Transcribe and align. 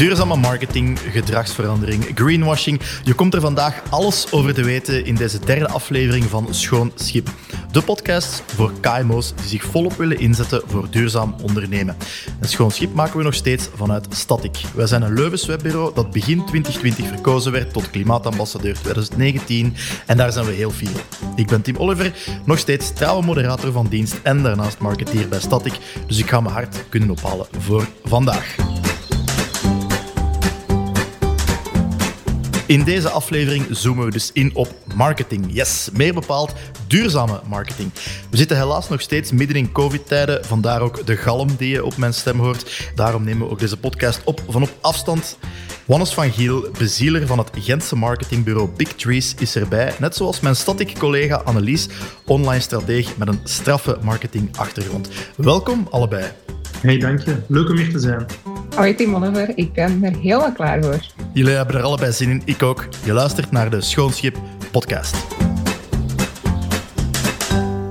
Duurzame 0.00 0.36
marketing, 0.36 0.98
gedragsverandering, 0.98 2.06
greenwashing. 2.14 2.80
Je 3.04 3.14
komt 3.14 3.34
er 3.34 3.40
vandaag 3.40 3.82
alles 3.90 4.32
over 4.32 4.54
te 4.54 4.64
weten 4.64 5.04
in 5.04 5.14
deze 5.14 5.38
derde 5.38 5.68
aflevering 5.68 6.24
van 6.24 6.54
Schoon 6.54 6.92
Schip. 6.94 7.28
De 7.72 7.82
podcast 7.82 8.42
voor 8.46 8.72
KMO's 8.80 9.34
die 9.34 9.48
zich 9.48 9.64
volop 9.64 9.92
willen 9.92 10.18
inzetten 10.18 10.62
voor 10.66 10.90
duurzaam 10.90 11.34
ondernemen. 11.42 11.96
En 12.40 12.48
Schoon 12.48 12.70
Schip 12.70 12.94
maken 12.94 13.16
we 13.16 13.22
nog 13.24 13.34
steeds 13.34 13.68
vanuit 13.74 14.06
Static. 14.10 14.60
Wij 14.74 14.86
zijn 14.86 15.02
een 15.02 15.14
Leuvens 15.14 15.46
webbureau 15.46 15.94
dat 15.94 16.10
begin 16.10 16.46
2020 16.46 17.06
verkozen 17.06 17.52
werd 17.52 17.72
tot 17.72 17.90
klimaatambassadeur 17.90 18.74
2019. 18.74 19.74
En 20.06 20.16
daar 20.16 20.32
zijn 20.32 20.46
we 20.46 20.52
heel 20.52 20.70
fier. 20.70 21.04
Ik 21.36 21.46
ben 21.46 21.62
Tim 21.62 21.76
Oliver, 21.76 22.12
nog 22.44 22.58
steeds 22.58 22.92
trouwe 22.92 23.24
moderator 23.24 23.72
van 23.72 23.86
dienst 23.86 24.20
en 24.22 24.42
daarnaast 24.42 24.78
marketeer 24.78 25.28
bij 25.28 25.40
Static. 25.40 25.74
Dus 26.06 26.18
ik 26.18 26.28
ga 26.28 26.40
mijn 26.40 26.54
hart 26.54 26.84
kunnen 26.88 27.10
ophalen 27.10 27.46
voor 27.58 27.88
vandaag. 28.04 28.56
In 32.70 32.84
deze 32.84 33.08
aflevering 33.08 33.66
zoomen 33.70 34.04
we 34.04 34.10
dus 34.10 34.30
in 34.32 34.54
op 34.54 34.74
marketing. 34.94 35.46
Yes, 35.48 35.88
meer 35.92 36.14
bepaald 36.14 36.52
duurzame 36.86 37.40
marketing. 37.46 37.90
We 38.30 38.36
zitten 38.36 38.56
helaas 38.56 38.88
nog 38.88 39.00
steeds 39.00 39.32
midden 39.32 39.56
in 39.56 39.72
COVID-tijden, 39.72 40.44
vandaar 40.44 40.80
ook 40.80 41.06
de 41.06 41.16
galm 41.16 41.56
die 41.56 41.68
je 41.68 41.84
op 41.84 41.96
mijn 41.96 42.14
stem 42.14 42.38
hoort. 42.38 42.90
Daarom 42.94 43.24
nemen 43.24 43.46
we 43.46 43.52
ook 43.52 43.58
deze 43.58 43.76
podcast 43.76 44.20
op 44.24 44.42
van 44.48 44.62
op 44.62 44.76
afstand. 44.80 45.38
Wannes 45.84 46.14
van 46.14 46.32
Giel, 46.32 46.68
bezieler 46.78 47.26
van 47.26 47.38
het 47.38 47.50
Gentse 47.54 47.96
marketingbureau 47.96 48.68
Big 48.76 48.92
Trees, 48.92 49.34
is 49.38 49.56
erbij. 49.56 49.94
Net 49.98 50.16
zoals 50.16 50.40
mijn 50.40 50.56
static 50.56 50.98
collega 50.98 51.36
Annelies, 51.36 51.88
online 52.26 52.60
strateeg 52.60 53.16
met 53.16 53.28
een 53.28 53.40
straffe 53.44 53.98
marketingachtergrond. 54.02 55.08
Welkom 55.36 55.86
allebei. 55.90 56.32
Hey, 56.80 56.98
dank 56.98 57.20
je. 57.20 57.36
Leuk 57.46 57.68
om 57.68 57.76
hier 57.76 57.90
te 57.90 57.98
zijn. 57.98 58.26
Hoi 58.76 58.94
Tim 58.94 59.14
Oliver, 59.14 59.52
ik 59.54 59.72
ben 59.72 60.04
er 60.04 60.16
helemaal 60.16 60.52
klaar 60.52 60.82
voor. 60.82 61.00
Jullie 61.32 61.54
hebben 61.54 61.76
er 61.76 61.82
allebei 61.82 62.12
zin 62.12 62.30
in, 62.30 62.42
ik 62.44 62.62
ook. 62.62 62.88
Je 63.04 63.12
luistert 63.12 63.50
naar 63.50 63.70
de 63.70 63.80
Schoonschip 63.80 64.38
podcast. 64.70 65.16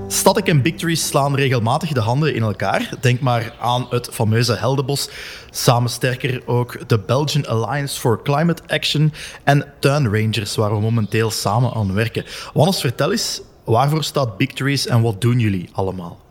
Static 0.08 0.48
en 0.48 0.62
Big 0.62 0.98
slaan 0.98 1.36
regelmatig 1.36 1.92
de 1.92 2.00
handen 2.00 2.36
in 2.36 2.42
elkaar. 2.42 2.90
Denk 3.02 3.20
maar 3.20 3.56
aan 3.60 3.88
het 3.90 4.10
fameuze 4.12 4.56
Heldenbos. 4.56 5.10
Samen 5.50 5.90
sterker 5.90 6.42
ook 6.46 6.90
de 6.90 7.00
Belgian 7.00 7.48
Alliance 7.48 8.00
for 8.00 8.22
Climate 8.24 8.62
Action 8.68 9.14
en 9.44 9.66
Tuinrangers, 9.80 10.56
waar 10.56 10.72
we 10.72 10.80
momenteel 10.80 11.32
samen 11.32 11.74
aan 11.74 11.94
werken. 11.94 12.26
Wannes, 12.54 12.82
vertel 12.82 13.12
eens, 13.12 13.42
waarvoor 13.66 14.04
staat 14.04 14.38
Big 14.38 14.54
Trees 14.54 14.88
en 14.88 15.02
wat 15.02 15.22
doen 15.22 15.40
jullie 15.40 15.70
allemaal? 15.72 16.28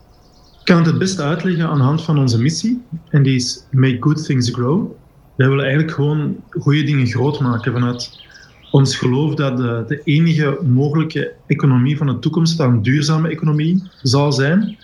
Kan 0.69 0.77
het 0.77 0.87
het 0.87 0.99
beste 0.99 1.23
uitleggen 1.23 1.69
aan 1.69 1.79
de 1.79 1.85
hand 1.85 2.03
van 2.03 2.19
onze 2.19 2.41
missie. 2.41 2.83
En 3.11 3.23
die 3.23 3.35
is 3.35 3.67
Make 3.71 3.97
Good 4.01 4.25
Things 4.25 4.51
Grow. 4.51 4.91
Wij 5.37 5.49
willen 5.49 5.65
eigenlijk 5.65 5.95
gewoon 5.95 6.37
goede 6.51 6.83
dingen 6.83 7.07
groot 7.07 7.41
maken 7.41 7.73
vanuit 7.73 8.21
ons 8.71 8.97
geloof 8.97 9.35
dat 9.35 9.57
de, 9.57 9.85
de 9.87 10.01
enige 10.05 10.59
mogelijke 10.67 11.33
economie 11.47 11.97
van 11.97 12.07
de 12.07 12.19
toekomst 12.19 12.61
een 12.61 12.83
duurzame 12.83 13.29
economie 13.29 13.83
zal 14.03 14.33
zijn. 14.33 14.79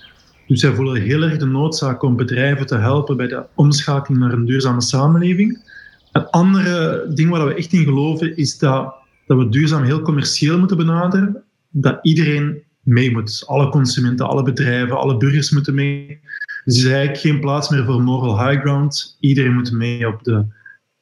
Dus 0.46 0.62
wij 0.62 0.74
voelen 0.74 1.02
heel 1.02 1.22
erg 1.22 1.36
de 1.36 1.46
noodzaak 1.46 2.02
om 2.02 2.16
bedrijven 2.16 2.66
te 2.66 2.76
helpen 2.76 3.16
bij 3.16 3.28
de 3.28 3.44
omschakeling 3.54 4.22
naar 4.22 4.32
een 4.32 4.46
duurzame 4.46 4.80
samenleving. 4.80 5.70
Een 6.12 6.30
andere 6.30 7.06
ding 7.14 7.30
waar 7.30 7.46
we 7.46 7.54
echt 7.54 7.72
in 7.72 7.84
geloven 7.84 8.36
is 8.36 8.58
dat, 8.58 8.94
dat 9.26 9.38
we 9.38 9.48
duurzaam 9.48 9.82
heel 9.82 10.00
commercieel 10.00 10.58
moeten 10.58 10.76
benaderen. 10.76 11.42
Dat 11.70 11.98
iedereen 12.02 12.62
mee 12.84 13.10
moet. 13.10 13.42
Alle 13.46 13.68
consumenten, 13.68 14.28
alle 14.28 14.42
bedrijven, 14.42 14.98
alle 14.98 15.16
burgers 15.16 15.50
moeten 15.50 15.74
mee. 15.74 16.20
Dus 16.64 16.78
er 16.78 16.84
is 16.84 16.92
eigenlijk 16.92 17.20
geen 17.20 17.40
plaats 17.40 17.68
meer 17.68 17.84
voor 17.84 18.02
moral 18.02 18.48
high 18.48 18.60
ground. 18.60 19.16
Iedereen 19.20 19.54
moet 19.54 19.72
mee 19.72 20.08
op 20.08 20.24
de 20.24 20.44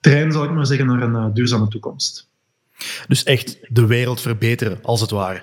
trein, 0.01 0.33
zal 0.33 0.45
ik 0.45 0.51
maar 0.51 0.67
zeggen, 0.67 0.87
naar 0.87 1.03
een 1.03 1.15
uh, 1.15 1.35
duurzame 1.35 1.69
toekomst. 1.69 2.31
Dus 3.09 3.23
echt 3.23 3.59
de 3.69 3.87
wereld 3.87 4.21
verbeteren, 4.21 4.79
als 4.83 5.01
het 5.01 5.11
ware. 5.11 5.43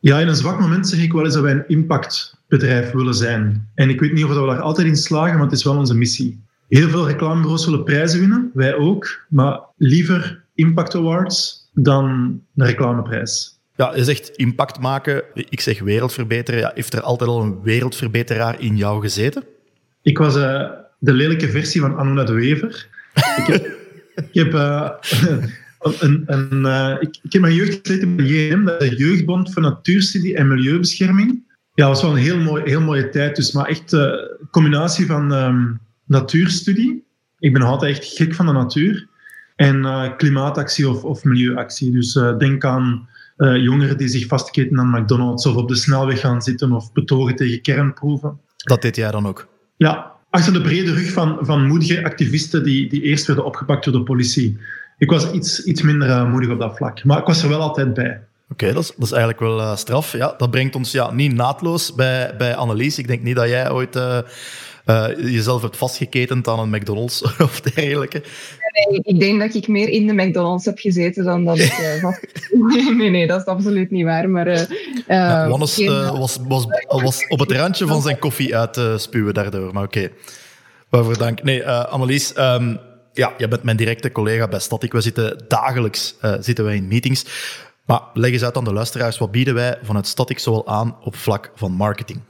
Ja, 0.00 0.18
in 0.18 0.28
een 0.28 0.36
zwak 0.36 0.60
moment 0.60 0.88
zeg 0.88 1.02
ik 1.02 1.12
wel 1.12 1.24
eens 1.24 1.34
dat 1.34 1.42
wij 1.42 1.52
een 1.52 1.68
impactbedrijf 1.68 2.90
willen 2.90 3.14
zijn. 3.14 3.70
En 3.74 3.88
ik 3.88 4.00
weet 4.00 4.12
niet 4.12 4.24
of 4.24 4.30
we 4.30 4.46
daar 4.46 4.60
altijd 4.60 4.86
in 4.86 4.96
slagen, 4.96 5.34
maar 5.34 5.44
het 5.44 5.56
is 5.56 5.64
wel 5.64 5.76
onze 5.76 5.94
missie. 5.94 6.42
Heel 6.68 6.88
veel 6.88 7.06
reclamebureaus 7.06 7.64
willen 7.64 7.84
prijzen 7.84 8.20
winnen, 8.20 8.50
wij 8.54 8.74
ook, 8.74 9.24
maar 9.28 9.60
liever 9.76 10.44
Impact 10.54 10.94
Awards 10.94 11.68
dan 11.72 12.04
een 12.56 12.66
reclameprijs. 12.66 13.57
Ja, 13.78 13.96
je 13.96 14.04
zegt 14.04 14.28
impact 14.28 14.78
maken, 14.80 15.22
ik 15.34 15.60
zeg 15.60 15.80
wereldverbeteren. 15.80 16.60
Ja, 16.60 16.70
heeft 16.74 16.92
er 16.92 17.00
altijd 17.00 17.30
al 17.30 17.42
een 17.42 17.62
wereldverbeteraar 17.62 18.60
in 18.60 18.76
jou 18.76 19.00
gezeten? 19.00 19.44
Ik 20.02 20.18
was 20.18 20.36
uh, 20.36 20.70
de 20.98 21.12
lelijke 21.12 21.48
versie 21.48 21.80
van 21.80 21.96
Anuna 21.96 22.24
de 22.24 22.32
Wever. 22.32 22.88
ik 24.14 24.28
heb, 24.32 24.54
uh, 24.54 24.90
een, 26.00 26.22
een, 26.26 26.60
uh, 26.60 26.96
ik, 27.00 27.32
heb 27.32 27.40
mijn 27.40 27.54
jeugd 27.54 27.78
gezeten 27.82 28.16
bij 28.16 28.24
JM, 28.26 28.64
dat 28.64 28.80
de 28.80 28.96
Jeugdbond 28.96 29.52
voor 29.52 29.62
Natuurstudie 29.62 30.36
en 30.36 30.48
Milieubescherming. 30.48 31.42
Ja, 31.74 31.86
dat 31.86 31.88
was 31.88 32.02
wel 32.02 32.10
een 32.10 32.24
heel, 32.24 32.38
mooi, 32.38 32.62
heel 32.64 32.80
mooie 32.80 33.08
tijd. 33.08 33.36
Dus, 33.36 33.52
maar 33.52 33.66
echt 33.66 33.92
een 33.92 34.28
combinatie 34.50 35.06
van 35.06 35.32
um, 35.32 35.80
natuurstudie. 36.04 37.04
Ik 37.38 37.52
ben 37.52 37.62
altijd 37.62 37.98
echt 37.98 38.16
gek 38.16 38.34
van 38.34 38.46
de 38.46 38.52
natuur. 38.52 39.08
En 39.56 40.14
klimaatactie 40.16 40.88
of, 40.88 41.04
of 41.04 41.24
milieuactie. 41.24 41.90
Dus 41.90 42.12
denk 42.38 42.64
aan 42.64 43.08
uh, 43.38 43.56
jongeren 43.56 43.96
die 43.96 44.08
zich 44.08 44.26
vastketen 44.26 44.78
aan 44.78 44.90
McDonald's 44.90 45.46
of 45.46 45.56
op 45.56 45.68
de 45.68 45.74
snelweg 45.76 46.20
gaan 46.20 46.42
zitten 46.42 46.72
of 46.72 46.92
betogen 46.92 47.36
tegen 47.36 47.60
kernproeven. 47.60 48.40
Dat 48.56 48.82
deed 48.82 48.96
jij 48.96 49.10
dan 49.10 49.26
ook? 49.26 49.48
Ja, 49.76 50.12
achter 50.30 50.52
de 50.52 50.60
brede 50.60 50.92
rug 50.92 51.10
van, 51.10 51.38
van 51.40 51.66
moedige 51.66 52.04
activisten 52.04 52.64
die, 52.64 52.88
die 52.88 53.02
eerst 53.02 53.26
werden 53.26 53.44
opgepakt 53.44 53.84
door 53.84 53.92
de 53.92 54.02
politie. 54.02 54.58
Ik 54.98 55.10
was 55.10 55.30
iets, 55.30 55.64
iets 55.64 55.82
minder 55.82 56.08
uh, 56.08 56.30
moedig 56.30 56.50
op 56.50 56.58
dat 56.58 56.76
vlak, 56.76 57.04
maar 57.04 57.18
ik 57.18 57.26
was 57.26 57.42
er 57.42 57.48
wel 57.48 57.60
altijd 57.60 57.94
bij. 57.94 58.20
Oké, 58.50 58.72
dat, 58.72 58.82
is, 58.82 58.92
dat 58.96 59.04
is 59.04 59.10
eigenlijk 59.10 59.40
wel 59.40 59.58
uh, 59.58 59.76
straf. 59.76 60.12
Ja, 60.12 60.34
dat 60.38 60.50
brengt 60.50 60.74
ons 60.74 60.92
ja, 60.92 61.10
niet 61.10 61.34
naadloos 61.34 61.94
bij, 61.94 62.34
bij 62.38 62.54
Annelies. 62.54 62.98
Ik 62.98 63.06
denk 63.06 63.22
niet 63.22 63.36
dat 63.36 63.48
jij 63.48 63.70
ooit 63.70 63.96
uh, 63.96 64.18
jezelf 65.16 65.62
hebt 65.62 65.76
vastgeketend 65.76 66.48
aan 66.48 66.58
een 66.58 66.70
McDonald's 66.70 67.22
of 67.48 67.60
dergelijke? 67.60 68.22
Nee, 68.86 69.00
ik 69.02 69.20
denk 69.20 69.40
dat 69.40 69.54
ik 69.54 69.68
meer 69.68 69.88
in 69.88 70.06
de 70.06 70.12
McDonald's 70.12 70.64
heb 70.64 70.78
gezeten 70.78 71.24
dan 71.24 71.44
dat 71.44 71.58
ik 71.58 71.78
uh, 71.78 72.00
vast... 72.00 72.26
nee, 72.74 72.94
nee, 72.94 73.10
nee, 73.10 73.26
dat 73.26 73.40
is 73.40 73.46
absoluut 73.46 73.90
niet 73.90 74.04
waar. 74.04 74.30
Maar, 74.30 74.48
uh, 74.48 74.60
ja, 75.06 75.48
Wannes 75.48 75.84
was, 75.86 76.38
was, 76.48 76.66
was 76.86 77.26
op 77.28 77.38
het 77.38 77.52
randje 77.52 77.86
van 77.86 78.02
zijn 78.02 78.18
koffie 78.18 78.56
uit 78.56 78.72
te 78.72 78.94
spuwen 78.98 79.34
daardoor, 79.34 79.72
maar 79.72 79.84
oké. 79.84 79.98
Okay. 79.98 80.12
Waarvoor 80.88 81.18
dank. 81.18 81.42
Nee, 81.42 81.68
Annelies, 81.68 82.38
um, 82.38 82.78
ja, 83.12 83.32
jij 83.38 83.48
bent 83.48 83.62
mijn 83.62 83.76
directe 83.76 84.12
collega 84.12 84.48
bij 84.48 84.58
Static. 84.58 84.92
We 84.92 85.00
zitten 85.00 85.44
dagelijks 85.48 86.16
zitten 86.40 86.64
wij 86.64 86.76
in 86.76 86.88
meetings. 86.88 87.24
Maar 87.86 88.00
leg 88.14 88.32
eens 88.32 88.44
uit 88.44 88.56
aan 88.56 88.64
de 88.64 88.72
luisteraars, 88.72 89.18
wat 89.18 89.30
bieden 89.30 89.54
wij 89.54 89.78
vanuit 89.82 90.06
Static 90.06 90.38
zowel 90.38 90.66
aan 90.66 90.96
op 91.02 91.16
vlak 91.16 91.50
van 91.54 91.72
marketing? 91.72 92.20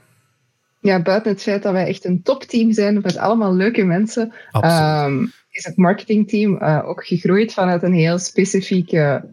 ja, 0.81 1.01
buiten 1.01 1.31
het 1.31 1.41
feit 1.41 1.63
dat 1.63 1.73
wij 1.73 1.87
echt 1.87 2.05
een 2.05 2.21
topteam 2.21 2.71
zijn 2.71 3.01
met 3.01 3.17
allemaal 3.17 3.53
leuke 3.53 3.83
mensen, 3.83 4.33
um, 4.63 5.31
is 5.49 5.65
het 5.65 5.77
marketingteam 5.77 6.53
uh, 6.61 6.81
ook 6.85 7.05
gegroeid 7.05 7.53
vanuit 7.53 7.83
een 7.83 7.93
heel 7.93 8.17
specifieke 8.17 9.29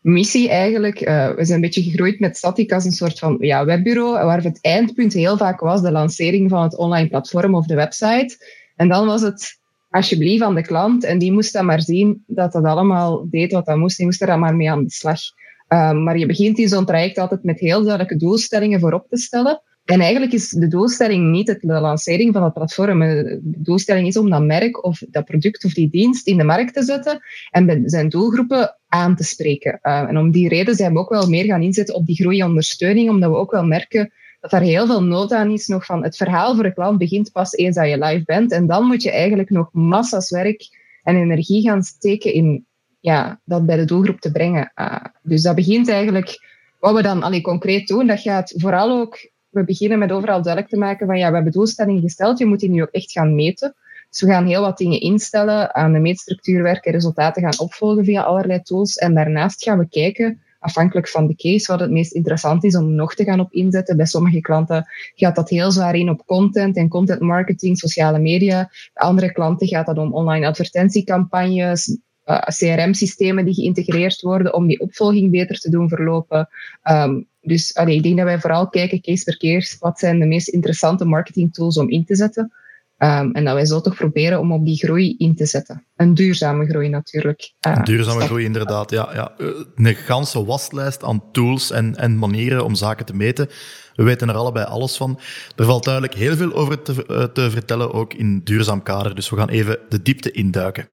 missie 0.00 0.48
eigenlijk. 0.48 1.00
Uh, 1.00 1.28
we 1.28 1.44
zijn 1.44 1.54
een 1.56 1.60
beetje 1.60 1.82
gegroeid 1.82 2.20
met 2.20 2.36
Static 2.36 2.72
als 2.72 2.84
een 2.84 2.92
soort 2.92 3.18
van 3.18 3.36
ja, 3.40 3.64
webbureau, 3.64 4.24
waar 4.24 4.42
het 4.42 4.58
eindpunt 4.60 5.12
heel 5.12 5.36
vaak 5.36 5.60
was 5.60 5.82
de 5.82 5.92
lancering 5.92 6.50
van 6.50 6.62
het 6.62 6.76
online 6.76 7.08
platform 7.08 7.54
of 7.54 7.66
de 7.66 7.74
website. 7.74 8.36
En 8.76 8.88
dan 8.88 9.06
was 9.06 9.22
het 9.22 9.58
alsjeblieft 9.90 10.42
aan 10.42 10.54
de 10.54 10.62
klant 10.62 11.04
en 11.04 11.18
die 11.18 11.32
moest 11.32 11.52
dan 11.52 11.64
maar 11.64 11.82
zien 11.82 12.24
dat 12.26 12.52
dat 12.52 12.64
allemaal 12.64 13.26
deed 13.30 13.52
wat 13.52 13.66
dat 13.66 13.76
moest. 13.76 13.96
Die 13.96 14.06
moest 14.06 14.20
er 14.20 14.26
dan 14.26 14.40
maar 14.40 14.56
mee 14.56 14.70
aan 14.70 14.84
de 14.84 14.90
slag. 14.90 15.20
Um, 15.68 16.02
maar 16.02 16.18
je 16.18 16.26
begint 16.26 16.58
in 16.58 16.68
zo'n 16.68 16.84
traject 16.84 17.18
altijd 17.18 17.44
met 17.44 17.60
heel 17.60 17.82
duidelijke 17.82 18.16
doelstellingen 18.16 18.80
voorop 18.80 19.06
te 19.08 19.16
stellen. 19.16 19.62
En 19.88 20.00
eigenlijk 20.00 20.32
is 20.32 20.50
de 20.50 20.68
doelstelling 20.68 21.30
niet 21.30 21.46
de 21.46 21.80
lancering 21.80 22.32
van 22.32 22.42
het 22.42 22.52
platform. 22.52 23.00
De 23.00 23.40
doelstelling 23.42 24.06
is 24.06 24.16
om 24.16 24.30
dat 24.30 24.42
merk 24.42 24.84
of 24.84 25.02
dat 25.10 25.24
product 25.24 25.64
of 25.64 25.72
die 25.72 25.90
dienst 25.90 26.26
in 26.26 26.36
de 26.36 26.44
markt 26.44 26.74
te 26.74 26.82
zetten 26.82 27.20
en 27.50 27.82
zijn 27.84 28.08
doelgroepen 28.08 28.76
aan 28.88 29.16
te 29.16 29.24
spreken. 29.24 29.78
Uh, 29.82 30.00
en 30.00 30.18
om 30.18 30.30
die 30.30 30.48
reden 30.48 30.74
zijn 30.74 30.92
we 30.92 30.98
ook 30.98 31.08
wel 31.08 31.28
meer 31.28 31.44
gaan 31.44 31.62
inzetten 31.62 31.94
op 31.94 32.06
die 32.06 32.16
groeiondersteuning, 32.16 33.10
omdat 33.10 33.30
we 33.30 33.36
ook 33.36 33.50
wel 33.50 33.64
merken 33.64 34.12
dat 34.40 34.50
daar 34.50 34.60
heel 34.60 34.86
veel 34.86 35.02
nood 35.02 35.32
aan 35.32 35.50
is 35.50 35.66
nog 35.66 35.84
van 35.84 36.02
het 36.02 36.16
verhaal 36.16 36.54
voor 36.54 36.62
de 36.62 36.74
klant 36.74 36.98
begint 36.98 37.32
pas 37.32 37.54
eens 37.54 37.76
dat 37.76 37.88
je 37.88 37.98
live 37.98 38.24
bent. 38.24 38.52
En 38.52 38.66
dan 38.66 38.86
moet 38.86 39.02
je 39.02 39.10
eigenlijk 39.10 39.50
nog 39.50 39.68
massa's 39.72 40.30
werk 40.30 40.68
en 41.02 41.16
energie 41.16 41.62
gaan 41.62 41.82
steken 41.82 42.32
in 42.32 42.66
ja, 43.00 43.40
dat 43.44 43.66
bij 43.66 43.76
de 43.76 43.84
doelgroep 43.84 44.20
te 44.20 44.32
brengen. 44.32 44.72
Uh, 44.76 44.96
dus 45.22 45.42
dat 45.42 45.54
begint 45.54 45.88
eigenlijk, 45.88 46.46
wat 46.80 46.94
we 46.94 47.02
dan 47.02 47.22
allee, 47.22 47.40
concreet 47.40 47.86
doen, 47.86 48.06
dat 48.06 48.20
gaat 48.20 48.54
vooral 48.56 48.98
ook 48.98 49.18
we 49.50 49.64
beginnen 49.64 49.98
met 49.98 50.12
overal 50.12 50.42
duidelijk 50.42 50.72
te 50.72 50.78
maken 50.78 51.06
van 51.06 51.18
ja, 51.18 51.28
we 51.28 51.34
hebben 51.34 51.52
doelstellingen 51.52 52.02
gesteld, 52.02 52.38
je 52.38 52.46
moet 52.46 52.60
die 52.60 52.70
nu 52.70 52.82
ook 52.82 52.90
echt 52.90 53.12
gaan 53.12 53.34
meten. 53.34 53.74
Dus 54.10 54.20
we 54.20 54.26
gaan 54.26 54.46
heel 54.46 54.60
wat 54.60 54.78
dingen 54.78 55.00
instellen, 55.00 55.74
aan 55.74 55.92
de 55.92 55.98
meetstructuur 55.98 56.62
werken, 56.62 56.92
resultaten 56.92 57.42
gaan 57.42 57.58
opvolgen 57.58 58.04
via 58.04 58.22
allerlei 58.22 58.62
tools. 58.62 58.96
En 58.96 59.14
daarnaast 59.14 59.62
gaan 59.62 59.78
we 59.78 59.88
kijken 59.88 60.40
afhankelijk 60.58 61.08
van 61.08 61.26
de 61.26 61.36
case 61.36 61.72
wat 61.72 61.80
het 61.80 61.90
meest 61.90 62.12
interessant 62.12 62.64
is 62.64 62.76
om 62.76 62.94
nog 62.94 63.14
te 63.14 63.24
gaan 63.24 63.40
op 63.40 63.52
inzetten. 63.52 63.96
Bij 63.96 64.06
sommige 64.06 64.40
klanten 64.40 64.86
gaat 65.14 65.36
dat 65.36 65.48
heel 65.48 65.70
zwaar 65.70 65.94
in 65.94 66.10
op 66.10 66.26
content 66.26 66.76
en 66.76 66.88
content 66.88 67.20
marketing, 67.20 67.78
sociale 67.78 68.18
media. 68.18 68.70
Bij 68.94 69.06
andere 69.06 69.32
klanten 69.32 69.68
gaat 69.68 69.86
dat 69.86 69.98
om 69.98 70.14
online 70.14 70.46
advertentiecampagnes, 70.46 71.98
uh, 72.28 72.38
CRM-systemen 72.38 73.44
die 73.44 73.54
geïntegreerd 73.54 74.20
worden 74.20 74.54
om 74.54 74.66
die 74.66 74.80
opvolging 74.80 75.30
beter 75.30 75.58
te 75.58 75.70
doen 75.70 75.88
verlopen. 75.88 76.48
Um, 76.90 77.26
dus 77.40 77.74
allee, 77.74 77.96
ik 77.96 78.02
denk 78.02 78.16
dat 78.16 78.26
wij 78.26 78.40
vooral 78.40 78.68
kijken 78.68 79.00
case 79.00 79.24
per 79.24 79.36
case, 79.36 79.76
wat 79.80 79.98
zijn 79.98 80.18
de 80.18 80.26
meest 80.26 80.48
interessante 80.48 81.04
marketing 81.04 81.54
tools 81.54 81.78
om 81.78 81.90
in 81.90 82.04
te 82.04 82.16
zetten. 82.16 82.52
Um, 82.98 83.32
en 83.32 83.44
dat 83.44 83.54
wij 83.54 83.66
zo 83.66 83.80
toch 83.80 83.94
proberen 83.94 84.40
om 84.40 84.52
op 84.52 84.64
die 84.64 84.76
groei 84.76 85.14
in 85.18 85.34
te 85.34 85.46
zetten. 85.46 85.84
Een 85.96 86.14
duurzame 86.14 86.66
groei 86.66 86.88
natuurlijk. 86.88 87.52
Uh, 87.66 87.72
een 87.76 87.84
duurzame 87.84 88.20
groei, 88.20 88.44
inderdaad. 88.44 88.90
Ja, 88.90 89.08
ja. 89.12 89.32
Een 89.74 89.94
ganse 89.94 90.44
waslijst 90.44 91.02
aan 91.02 91.22
tools 91.32 91.70
en, 91.70 91.96
en 91.96 92.18
manieren 92.18 92.64
om 92.64 92.74
zaken 92.74 93.06
te 93.06 93.14
meten. 93.14 93.48
We 93.94 94.02
weten 94.02 94.28
er 94.28 94.34
allebei 94.34 94.66
alles 94.66 94.96
van. 94.96 95.20
Er 95.56 95.64
valt 95.64 95.84
duidelijk 95.84 96.14
heel 96.14 96.36
veel 96.36 96.52
over 96.52 96.82
te, 96.82 97.30
te 97.32 97.50
vertellen, 97.50 97.92
ook 97.92 98.14
in 98.14 98.40
duurzaam 98.44 98.82
kader. 98.82 99.14
Dus 99.14 99.30
we 99.30 99.36
gaan 99.36 99.48
even 99.48 99.78
de 99.88 100.02
diepte 100.02 100.30
induiken. 100.30 100.88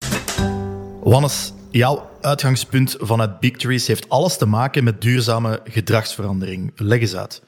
Wannes, 1.05 1.53
jouw 1.71 2.09
uitgangspunt 2.21 2.95
vanuit 2.99 3.39
Big 3.39 3.51
Trees 3.51 3.87
heeft 3.87 4.09
alles 4.09 4.37
te 4.37 4.45
maken 4.45 4.83
met 4.83 5.01
duurzame 5.01 5.59
gedragsverandering. 5.63 6.71
Leg 6.75 6.99
eens 6.99 7.15
uit. 7.15 7.43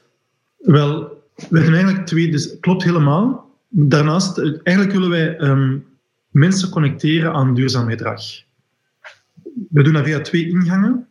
Wel, 0.58 1.00
we 1.34 1.58
hebben 1.58 1.74
eigenlijk 1.74 2.06
twee, 2.06 2.30
dus 2.30 2.56
klopt 2.60 2.84
helemaal. 2.84 3.50
Daarnaast, 3.68 4.38
eigenlijk 4.38 4.92
willen 4.92 5.10
wij 5.10 5.40
um, 5.40 5.84
mensen 6.30 6.68
connecteren 6.68 7.32
aan 7.32 7.54
duurzaam 7.54 7.88
gedrag. 7.88 8.22
We 9.70 9.82
doen 9.82 9.92
dat 9.92 10.04
via 10.04 10.20
twee 10.20 10.48
ingangen. 10.48 11.08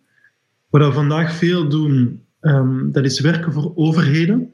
Wat 0.69 0.85
we 0.85 0.91
vandaag 0.91 1.33
veel 1.33 1.69
doen, 1.69 2.23
um, 2.41 2.91
dat 2.91 3.05
is 3.05 3.19
werken 3.19 3.53
voor 3.53 3.71
overheden. 3.75 4.51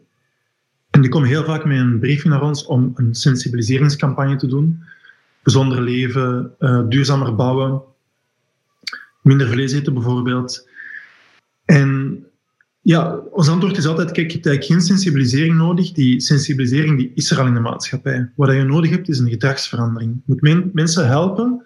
En 0.89 1.01
die 1.01 1.09
komen 1.09 1.29
heel 1.29 1.43
vaak 1.43 1.65
met 1.65 1.77
een 1.77 1.99
briefing 1.99 2.33
naar 2.33 2.43
ons 2.43 2.65
om 2.65 2.91
een 2.95 3.15
sensibiliseringscampagne 3.15 4.35
te 4.35 4.47
doen. 4.47 4.83
Gezonder 5.43 5.81
leven, 5.81 6.55
uh, 6.59 6.81
duurzamer 6.89 7.35
bouwen, 7.35 7.81
minder 9.21 9.47
vlees 9.47 9.71
eten 9.71 9.93
bijvoorbeeld. 9.93 10.69
En 11.65 12.19
ja, 12.81 13.15
ons 13.15 13.49
antwoord 13.49 13.77
is 13.77 13.85
altijd, 13.85 14.11
kijk, 14.11 14.27
je 14.27 14.33
hebt 14.33 14.45
eigenlijk 14.45 14.65
geen 14.65 14.87
sensibilisering 14.87 15.55
nodig. 15.55 15.91
Die 15.91 16.19
sensibilisering 16.19 16.97
die 16.97 17.11
is 17.15 17.31
er 17.31 17.39
al 17.39 17.47
in 17.47 17.53
de 17.53 17.59
maatschappij. 17.59 18.31
Wat 18.35 18.51
je 18.51 18.63
nodig 18.63 18.89
hebt, 18.89 19.09
is 19.09 19.19
een 19.19 19.29
gedragsverandering. 19.29 20.21
Je 20.25 20.37
moet 20.41 20.73
mensen 20.73 21.07
helpen 21.07 21.65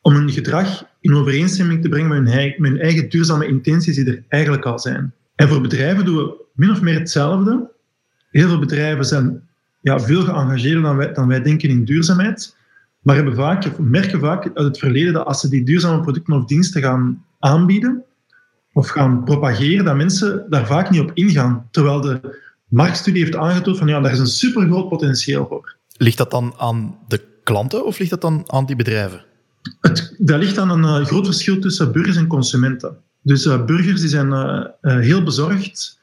om 0.00 0.14
hun 0.14 0.30
gedrag 0.30 0.84
in 1.00 1.14
overeenstemming 1.14 1.82
te 1.82 1.88
brengen 1.88 2.08
met 2.08 2.18
hun, 2.18 2.26
eigen, 2.26 2.62
met 2.62 2.70
hun 2.70 2.80
eigen 2.80 3.08
duurzame 3.08 3.46
intenties 3.46 3.96
die 3.96 4.06
er 4.06 4.24
eigenlijk 4.28 4.64
al 4.64 4.78
zijn. 4.78 5.12
En 5.34 5.48
voor 5.48 5.60
bedrijven 5.60 6.04
doen 6.04 6.16
we 6.16 6.44
min 6.54 6.70
of 6.70 6.80
meer 6.80 6.98
hetzelfde. 6.98 7.70
Heel 8.30 8.48
veel 8.48 8.58
bedrijven 8.58 9.04
zijn 9.04 9.48
ja, 9.80 10.00
veel 10.00 10.22
geëngageerder 10.22 10.82
dan 10.82 10.96
wij, 10.96 11.12
dan 11.12 11.28
wij 11.28 11.42
denken 11.42 11.68
in 11.68 11.84
duurzaamheid, 11.84 12.56
maar 13.02 13.14
hebben 13.14 13.34
vaak, 13.34 13.78
merken 13.78 14.20
vaak 14.20 14.44
uit 14.44 14.66
het 14.66 14.78
verleden 14.78 15.12
dat 15.12 15.26
als 15.26 15.40
ze 15.40 15.48
die 15.48 15.64
duurzame 15.64 16.00
producten 16.00 16.34
of 16.34 16.44
diensten 16.44 16.82
gaan 16.82 17.24
aanbieden, 17.38 18.04
of 18.72 18.88
gaan 18.88 19.24
propageren, 19.24 19.84
dat 19.84 19.96
mensen 19.96 20.46
daar 20.48 20.66
vaak 20.66 20.90
niet 20.90 21.00
op 21.00 21.10
ingaan. 21.14 21.68
Terwijl 21.70 22.00
de 22.00 22.20
marktstudie 22.68 23.22
heeft 23.22 23.36
aangetoond 23.36 23.78
van 23.78 23.86
ja, 23.86 24.00
daar 24.00 24.12
is 24.12 24.18
een 24.18 24.26
super 24.26 24.66
groot 24.66 24.88
potentieel 24.88 25.46
voor. 25.46 25.76
Ligt 25.96 26.18
dat 26.18 26.30
dan 26.30 26.54
aan 26.58 26.98
de 27.08 27.20
klanten 27.42 27.84
of 27.84 27.98
ligt 27.98 28.10
dat 28.10 28.20
dan 28.20 28.44
aan 28.46 28.66
die 28.66 28.76
bedrijven? 28.76 29.24
Het, 29.80 30.14
dat 30.18 30.38
ligt 30.38 30.58
aan 30.58 30.70
een 30.70 31.00
uh, 31.00 31.06
groot 31.06 31.26
verschil 31.26 31.58
tussen 31.58 31.92
burgers 31.92 32.16
en 32.16 32.26
consumenten. 32.26 32.96
Dus 33.22 33.46
uh, 33.46 33.64
burgers 33.64 34.00
die 34.00 34.08
zijn 34.08 34.28
uh, 34.28 34.64
heel 34.80 35.22
bezorgd 35.22 36.00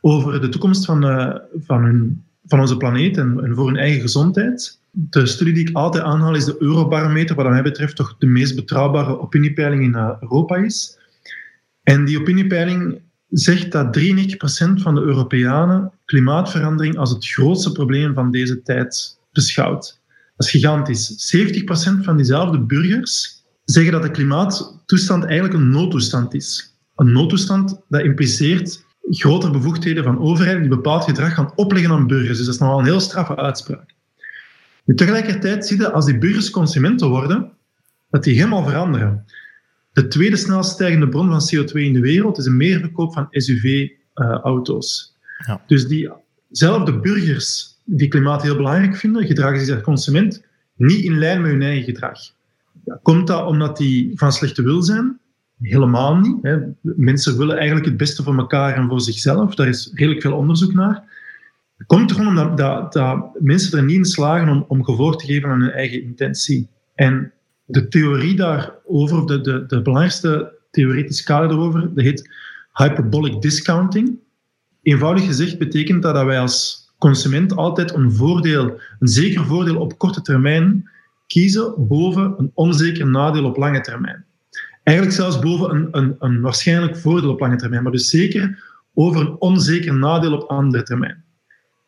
over 0.00 0.40
de 0.40 0.48
toekomst 0.48 0.84
van, 0.84 1.00
van, 1.66 1.84
hun, 1.84 2.24
van 2.46 2.60
onze 2.60 2.76
planeet 2.76 3.16
en, 3.16 3.40
en, 3.44 3.54
voor 3.54 3.66
hun 3.66 3.76
eigen 3.76 4.00
gezondheid. 4.00 4.80
De 4.94 5.26
studie 5.26 5.54
die 5.54 5.68
ik 5.68 5.76
altijd 5.76 6.04
aanhaal 6.04 6.34
is 6.34 6.44
de 6.44 6.56
Eurobarometer, 6.58 7.36
wat 7.36 7.48
mij 7.48 7.62
betreft 7.62 7.96
toch 7.96 8.16
de 8.18 8.26
meest 8.26 8.54
betrouwbare 8.54 9.20
opiniepeiling 9.20 9.82
in 9.82 9.94
Europa 9.94 10.56
is. 10.56 10.98
En 11.82 12.04
die 12.04 12.20
opiniepeiling 12.20 13.00
zegt 13.28 13.72
dat 13.72 13.98
93% 13.98 14.82
van 14.82 14.94
de 14.94 15.00
Europeanen 15.00 15.92
klimaatverandering 16.04 16.96
als 16.96 17.10
het 17.10 17.26
grootste 17.26 17.72
probleem 17.72 18.14
van 18.14 18.30
deze 18.30 18.62
tijd 18.62 19.18
beschouwt. 19.32 20.00
Dat 20.36 20.46
is 20.46 20.50
gigantisch. 20.50 21.34
70% 21.36 22.04
van 22.04 22.16
diezelfde 22.16 22.60
burgers 22.60 23.44
zeggen 23.64 23.92
dat 23.92 24.02
de 24.02 24.10
klimaattoestand 24.10 25.24
eigenlijk 25.24 25.54
een 25.54 25.70
noodtoestand 25.70 26.34
is. 26.34 26.76
Een 26.96 27.12
noodtoestand 27.12 27.80
dat 27.88 28.02
impliceert 28.02 28.84
grotere 29.10 29.52
bevoegdheden 29.52 30.04
van 30.04 30.18
overheden 30.18 30.60
die 30.60 30.70
bepaald 30.70 31.04
gedrag 31.04 31.34
gaan 31.34 31.52
opleggen 31.54 31.90
aan 31.90 32.06
burgers. 32.06 32.36
Dus 32.36 32.46
dat 32.46 32.54
is 32.54 32.60
nogal 32.60 32.78
een 32.78 32.84
heel 32.84 33.00
straffe 33.00 33.36
uitspraak. 33.36 33.94
Nu, 34.84 34.94
tegelijkertijd 34.94 35.66
zie 35.66 35.78
je 35.78 35.92
als 35.92 36.06
die 36.06 36.18
burgers 36.18 36.50
consumenten 36.50 37.08
worden, 37.08 37.52
dat 38.10 38.24
die 38.24 38.34
helemaal 38.34 38.64
veranderen. 38.64 39.24
De 39.92 40.08
tweede 40.08 40.36
snelst 40.36 40.70
stijgende 40.70 41.08
bron 41.08 41.28
van 41.28 41.40
CO2 41.40 41.72
in 41.72 41.92
de 41.92 42.00
wereld 42.00 42.38
is 42.38 42.46
een 42.46 42.56
meerverkoop 42.56 43.12
van 43.12 43.26
SUV-auto's. 43.30 45.16
Eh, 45.38 45.46
ja. 45.46 45.62
Dus 45.66 45.86
diezelfde 45.88 47.00
burgers 47.00 47.78
die 47.84 48.08
klimaat 48.08 48.42
heel 48.42 48.56
belangrijk 48.56 48.96
vinden, 48.96 49.26
gedragen 49.26 49.64
zich 49.64 49.74
als 49.74 49.84
consument 49.84 50.44
niet 50.76 51.04
in 51.04 51.18
lijn 51.18 51.42
met 51.42 51.50
hun 51.50 51.62
eigen 51.62 51.84
gedrag. 51.84 52.18
Ja, 52.84 52.98
komt 53.02 53.26
dat 53.26 53.46
omdat 53.46 53.76
die 53.76 54.12
van 54.14 54.32
slechte 54.32 54.62
wil 54.62 54.82
zijn? 54.82 55.18
Helemaal 55.60 56.16
niet. 56.16 56.36
Hè. 56.42 56.58
Mensen 56.80 57.38
willen 57.38 57.56
eigenlijk 57.56 57.86
het 57.86 57.96
beste 57.96 58.22
voor 58.22 58.36
elkaar 58.36 58.74
en 58.74 58.88
voor 58.88 59.00
zichzelf. 59.00 59.54
Daar 59.54 59.68
is 59.68 59.90
redelijk 59.94 60.22
veel 60.22 60.36
onderzoek 60.36 60.72
naar. 60.72 61.02
Komt 61.86 62.10
er 62.10 62.16
gewoon 62.16 62.38
omdat 62.38 62.56
dat, 62.56 62.92
dat 62.92 63.30
mensen 63.38 63.78
er 63.78 63.84
niet 63.84 63.96
in 63.96 64.04
slagen 64.04 64.48
om, 64.48 64.64
om 64.68 64.84
gevolg 64.84 65.16
te 65.16 65.26
geven 65.26 65.48
aan 65.48 65.60
hun 65.60 65.70
eigen 65.70 66.02
intentie. 66.02 66.68
En 66.94 67.32
de 67.64 67.88
theorie 67.88 68.36
daarover, 68.36 69.26
de, 69.26 69.40
de, 69.40 69.66
de 69.66 69.82
belangrijkste 69.82 70.52
theoretische 70.70 71.24
kader 71.24 71.48
daarover, 71.48 71.80
dat 71.94 72.04
heet 72.04 72.30
hyperbolic 72.72 73.40
discounting. 73.40 74.18
Eenvoudig 74.82 75.24
gezegd 75.24 75.58
betekent 75.58 76.02
dat 76.02 76.14
dat 76.14 76.24
wij 76.24 76.40
als 76.40 76.82
consument 76.98 77.56
altijd 77.56 77.94
een 77.94 78.12
voordeel, 78.12 78.80
een 78.98 79.08
zeker 79.08 79.44
voordeel 79.44 79.76
op 79.76 79.98
korte 79.98 80.22
termijn 80.22 80.90
kiezen 81.26 81.74
boven 81.78 82.34
een 82.38 82.50
onzeker 82.54 83.06
nadeel 83.06 83.44
op 83.44 83.56
lange 83.56 83.80
termijn. 83.80 84.24
Eigenlijk 84.82 85.16
zelfs 85.16 85.38
boven 85.38 85.74
een, 85.74 85.88
een, 85.90 86.16
een 86.18 86.40
waarschijnlijk 86.40 86.96
voordeel 86.96 87.30
op 87.30 87.40
lange 87.40 87.56
termijn, 87.56 87.82
maar 87.82 87.92
dus 87.92 88.08
zeker 88.08 88.64
over 88.94 89.20
een 89.20 89.36
onzeker 89.40 89.94
nadeel 89.94 90.32
op 90.32 90.50
andere 90.50 90.82
termijn. 90.82 91.21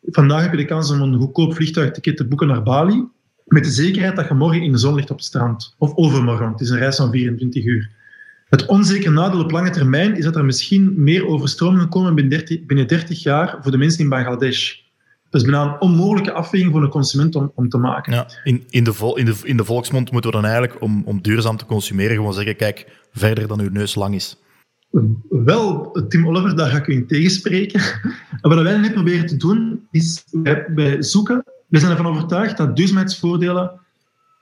Vandaag 0.05 0.41
heb 0.41 0.51
je 0.51 0.57
de 0.57 0.65
kans 0.65 0.91
om 0.91 1.01
een 1.01 1.19
goedkoop 1.19 1.55
vliegtuigticket 1.55 2.17
te 2.17 2.27
boeken 2.27 2.47
naar 2.47 2.63
Bali 2.63 3.07
met 3.45 3.63
de 3.63 3.69
zekerheid 3.69 4.15
dat 4.15 4.27
je 4.27 4.33
morgen 4.33 4.61
in 4.61 4.71
de 4.71 4.77
zon 4.77 4.95
ligt 4.95 5.11
op 5.11 5.17
het 5.17 5.25
strand. 5.25 5.75
Of 5.77 5.95
overmorgen, 5.95 6.51
het 6.51 6.61
is 6.61 6.69
een 6.69 6.77
reis 6.77 6.95
van 6.95 7.11
24 7.11 7.65
uur. 7.65 7.89
Het 8.49 8.65
onzekere 8.65 9.11
nadeel 9.11 9.39
op 9.39 9.51
lange 9.51 9.69
termijn 9.69 10.17
is 10.17 10.23
dat 10.23 10.35
er 10.35 10.45
misschien 10.45 10.93
meer 11.03 11.27
overstromingen 11.27 11.89
komen 11.89 12.15
binnen 12.15 12.37
30, 12.37 12.65
binnen 12.65 12.87
30 12.87 13.23
jaar 13.23 13.57
voor 13.61 13.71
de 13.71 13.77
mensen 13.77 13.99
in 13.99 14.09
Bangladesh. 14.09 14.73
Dat 15.29 15.41
is 15.41 15.49
bijna 15.49 15.63
een 15.63 15.81
onmogelijke 15.81 16.31
afweging 16.31 16.71
voor 16.71 16.83
een 16.83 16.89
consument 16.89 17.35
om, 17.35 17.51
om 17.55 17.69
te 17.69 17.77
maken. 17.77 18.13
Ja, 18.13 18.27
in, 18.43 18.63
de 18.69 19.13
in, 19.15 19.25
de, 19.25 19.35
in 19.43 19.57
de 19.57 19.65
volksmond 19.65 20.11
moeten 20.11 20.29
we 20.29 20.35
dan 20.35 20.45
eigenlijk, 20.45 20.81
om, 20.81 21.03
om 21.05 21.21
duurzaam 21.21 21.57
te 21.57 21.65
consumeren, 21.65 22.15
gewoon 22.15 22.33
zeggen, 22.33 22.55
kijk, 22.55 22.87
verder 23.11 23.47
dan 23.47 23.59
uw 23.59 23.69
neus 23.69 23.95
lang 23.95 24.15
is. 24.15 24.37
Wel, 25.29 25.91
Tim 26.09 26.27
Oliver, 26.27 26.55
daar 26.55 26.69
ga 26.69 26.77
ik 26.77 26.87
u 26.87 26.93
in 26.93 27.07
tegenspreken. 27.07 27.81
wat 28.41 28.61
wij 28.61 28.77
net 28.77 28.93
proberen 28.93 29.25
te 29.25 29.37
doen, 29.37 29.87
is 29.91 30.25
wij, 30.31 30.65
wij 30.75 31.03
zoeken 31.03 31.43
we 31.67 31.79
zijn 31.79 31.91
ervan 31.91 32.07
overtuigd 32.07 32.57
dat 32.57 32.75
duurzaamheidsvoordelen 32.75 33.71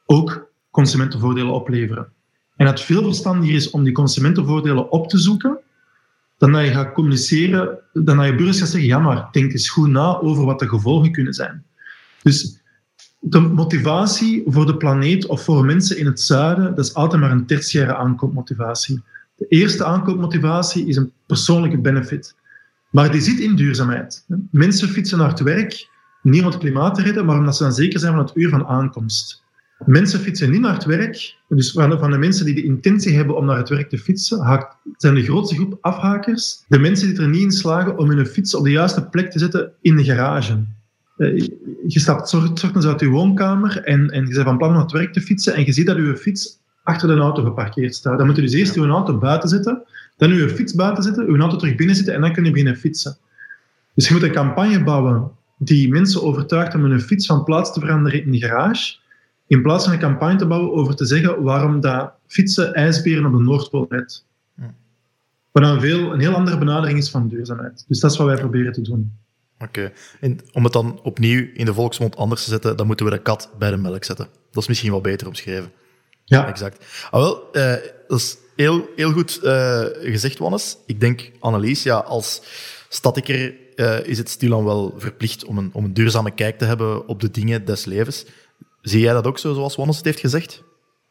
ook 0.06 0.52
consumentenvoordelen 0.72 1.54
opleveren. 1.54 2.08
En 2.56 2.66
dat 2.66 2.78
het 2.78 2.88
veel 2.88 3.04
verstandiger 3.04 3.56
is 3.56 3.70
om 3.70 3.84
die 3.84 3.94
consumentenvoordelen 3.94 4.92
op 4.92 5.10
te 5.10 5.18
zoeken, 5.18 5.58
dan 6.38 6.52
dat 6.52 6.66
je 6.66 6.72
gaat 6.72 6.94
communiceren, 6.94 7.80
dan 7.94 8.18
dat 8.18 8.26
je 8.26 8.36
burgers 8.36 8.60
gaat 8.60 8.68
zeggen, 8.68 8.90
ja, 8.90 9.00
maar 9.00 9.28
denk 9.32 9.52
eens 9.52 9.70
goed 9.70 9.90
na 9.90 10.20
over 10.20 10.46
wat 10.46 10.60
de 10.60 10.70
gevolgen 10.70 11.12
kunnen 11.12 11.34
zijn. 11.34 11.64
Dus 12.22 12.62
de 13.20 13.40
motivatie 13.40 14.44
voor 14.46 14.66
de 14.66 14.78
planeet 14.78 15.26
of 15.26 15.44
voor 15.44 15.66
mensen 15.66 15.98
in 15.98 16.06
het 16.06 16.20
zuiden, 16.20 16.76
dat 16.76 16.86
is 16.86 16.94
altijd 16.94 17.22
maar 17.22 17.32
een 17.32 17.46
tertiaire 17.46 17.96
aankoopmotivatie. 17.96 19.04
De 19.36 19.46
eerste 19.48 19.86
aankoopmotivatie 19.86 20.88
is 20.88 20.96
een 20.96 21.12
persoonlijke 21.26 21.78
benefit. 21.78 22.36
Maar 22.90 23.12
die 23.12 23.22
zit 23.22 23.40
in 23.40 23.56
duurzaamheid. 23.56 24.26
Mensen 24.52 24.90
fietsen 24.90 25.18
naar 25.18 25.30
het 25.30 25.40
werk 25.40 25.90
niet 26.22 26.42
om 26.42 26.48
het 26.48 26.58
klimaat 26.58 26.96
te 26.96 27.02
redden, 27.02 27.26
maar 27.26 27.38
omdat 27.38 27.56
ze 27.58 27.64
dan 27.64 27.74
zeker 27.74 28.00
zijn 28.00 28.14
van 28.14 28.26
het 28.26 28.36
uur 28.36 28.50
van 28.50 28.66
aankomst. 28.66 29.44
Mensen 29.86 30.20
fietsen 30.20 30.52
niet 30.52 30.62
naar 30.62 30.74
het 30.74 30.86
werk. 30.86 31.36
Dus 31.48 31.72
van 31.72 32.12
de 32.12 32.18
mensen 32.18 32.46
die 32.46 32.56
de 32.56 32.64
intentie 32.64 33.16
hebben 33.16 33.36
om 33.36 33.46
naar 33.46 33.58
het 33.58 33.70
werk 33.70 33.90
te 33.90 33.98
fietsen, 33.98 34.68
zijn 34.98 35.16
de 35.16 35.24
grootste 35.24 35.56
groep 35.56 35.78
afhakers 35.82 36.64
de 36.68 36.80
mensen 36.80 37.08
die 37.08 37.22
er 37.22 37.30
niet 37.30 37.42
in 37.42 37.52
slagen 37.52 37.98
om 37.98 38.10
hun 38.10 38.26
fiets 38.26 38.56
op 38.56 38.64
de 38.64 38.72
juiste 38.72 39.08
plek 39.08 39.32
te 39.32 39.40
zetten 39.40 39.72
in 39.82 39.96
de 39.96 40.04
garage. 40.04 40.64
Eh, 41.18 41.38
je 41.88 42.00
stapt 42.00 42.34
ochtends 42.34 42.86
uit 42.86 43.00
je 43.00 43.08
woonkamer 43.08 43.78
en, 43.84 44.10
en 44.10 44.28
je 44.28 44.34
bent 44.34 44.46
van 44.46 44.58
plan 44.58 44.70
om 44.70 44.76
naar 44.76 44.84
het 44.84 44.92
werk 44.92 45.14
te 45.14 45.22
fietsen 45.22 45.54
en 45.54 45.66
je 45.66 45.72
ziet 45.72 45.88
dat 45.88 45.98
je 45.98 46.18
fiets 46.18 46.60
achter 46.84 47.08
de 47.08 47.22
auto 47.22 47.44
geparkeerd 47.44 47.96
staat. 47.96 48.18
Dan 48.18 48.28
moet 48.28 48.36
je 48.36 48.42
dus 48.42 48.54
eerst 48.54 48.76
je 48.76 48.88
auto 48.88 49.18
buiten 49.18 49.50
zetten, 49.50 49.84
Dan 50.18 50.34
je 50.34 50.50
fiets 50.50 50.76
buiten 50.76 51.04
zetten, 51.04 51.32
je 51.32 51.38
auto 51.38 51.56
terug 51.56 51.76
binnen 51.76 51.96
zitten 51.96 52.14
en 52.14 52.22
dan 52.22 52.34
kun 52.34 52.44
je 52.44 52.52
beginnen 52.52 52.78
fietsen. 52.78 53.18
Dus 53.94 54.08
je 54.08 54.14
moet 54.14 54.24
een 54.24 54.32
campagne 54.32 54.84
bouwen 54.84 55.32
die 55.58 55.90
mensen 55.90 56.24
overtuigt 56.24 56.76
om 56.76 56.84
hun 56.84 57.02
fiets 57.02 57.26
van 57.26 57.44
plaats 57.44 57.74
te 57.74 57.80
veranderen 57.80 58.24
in 58.24 58.32
de 58.32 58.40
garage, 58.40 58.96
in 59.48 59.62
plaats 59.62 59.84
van 59.84 59.94
een 59.94 60.00
campagne 60.00 60.38
te 60.38 60.48
bouwen 60.48 60.74
over 60.74 60.96
te 60.96 61.06
zeggen 61.06 61.44
waarom 61.44 61.80
dat 61.80 62.12
fietsen 62.28 62.74
ijsberen 62.74 63.26
op 63.26 63.32
de 63.32 63.44
Noordpool 63.44 63.86
redt. 63.90 64.26
Wat 65.52 65.64
dan 65.64 65.82
veel, 65.82 66.14
een 66.14 66.20
heel 66.20 66.34
andere 66.34 66.58
benadering 66.58 66.98
is 66.98 67.10
van 67.10 67.28
duurzaamheid. 67.28 67.86
Dus 67.88 68.00
dat 68.00 68.12
is 68.12 68.18
wat 68.18 68.28
wij 68.28 68.38
proberen 68.38 68.74
te 68.74 68.82
doen. 68.82 69.12
Oké. 69.60 69.92
En 70.20 70.40
om 70.52 70.64
het 70.64 70.74
dan 70.74 71.00
opnieuw 71.04 71.48
in 71.54 71.66
de 71.66 71.74
volksmond 71.74 72.16
anders 72.16 72.44
te 72.44 72.50
zetten, 72.50 72.78
dan 72.78 72.88
moeten 72.88 73.06
we 73.06 73.12
de 73.12 73.22
kat 73.22 73.50
bij 73.60 73.70
de 73.70 73.78
melk 73.78 74.04
zetten. 74.04 74.28
Dat 74.52 74.62
is 74.64 74.68
misschien 74.68 74.92
wel 74.92 75.02
beter 75.02 75.28
omschreven. 75.28 75.72
Ja. 76.26 76.48
Exact. 76.48 76.86
Ah, 77.12 77.22
wel, 77.22 77.50
uh, 77.52 77.76
dat 78.08 78.20
is 78.20 78.38
heel, 78.56 78.90
heel 78.96 79.12
goed 79.12 79.40
uh, 79.44 79.86
gezegd, 80.00 80.38
Wannes. 80.38 80.78
Ik 80.86 81.00
denk, 81.00 81.32
Annelies, 81.40 81.84
ja, 81.84 81.98
als 81.98 82.42
statiker 82.90 83.56
uh, 83.76 84.06
is 84.06 84.18
het 84.18 84.30
stilaan 84.30 84.64
wel 84.64 84.94
verplicht 84.98 85.46
om 85.46 85.58
een, 85.58 85.70
om 85.74 85.84
een 85.84 85.94
duurzame 85.94 86.32
kijk 86.32 86.58
te 86.58 86.66
hebben 86.66 87.08
op 87.08 87.22
de 87.22 87.32
dingen 87.32 87.66
des 87.66 87.86
levens. 87.86 88.26
Zie 88.82 89.00
jij 89.00 89.14
dat 89.14 89.28
ook 89.28 89.40
zo, 89.40 89.54
zoals 89.54 89.76
Wannes 89.76 89.96
het 89.96 90.06
heeft 90.06 90.20
gezegd? 90.20 90.64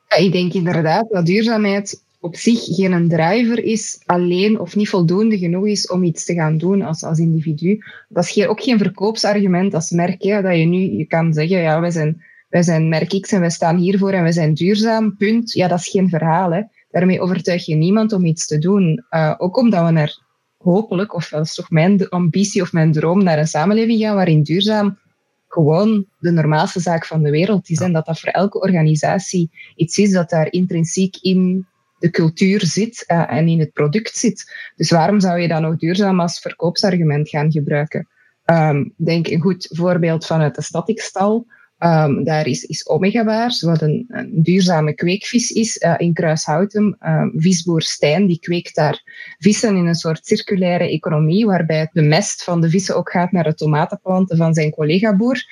Ja, 0.09 0.17
ik 0.17 0.33
denk 0.33 0.53
inderdaad 0.53 1.09
dat 1.11 1.27
duurzaamheid 1.27 2.03
op 2.21 2.37
zich 2.37 2.65
geen 2.65 3.09
driver 3.09 3.65
is 3.65 4.03
alleen 4.07 4.61
of 4.61 4.77
niet 4.77 4.89
voldoende 4.89 5.39
genoeg 5.39 5.67
is 5.67 5.89
om 5.89 6.03
iets 6.03 6.25
te 6.25 6.35
gaan 6.35 6.59
doen 6.59 6.83
als, 6.83 7.03
als 7.03 7.19
individu. 7.19 7.85
Dat 8.09 8.25
is 8.25 8.47
ook 8.47 8.63
geen 8.63 8.79
verkoopsargument 8.79 9.75
als 9.75 9.91
merk. 9.91 10.23
Hè, 10.23 10.43
dat 10.43 10.57
je 10.57 10.65
nu 10.65 10.79
je 10.79 11.05
kan 11.05 11.33
zeggen, 11.33 11.59
ja, 11.59 11.81
wij 11.81 11.91
zijn, 11.91 12.23
wij 12.53 12.63
zijn 12.63 12.89
merk 12.89 13.21
X 13.21 13.33
en 13.33 13.41
wij 13.41 13.51
staan 13.51 13.77
hiervoor 13.77 14.13
en 14.13 14.23
wij 14.23 14.33
zijn 14.33 14.55
duurzaam, 14.55 15.17
punt. 15.17 15.53
Ja, 15.53 15.69
dat 15.69 15.79
is 15.79 15.89
geen 15.89 16.09
verhaal. 16.09 16.53
Hè. 16.53 16.63
Daarmee 16.91 17.21
overtuig 17.21 17.67
je 17.67 17.75
niemand 17.75 18.13
om 18.13 18.25
iets 18.25 18.47
te 18.47 18.59
doen. 18.59 19.05
Uh, 19.11 19.35
ook 19.39 19.57
omdat 19.57 19.85
we 19.85 19.91
naar 19.91 20.19
hopelijk, 20.59 21.15
of 21.15 21.29
dat 21.29 21.45
is 21.45 21.55
toch 21.55 21.71
mijn 21.71 22.09
ambitie 22.09 22.63
of 22.63 22.73
mijn 22.73 22.93
droom, 22.93 23.23
naar 23.23 23.39
een 23.39 23.47
samenleving 23.47 24.01
gaan 24.01 24.15
waarin 24.15 24.43
duurzaam 24.43 24.99
gewoon 25.49 26.07
de 26.19 26.31
normaalste 26.31 26.81
zaak 26.81 27.07
van 27.07 27.23
de 27.23 27.31
wereld 27.31 27.71
is. 27.71 27.81
En 27.81 27.93
dat 27.93 28.07
dat 28.07 28.21
voor 28.21 28.31
elke 28.31 28.61
organisatie 28.61 29.51
iets 29.77 29.99
is 29.99 30.11
dat 30.11 30.31
daar 30.31 30.53
intrinsiek 30.53 31.17
in 31.17 31.67
de 31.99 32.11
cultuur 32.11 32.67
zit 32.67 33.05
uh, 33.07 33.33
en 33.33 33.49
in 33.49 33.59
het 33.59 33.73
product 33.73 34.17
zit. 34.17 34.53
Dus 34.77 34.91
waarom 34.91 35.21
zou 35.21 35.41
je 35.41 35.49
dat 35.49 35.61
nog 35.61 35.77
duurzaam 35.77 36.21
als 36.21 36.41
verkoopsargument 36.41 37.29
gaan 37.29 37.53
gebruiken? 37.53 38.09
Um, 38.47 38.95
denk 38.97 39.27
een 39.27 39.41
goed 39.41 39.69
voorbeeld 39.71 40.27
vanuit 40.27 40.55
de 40.55 40.63
statikstal. 40.63 41.47
Um, 41.85 42.25
daar 42.25 42.47
is, 42.47 42.65
is 42.65 42.89
Omegawaars, 42.89 43.63
wat 43.63 43.83
een, 43.83 44.05
een, 44.09 44.43
duurzame 44.43 44.95
kweekvis 44.95 45.51
is 45.51 45.77
uh, 45.77 45.95
in 45.97 46.13
Kruishouten. 46.13 46.97
Um, 47.07 47.33
visboer 47.37 47.83
Stijn 47.83 48.27
die 48.27 48.39
kweekt 48.39 48.75
daar 48.75 49.03
vissen 49.39 49.77
in 49.77 49.87
een 49.87 49.95
soort 49.95 50.27
circulaire 50.27 50.89
economie, 50.89 51.47
waarbij 51.47 51.89
de 51.93 52.03
mest 52.03 52.45
van 52.45 52.61
de 52.61 52.71
vissen 52.71 52.97
ook 52.97 53.11
gaat 53.11 53.33
naar 53.33 53.45
de 53.45 53.55
tomatenplanten 53.55 54.37
van 54.37 54.55
zijn 54.55 54.71
collega-boer. 54.71 55.45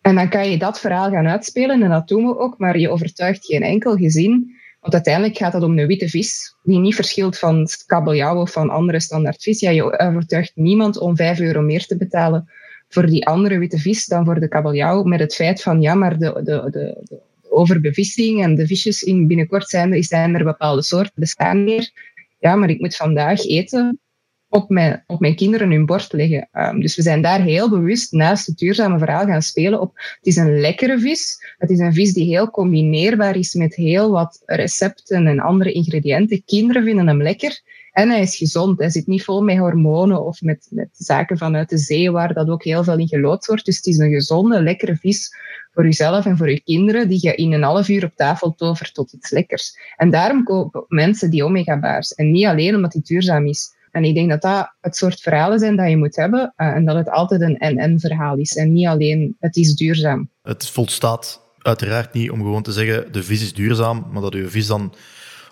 En 0.00 0.14
dan 0.14 0.28
kan 0.28 0.50
je 0.50 0.58
dat 0.58 0.80
verhaal 0.80 1.10
gaan 1.10 1.26
uitspelen, 1.26 1.82
en 1.82 1.90
dat 1.90 2.08
doen 2.08 2.26
we 2.26 2.38
ook, 2.38 2.58
maar 2.58 2.78
je 2.78 2.90
overtuigt 2.90 3.46
geen 3.46 3.62
enkel 3.62 3.96
gezin 3.96 4.54
want 4.86 4.98
uiteindelijk 4.98 5.36
gaat 5.36 5.52
het 5.52 5.62
om 5.62 5.78
een 5.78 5.86
witte 5.86 6.08
vis, 6.08 6.56
die 6.62 6.78
niet 6.78 6.94
verschilt 6.94 7.38
van 7.38 7.68
kabeljauw 7.86 8.40
of 8.40 8.52
van 8.52 8.70
andere 8.70 9.00
standaardvis. 9.00 9.60
Ja, 9.60 9.70
je 9.70 9.98
overtuigt 9.98 10.52
niemand 10.54 10.98
om 10.98 11.16
5 11.16 11.40
euro 11.40 11.60
meer 11.60 11.86
te 11.86 11.96
betalen 11.96 12.48
voor 12.88 13.06
die 13.06 13.26
andere 13.26 13.58
witte 13.58 13.78
vis 13.78 14.06
dan 14.06 14.24
voor 14.24 14.40
de 14.40 14.48
kabeljauw, 14.48 15.02
met 15.02 15.20
het 15.20 15.34
feit 15.34 15.62
van 15.62 15.80
ja, 15.80 15.94
maar 15.94 16.18
de, 16.18 16.32
de, 16.44 16.68
de, 16.70 16.96
de 17.02 17.20
overbevissing 17.50 18.42
en 18.42 18.54
de 18.54 18.66
visjes 18.66 19.02
in 19.02 19.26
binnenkort 19.26 19.68
zijn, 19.68 19.92
er, 19.92 20.04
zijn 20.04 20.34
er 20.34 20.44
bepaalde 20.44 20.82
soorten 20.82 21.12
bestaan 21.14 21.64
meer. 21.64 21.90
Ja, 22.38 22.56
maar 22.56 22.70
ik 22.70 22.80
moet 22.80 22.96
vandaag 22.96 23.46
eten 23.46 24.00
op 24.48 24.68
mijn, 24.68 25.04
op 25.06 25.20
mijn 25.20 25.36
kinderen 25.36 25.70
hun 25.70 25.86
bord 25.86 26.12
leggen. 26.12 26.48
Um, 26.52 26.80
dus 26.80 26.96
we 26.96 27.02
zijn 27.02 27.22
daar 27.22 27.42
heel 27.42 27.70
bewust 27.70 28.12
naast 28.12 28.46
het 28.46 28.58
duurzame 28.58 28.98
verhaal 28.98 29.26
gaan 29.26 29.42
spelen 29.42 29.80
op. 29.80 29.92
Het 29.94 30.26
is 30.26 30.36
een 30.36 30.60
lekkere 30.60 30.98
vis. 30.98 31.54
Het 31.58 31.70
is 31.70 31.78
een 31.78 31.94
vis 31.94 32.12
die 32.12 32.24
heel 32.24 32.50
combineerbaar 32.50 33.36
is 33.36 33.54
met 33.54 33.74
heel 33.74 34.10
wat 34.10 34.42
recepten 34.46 35.26
en 35.26 35.40
andere 35.40 35.72
ingrediënten. 35.72 36.44
Kinderen 36.44 36.84
vinden 36.84 37.06
hem 37.06 37.22
lekker. 37.22 37.60
En 37.96 38.08
hij 38.08 38.20
is 38.20 38.36
gezond. 38.36 38.78
Hij 38.78 38.90
zit 38.90 39.06
niet 39.06 39.24
vol 39.24 39.42
met 39.42 39.58
hormonen 39.58 40.24
of 40.24 40.42
met, 40.42 40.66
met 40.70 40.88
zaken 40.92 41.38
vanuit 41.38 41.68
de 41.68 41.78
zee 41.78 42.10
waar 42.10 42.34
dat 42.34 42.48
ook 42.48 42.64
heel 42.64 42.84
veel 42.84 42.98
in 42.98 43.08
gelood 43.08 43.46
wordt. 43.46 43.64
Dus 43.64 43.76
het 43.76 43.86
is 43.86 43.98
een 43.98 44.10
gezonde, 44.10 44.62
lekkere 44.62 44.96
vis 44.96 45.36
voor 45.72 45.84
jezelf 45.84 46.26
en 46.26 46.36
voor 46.36 46.50
je 46.50 46.60
kinderen 46.60 47.08
die 47.08 47.18
je 47.22 47.34
in 47.34 47.52
een 47.52 47.62
half 47.62 47.88
uur 47.88 48.04
op 48.04 48.12
tafel 48.16 48.54
tovert 48.54 48.94
tot 48.94 49.12
iets 49.12 49.30
lekkers. 49.30 49.78
En 49.96 50.10
daarom 50.10 50.44
kopen 50.44 50.84
mensen 50.88 51.30
die 51.30 51.44
omega-baars. 51.44 52.14
En 52.14 52.30
niet 52.30 52.46
alleen 52.46 52.74
omdat 52.74 52.92
die 52.92 53.02
duurzaam 53.02 53.46
is. 53.46 53.74
En 53.90 54.04
ik 54.04 54.14
denk 54.14 54.30
dat 54.30 54.42
dat 54.42 54.72
het 54.80 54.96
soort 54.96 55.20
verhalen 55.20 55.58
zijn 55.58 55.76
dat 55.76 55.88
je 55.88 55.96
moet 55.96 56.16
hebben 56.16 56.54
uh, 56.56 56.66
en 56.66 56.84
dat 56.84 56.96
het 56.96 57.10
altijd 57.10 57.40
een 57.40 57.58
en-en 57.58 58.00
verhaal 58.00 58.36
is 58.36 58.56
en 58.56 58.72
niet 58.72 58.86
alleen 58.86 59.36
het 59.40 59.56
is 59.56 59.74
duurzaam. 59.74 60.30
Het 60.42 60.68
volstaat 60.68 61.40
uiteraard 61.62 62.12
niet 62.12 62.30
om 62.30 62.38
gewoon 62.38 62.62
te 62.62 62.72
zeggen 62.72 63.12
de 63.12 63.22
vis 63.22 63.42
is 63.42 63.54
duurzaam, 63.54 64.06
maar 64.12 64.22
dat 64.22 64.32
je 64.32 64.48
vis 64.48 64.66
dan, 64.66 64.94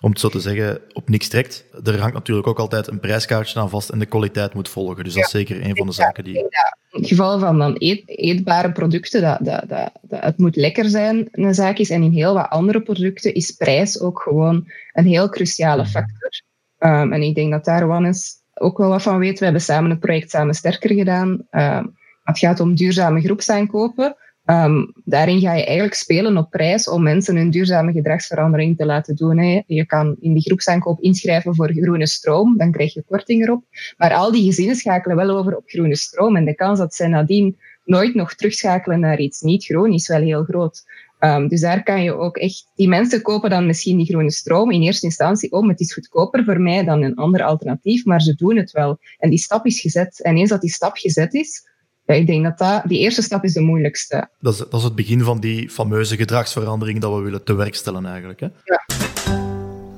om 0.04 0.10
het 0.10 0.20
zo 0.20 0.28
te 0.28 0.40
zeggen, 0.40 0.80
op 0.92 1.08
niks 1.08 1.28
trekt. 1.28 1.64
Er 1.84 1.98
hangt 1.98 2.14
natuurlijk 2.14 2.46
ook 2.46 2.58
altijd 2.58 2.86
een 2.86 3.00
prijskaartje 3.00 3.60
aan 3.60 3.70
vast 3.70 3.88
en 3.88 3.98
de 3.98 4.06
kwaliteit 4.06 4.54
moet 4.54 4.68
volgen. 4.68 5.04
Dus 5.04 5.14
dat 5.14 5.24
is 5.24 5.30
zeker 5.30 5.64
een 5.64 5.76
van 5.76 5.86
de 5.86 5.92
zaken 5.92 6.24
die... 6.24 6.38
In 6.38 6.48
het 6.90 7.08
geval 7.08 7.38
van 7.38 7.58
dan 7.58 7.74
eet, 7.78 8.02
eetbare 8.06 8.72
producten, 8.72 9.20
dat, 9.22 9.38
dat, 9.40 9.68
dat, 9.68 9.90
dat, 10.02 10.22
het 10.22 10.38
moet 10.38 10.56
lekker 10.56 10.88
zijn, 10.88 11.28
een 11.30 11.54
zaak 11.54 11.78
is. 11.78 11.90
En 11.90 12.02
in 12.02 12.12
heel 12.12 12.34
wat 12.34 12.48
andere 12.48 12.82
producten 12.82 13.34
is 13.34 13.50
prijs 13.50 14.00
ook 14.00 14.22
gewoon 14.22 14.68
een 14.92 15.06
heel 15.06 15.28
cruciale 15.28 15.82
mhm. 15.82 15.90
factor. 15.90 16.42
Um, 16.78 17.12
en 17.12 17.22
ik 17.22 17.34
denk 17.34 17.50
dat 17.52 17.64
daar 17.64 17.86
Wannes 17.86 18.32
ook 18.54 18.78
wel 18.78 18.88
wat 18.88 19.02
van 19.02 19.18
weet. 19.18 19.38
We 19.38 19.44
hebben 19.44 19.62
samen 19.62 19.90
het 19.90 20.00
project 20.00 20.30
Samen 20.30 20.54
Sterker 20.54 20.94
gedaan. 20.94 21.46
Um, 21.50 21.96
het 22.22 22.38
gaat 22.38 22.60
om 22.60 22.74
duurzame 22.74 23.20
groepsaankopen. 23.20 24.16
Um, 24.46 24.92
daarin 25.04 25.40
ga 25.40 25.54
je 25.54 25.64
eigenlijk 25.64 25.94
spelen 25.94 26.36
op 26.36 26.50
prijs 26.50 26.88
om 26.88 27.02
mensen 27.02 27.36
een 27.36 27.50
duurzame 27.50 27.92
gedragsverandering 27.92 28.76
te 28.76 28.86
laten 28.86 29.16
doen. 29.16 29.38
Hè. 29.38 29.62
Je 29.66 29.86
kan 29.86 30.16
in 30.20 30.32
die 30.32 30.42
groepsaankoop 30.42 31.00
inschrijven 31.00 31.54
voor 31.54 31.72
groene 31.72 32.06
stroom, 32.06 32.56
dan 32.56 32.72
krijg 32.72 32.94
je 32.94 33.04
korting 33.08 33.42
erop. 33.42 33.64
Maar 33.96 34.14
al 34.14 34.32
die 34.32 34.44
gezinnen 34.44 34.76
schakelen 34.76 35.16
wel 35.16 35.30
over 35.30 35.56
op 35.56 35.62
groene 35.66 35.96
stroom. 35.96 36.36
En 36.36 36.44
de 36.44 36.54
kans 36.54 36.78
dat 36.78 36.94
zij 36.94 37.08
nadien 37.08 37.56
nooit 37.84 38.14
nog 38.14 38.34
terugschakelen 38.34 39.00
naar 39.00 39.18
iets 39.18 39.40
niet 39.40 39.64
groen 39.64 39.92
is 39.92 40.08
wel 40.08 40.20
heel 40.20 40.44
groot. 40.44 40.82
Um, 41.20 41.48
dus 41.48 41.60
daar 41.60 41.82
kan 41.82 42.02
je 42.02 42.14
ook 42.14 42.36
echt, 42.36 42.70
die 42.74 42.88
mensen 42.88 43.22
kopen 43.22 43.50
dan 43.50 43.66
misschien 43.66 43.96
die 43.96 44.06
groene 44.06 44.30
stroom 44.30 44.70
in 44.70 44.82
eerste 44.82 45.06
instantie, 45.06 45.52
oh, 45.52 45.68
het 45.68 45.80
is 45.80 45.94
goedkoper 45.94 46.44
voor 46.44 46.60
mij 46.60 46.84
dan 46.84 47.02
een 47.02 47.14
ander 47.14 47.42
alternatief, 47.42 48.04
maar 48.04 48.20
ze 48.20 48.34
doen 48.34 48.56
het 48.56 48.70
wel. 48.70 48.98
En 49.18 49.30
die 49.30 49.38
stap 49.38 49.66
is 49.66 49.80
gezet. 49.80 50.22
En 50.22 50.36
eens 50.36 50.48
dat 50.48 50.60
die 50.60 50.70
stap 50.70 50.96
gezet 50.96 51.34
is, 51.34 51.68
ja, 52.06 52.14
ik 52.14 52.26
denk 52.26 52.44
dat, 52.44 52.58
dat 52.58 52.82
die 52.86 52.98
eerste 52.98 53.22
stap 53.22 53.44
is 53.44 53.52
de 53.52 53.60
moeilijkste. 53.60 54.28
Dat 54.40 54.52
is, 54.52 54.58
dat 54.58 54.74
is 54.74 54.82
het 54.82 54.94
begin 54.94 55.20
van 55.20 55.40
die 55.40 55.70
fameuze 55.70 56.16
gedragsverandering 56.16 57.00
dat 57.00 57.14
we 57.14 57.20
willen 57.20 57.44
tewerkstellen 57.44 58.06
eigenlijk. 58.06 58.40
Hè? 58.40 58.46
Ja. 58.64 58.84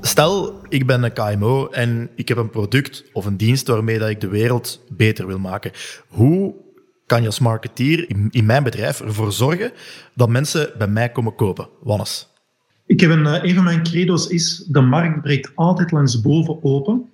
Stel, 0.01 0.61
ik 0.69 0.87
ben 0.87 1.03
een 1.03 1.13
KMO 1.13 1.69
en 1.69 2.11
ik 2.15 2.29
heb 2.29 2.39
een 2.39 2.51
product 2.51 3.05
of 3.13 3.27
een 3.27 3.37
dienst 3.37 3.67
waarmee 3.67 3.99
dat 3.99 4.09
ik 4.09 4.21
de 4.21 4.29
wereld 4.29 4.85
beter 4.89 5.27
wil 5.27 5.39
maken. 5.39 5.71
Hoe 6.09 6.55
kan 7.07 7.21
je 7.21 7.27
als 7.27 7.39
marketeer 7.39 8.11
in, 8.31 8.47
mijn 8.47 8.63
bedrijf 8.63 9.01
ervoor 9.01 9.33
zorgen 9.33 9.73
dat 10.15 10.29
mensen 10.29 10.71
bij 10.79 10.89
mij 10.89 11.11
komen 11.11 11.35
kopen? 11.35 11.69
Wannes? 11.83 12.29
Ik 12.87 13.01
heb 13.01 13.11
een, 13.11 13.27
eh, 13.27 13.43
een 13.43 13.55
van 13.55 13.65
mijn 13.65 13.83
credo's 13.83 14.27
is, 14.27 14.65
de 14.69 14.81
markt 14.81 15.23
breekt 15.23 15.53
altijd 15.55 15.91
langs 15.91 16.21
boven 16.21 16.59
open. 16.63 17.11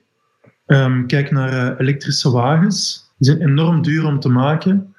Um, 0.67 1.07
kijk 1.07 1.31
naar 1.31 1.73
uh, 1.73 1.81
elektrische 1.81 2.31
wagens. 2.31 3.02
Die 3.23 3.31
zijn 3.31 3.49
enorm 3.49 3.83
duur 3.83 4.07
om 4.07 4.21
te 4.21 4.29
maken. 4.29 4.95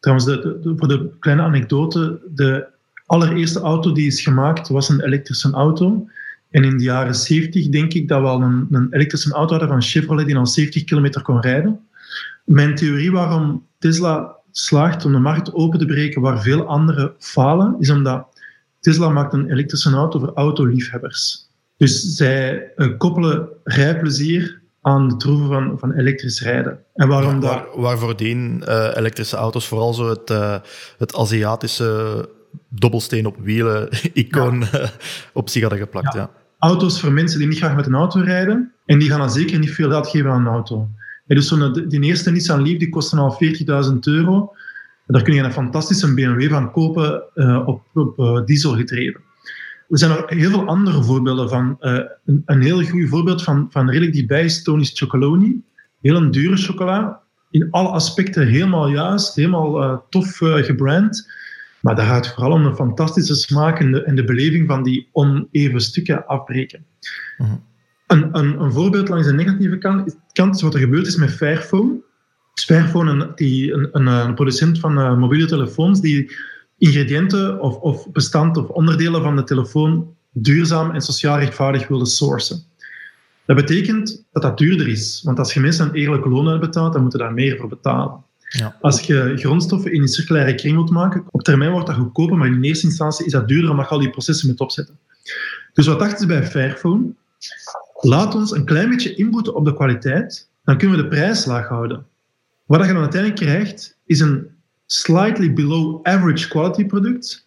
Trouwens, 0.00 0.30
voor 0.76 0.88
de 0.88 1.10
kleine 1.18 1.42
anekdote, 1.42 2.20
de 2.34 2.66
allereerste 3.06 3.60
auto 3.60 3.92
die 3.92 4.06
is 4.06 4.20
gemaakt 4.20 4.68
was 4.68 4.88
een 4.88 5.00
elektrische 5.00 5.50
auto. 5.50 6.08
En 6.50 6.64
in 6.64 6.76
de 6.78 6.84
jaren 6.84 7.14
70 7.14 7.68
denk 7.68 7.92
ik 7.92 8.08
dat 8.08 8.20
we 8.20 8.26
al 8.26 8.42
een, 8.42 8.66
een 8.70 8.86
elektrische 8.90 9.32
auto 9.32 9.50
hadden 9.50 9.68
van 9.68 9.82
Chevrolet 9.82 10.26
die 10.26 10.36
al 10.36 10.46
70 10.46 10.84
kilometer 10.84 11.22
kon 11.22 11.40
rijden. 11.40 11.80
Mijn 12.44 12.74
theorie 12.74 13.12
waarom 13.12 13.66
Tesla 13.78 14.36
slaagt 14.50 15.04
om 15.04 15.12
de 15.12 15.18
markt 15.18 15.54
open 15.54 15.78
te 15.78 15.86
breken 15.86 16.20
waar 16.20 16.42
veel 16.42 16.66
anderen 16.66 17.12
falen, 17.18 17.76
is 17.78 17.90
omdat 17.90 18.26
Tesla 18.80 19.08
maakt 19.08 19.32
een 19.32 19.50
elektrische 19.50 19.90
auto 19.90 20.18
voor 20.18 20.32
autoliefhebbers. 20.34 21.48
Dus 21.76 22.14
zij 22.14 22.72
uh, 22.76 22.98
koppelen 22.98 23.48
rijplezier 23.64 24.64
aan 24.86 25.08
de 25.08 25.16
troeven 25.16 25.46
van, 25.46 25.78
van 25.78 25.92
elektrisch 25.92 26.42
rijden. 26.42 26.78
En 26.94 27.08
waarom 27.08 27.34
ja, 27.34 27.38
waar, 27.40 27.66
Waarvoor 27.74 28.16
die 28.16 28.36
uh, 28.36 28.90
elektrische 28.94 29.36
auto's 29.36 29.68
vooral 29.68 29.94
zo 29.94 30.08
het, 30.08 30.30
uh, 30.30 30.56
het 30.98 31.14
Aziatische 31.14 32.28
dobbelsteen 32.68 33.26
op 33.26 33.36
wielen 33.40 33.88
icoon 34.12 34.64
ja. 34.72 34.90
op 35.32 35.48
zich 35.48 35.60
hadden 35.60 35.80
geplakt. 35.80 36.14
Ja. 36.14 36.30
Auto's 36.58 37.00
voor 37.00 37.12
mensen 37.12 37.38
die 37.38 37.48
niet 37.48 37.58
graag 37.58 37.76
met 37.76 37.86
een 37.86 37.94
auto 37.94 38.20
rijden 38.20 38.72
en 38.84 38.98
die 38.98 39.08
gaan 39.08 39.18
dan 39.18 39.30
zeker 39.30 39.58
niet 39.58 39.70
veel 39.70 39.90
geld 39.90 40.08
geven 40.08 40.30
aan 40.30 40.40
een 40.40 40.52
auto. 40.52 40.88
dus 41.26 41.48
zo'n, 41.48 41.86
die 41.88 42.02
eerste 42.02 42.30
Nissan 42.30 42.62
Leaf 42.62 42.78
die 42.78 42.88
kostte 42.88 43.16
al 43.16 43.38
40.000 43.90 43.98
euro. 44.00 44.52
Daar 45.06 45.22
kun 45.22 45.34
je 45.34 45.42
een 45.42 45.52
fantastische 45.52 46.14
BMW 46.14 46.50
van 46.50 46.72
kopen 46.72 47.22
op, 47.66 47.82
op 47.94 48.42
diesel 48.46 48.76
gedreven. 48.76 49.20
Er 49.88 49.98
zijn 49.98 50.10
er 50.10 50.24
heel 50.26 50.50
veel 50.50 50.66
andere 50.66 51.02
voorbeelden 51.02 51.48
van. 51.48 51.76
Uh, 51.80 51.98
een, 52.24 52.42
een, 52.44 52.62
heel 52.62 52.84
goed 52.84 53.08
voorbeeld 53.08 53.42
van, 53.42 53.66
van 53.70 53.88
redelijk 53.88 54.12
dichtbij 54.12 54.44
is 54.44 54.62
Tony's 54.62 54.98
Chocoloni. 54.98 55.62
Heel 56.00 56.16
een 56.16 56.30
dure 56.30 56.56
chocola. 56.56 57.20
In 57.50 57.70
alle 57.70 57.88
aspecten 57.88 58.46
helemaal 58.46 58.88
juist, 58.88 59.34
helemaal 59.34 59.82
uh, 59.82 59.96
tof 60.10 60.40
uh, 60.40 60.54
gebrand. 60.54 61.28
Maar 61.80 61.96
daar 61.96 62.06
gaat 62.06 62.24
het 62.24 62.34
vooral 62.34 62.52
om 62.52 62.64
een 62.64 62.74
fantastische 62.74 63.34
smaak 63.34 63.78
en 63.78 63.92
de, 63.92 64.02
en 64.02 64.16
de 64.16 64.24
beleving 64.24 64.66
van 64.66 64.82
die 64.82 65.08
oneven 65.12 65.80
stukken 65.80 66.26
afbreken. 66.26 66.84
Mhm. 67.38 67.50
een, 68.06 68.28
een, 68.38 68.60
een, 68.60 68.72
voorbeeld 68.72 69.08
langs 69.08 69.26
de 69.26 69.32
negatieve 69.32 69.78
kant, 69.78 70.16
kant 70.32 70.54
is 70.54 70.62
wat 70.62 70.74
er 70.74 70.80
gebeurd 70.80 71.06
is 71.06 71.16
met 71.16 71.30
Fairphone. 71.30 71.94
Fairphone, 72.54 73.10
een, 73.10 73.32
die, 73.34 73.72
een, 73.72 73.88
een, 73.92 74.06
een 74.06 74.34
producent 74.34 74.78
van 74.78 75.18
mobiele 75.18 75.46
telefoons, 75.46 76.00
die 76.00 76.30
ingrediënten 76.78 77.60
of, 77.60 77.76
of 77.76 78.10
bestand 78.12 78.56
of 78.56 78.68
onderdelen 78.68 79.22
van 79.22 79.36
de 79.36 79.44
telefoon 79.44 80.14
duurzaam 80.32 80.90
en 80.90 81.00
sociaal 81.00 81.38
rechtvaardig 81.38 81.88
willen 81.88 82.06
sourcen. 82.06 82.62
Dat 83.44 83.56
betekent 83.56 84.24
dat 84.32 84.42
dat 84.42 84.58
duurder 84.58 84.88
is. 84.88 85.22
Want 85.24 85.38
als 85.38 85.54
je 85.54 85.60
mensen 85.60 85.88
een 85.88 85.94
eerlijk 85.94 86.24
loon 86.24 86.48
uitbetaalt, 86.48 86.92
dan 86.92 87.02
moeten 87.02 87.20
daar 87.20 87.32
meer 87.32 87.56
voor 87.56 87.68
betalen. 87.68 88.24
Ja. 88.48 88.76
Als 88.80 89.00
je 89.00 89.32
grondstoffen 89.36 89.92
in 89.92 90.02
een 90.02 90.08
circulaire 90.08 90.54
kring 90.54 90.76
moet 90.76 90.90
maken, 90.90 91.24
op 91.30 91.42
termijn 91.42 91.70
wordt 91.70 91.86
dat 91.86 91.96
goedkoper, 91.96 92.36
maar 92.36 92.46
in 92.46 92.62
eerste 92.62 92.86
instantie 92.86 93.26
is 93.26 93.32
dat 93.32 93.48
duurder 93.48 93.70
omdat 93.70 93.84
je 93.84 93.90
al 93.90 94.00
die 94.00 94.10
processen 94.10 94.48
moet 94.48 94.60
opzetten. 94.60 94.98
Dus 95.72 95.86
wat 95.86 95.98
dachten 95.98 96.18
ze 96.18 96.26
bij 96.26 96.46
Fairphone? 96.46 97.14
Laat 98.00 98.34
ons 98.34 98.50
een 98.50 98.64
klein 98.64 98.88
beetje 98.88 99.14
inboeten 99.14 99.54
op 99.54 99.64
de 99.64 99.74
kwaliteit, 99.74 100.48
dan 100.64 100.78
kunnen 100.78 100.96
we 100.96 101.02
de 101.02 101.08
prijs 101.08 101.44
laag 101.44 101.68
houden. 101.68 102.06
Wat 102.64 102.86
je 102.86 102.92
dan 102.92 103.02
uiteindelijk 103.02 103.40
krijgt, 103.40 103.96
is 104.06 104.20
een 104.20 104.55
slightly 104.86 105.52
below 105.52 106.00
average 106.02 106.48
quality 106.48 106.84
product 106.84 107.46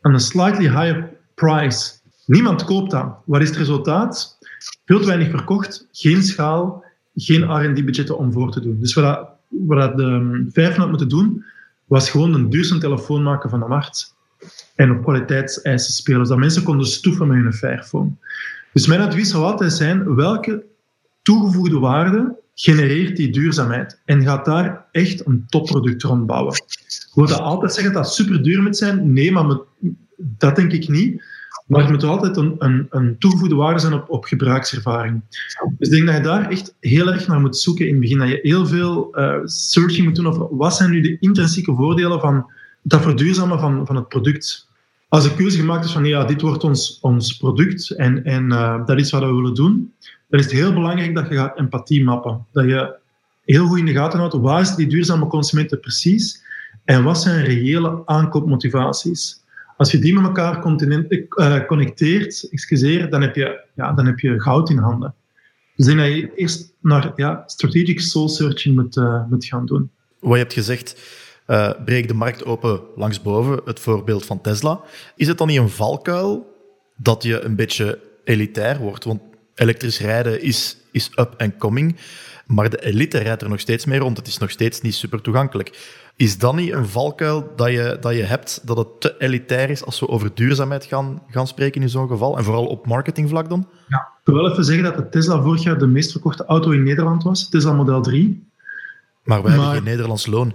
aan 0.00 0.12
een 0.12 0.20
slightly 0.20 0.68
higher 0.68 1.10
price. 1.34 1.92
Niemand 2.26 2.64
koopt 2.64 2.90
dat. 2.90 3.16
Wat 3.24 3.40
is 3.40 3.48
het 3.48 3.58
resultaat? 3.58 4.38
Veel 4.84 5.00
te 5.00 5.06
weinig 5.06 5.30
verkocht, 5.30 5.88
geen 5.92 6.22
schaal, 6.22 6.84
geen 7.14 7.42
R&D-budgetten 7.42 8.18
om 8.18 8.32
voor 8.32 8.52
te 8.52 8.60
doen. 8.60 8.80
Dus 8.80 8.94
wat, 8.94 9.28
wat 9.48 9.96
de 9.96 10.02
um, 10.02 10.48
vijf 10.52 10.76
had 10.76 10.88
moeten 10.88 11.08
doen, 11.08 11.44
was 11.86 12.10
gewoon 12.10 12.34
een 12.34 12.50
duurzaam 12.50 12.78
telefoon 12.78 13.22
maken 13.22 13.50
van 13.50 13.60
de 13.60 13.66
markt. 13.66 14.14
En 14.74 14.90
op 14.90 15.02
kwaliteitseisen 15.02 15.92
spelen, 15.92 16.26
zodat 16.26 16.40
mensen 16.40 16.62
konden 16.62 16.86
stoeven 16.86 17.26
met 17.28 17.36
hun 17.36 17.52
Fairphone. 17.52 18.10
Dus 18.72 18.86
mijn 18.86 19.00
advies 19.00 19.30
zou 19.30 19.44
altijd 19.44 19.72
zijn, 19.72 20.14
welke 20.14 20.64
toegevoegde 21.22 21.78
waarde 21.78 22.39
genereert 22.60 23.16
die 23.16 23.30
duurzaamheid 23.30 24.00
en 24.04 24.22
gaat 24.22 24.44
daar 24.44 24.84
echt 24.92 25.26
een 25.26 25.44
topproduct 25.48 26.02
rond 26.02 26.26
bouwen. 26.26 26.54
Wil 27.14 27.26
dat 27.26 27.40
altijd 27.40 27.74
zeggen 27.74 27.92
dat 27.92 28.14
super 28.14 28.42
duur 28.42 28.62
moet 28.62 28.76
zijn? 28.76 29.12
Nee, 29.12 29.32
maar 29.32 29.58
dat 30.16 30.56
denk 30.56 30.72
ik 30.72 30.88
niet. 30.88 31.22
Maar 31.66 31.80
het 31.80 31.90
moet 31.90 32.04
altijd 32.04 32.36
een, 32.36 32.54
een, 32.58 32.86
een 32.90 33.18
toegevoegde 33.18 33.54
waarde 33.54 33.80
zijn 33.80 33.92
op, 33.92 34.10
op 34.10 34.24
gebruikservaring. 34.24 35.22
Dus 35.78 35.88
ik 35.88 35.90
denk 35.90 36.06
dat 36.06 36.16
je 36.16 36.22
daar 36.22 36.50
echt 36.50 36.74
heel 36.80 37.12
erg 37.12 37.26
naar 37.26 37.40
moet 37.40 37.56
zoeken 37.56 37.86
in 37.86 37.92
het 37.92 38.00
begin. 38.00 38.18
Dat 38.18 38.28
je 38.28 38.38
heel 38.42 38.66
veel 38.66 39.18
uh, 39.18 39.34
searching 39.44 40.06
moet 40.06 40.16
doen 40.16 40.26
over 40.26 40.56
wat 40.56 40.76
zijn 40.76 40.90
nu 40.90 41.00
de 41.00 41.18
intrinsieke 41.20 41.74
voordelen 41.74 42.20
van 42.20 42.52
dat 42.82 43.02
verduurzamen 43.02 43.60
van, 43.60 43.86
van 43.86 43.96
het 43.96 44.08
product. 44.08 44.68
Als 45.08 45.24
de 45.24 45.34
keuze 45.34 45.58
gemaakt 45.58 45.84
is 45.84 45.92
van 45.92 46.04
ja, 46.04 46.24
dit 46.24 46.40
wordt 46.40 46.64
ons, 46.64 46.98
ons 47.00 47.36
product 47.36 47.90
en, 47.90 48.24
en 48.24 48.44
uh, 48.44 48.86
dat 48.86 48.98
is 48.98 49.10
wat 49.10 49.22
we 49.22 49.34
willen 49.34 49.54
doen, 49.54 49.92
dan 50.30 50.40
is 50.40 50.44
het 50.44 50.54
heel 50.54 50.72
belangrijk 50.72 51.14
dat 51.14 51.28
je 51.28 51.34
gaat 51.34 51.58
empathie 51.58 52.04
mappen. 52.04 52.46
Dat 52.52 52.64
je 52.64 52.94
heel 53.44 53.66
goed 53.66 53.78
in 53.78 53.84
de 53.84 53.92
gaten 53.92 54.18
houdt, 54.18 54.34
waar 54.34 54.60
is 54.60 54.74
die 54.74 54.86
duurzame 54.86 55.26
consumenten 55.26 55.80
precies 55.80 56.42
en 56.84 57.02
wat 57.04 57.20
zijn 57.20 57.44
reële 57.44 58.02
aankoopmotivaties. 58.04 59.38
Als 59.76 59.90
je 59.90 59.98
die 59.98 60.14
met 60.14 60.24
elkaar 60.24 60.66
uh, 60.66 61.66
connecteert, 61.66 62.48
excuseer, 62.50 63.10
dan 63.10 63.22
heb, 63.22 63.34
je, 63.34 63.60
ja, 63.74 63.92
dan 63.92 64.06
heb 64.06 64.18
je 64.18 64.40
goud 64.40 64.70
in 64.70 64.78
handen. 64.78 65.14
Dus 65.76 65.86
ik 65.86 65.96
denk 65.96 66.08
dat 66.08 66.20
je 66.20 66.34
eerst 66.34 66.72
naar 66.80 67.12
ja, 67.16 67.42
strategic 67.46 68.00
soul 68.00 68.28
searching 68.28 68.76
moet, 68.76 68.96
uh, 68.96 69.24
moet 69.28 69.44
gaan 69.44 69.66
doen. 69.66 69.90
Wat 70.18 70.32
je 70.32 70.38
hebt 70.38 70.52
gezegd, 70.52 71.00
uh, 71.46 71.70
breek 71.84 72.08
de 72.08 72.14
markt 72.14 72.44
open 72.44 72.80
langsboven, 72.96 73.60
het 73.64 73.80
voorbeeld 73.80 74.26
van 74.26 74.40
Tesla. 74.40 74.80
Is 75.16 75.28
het 75.28 75.38
dan 75.38 75.46
niet 75.46 75.58
een 75.58 75.68
valkuil 75.68 76.56
dat 76.96 77.22
je 77.22 77.40
een 77.40 77.56
beetje 77.56 77.98
elitair 78.24 78.78
wordt? 78.78 79.04
Want 79.04 79.20
elektrisch 79.60 80.00
rijden 80.00 80.42
is, 80.42 80.76
is 80.92 81.10
up 81.14 81.34
and 81.38 81.56
coming, 81.56 81.96
maar 82.46 82.70
de 82.70 82.84
elite 82.84 83.18
rijdt 83.18 83.42
er 83.42 83.48
nog 83.48 83.60
steeds 83.60 83.84
mee 83.84 83.98
rond. 83.98 84.16
Het 84.16 84.26
is 84.26 84.38
nog 84.38 84.50
steeds 84.50 84.80
niet 84.80 84.94
super 84.94 85.20
toegankelijk. 85.20 85.98
Is 86.16 86.38
dat 86.38 86.54
niet 86.54 86.72
een 86.72 86.86
valkuil 86.86 87.52
dat 87.56 87.70
je, 87.70 87.96
dat 88.00 88.14
je 88.14 88.22
hebt, 88.22 88.60
dat 88.64 88.76
het 88.76 89.00
te 89.00 89.14
elitair 89.18 89.70
is 89.70 89.84
als 89.84 90.00
we 90.00 90.08
over 90.08 90.30
duurzaamheid 90.34 90.84
gaan, 90.84 91.22
gaan 91.30 91.46
spreken 91.46 91.82
in 91.82 91.88
zo'n 91.88 92.08
geval? 92.08 92.38
En 92.38 92.44
vooral 92.44 92.66
op 92.66 92.86
marketingvlak 92.86 93.48
dan? 93.48 93.68
Ja, 93.88 93.98
ik 93.98 94.24
wil 94.24 94.34
wel 94.34 94.50
even 94.50 94.64
zeggen 94.64 94.84
dat 94.84 94.96
de 94.96 95.08
Tesla 95.08 95.42
vorig 95.42 95.62
jaar 95.62 95.78
de 95.78 95.86
meest 95.86 96.12
verkochte 96.12 96.44
auto 96.44 96.70
in 96.70 96.82
Nederland 96.82 97.22
was. 97.22 97.48
Tesla 97.48 97.72
Model 97.72 98.02
3. 98.02 98.48
Maar 99.24 99.42
wij 99.42 99.52
hebben 99.52 99.70
geen 99.70 99.84
Nederlands 99.84 100.26
loon. 100.26 100.54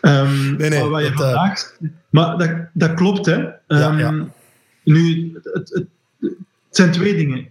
um, 0.00 0.56
nee, 0.58 0.70
nee. 0.70 0.84
Maar, 0.84 1.02
je 1.02 1.10
dat, 1.10 1.18
vandaag... 1.18 1.72
maar 2.10 2.38
dat, 2.38 2.50
dat 2.72 2.94
klopt, 2.94 3.26
hè. 3.26 3.36
Um, 3.36 3.52
ja, 3.66 3.98
ja. 3.98 4.26
Nu, 4.92 5.30
het, 5.34 5.44
het, 5.52 5.86
het, 6.18 6.34
zijn 6.70 6.92
twee 6.92 7.16
dingen. 7.16 7.46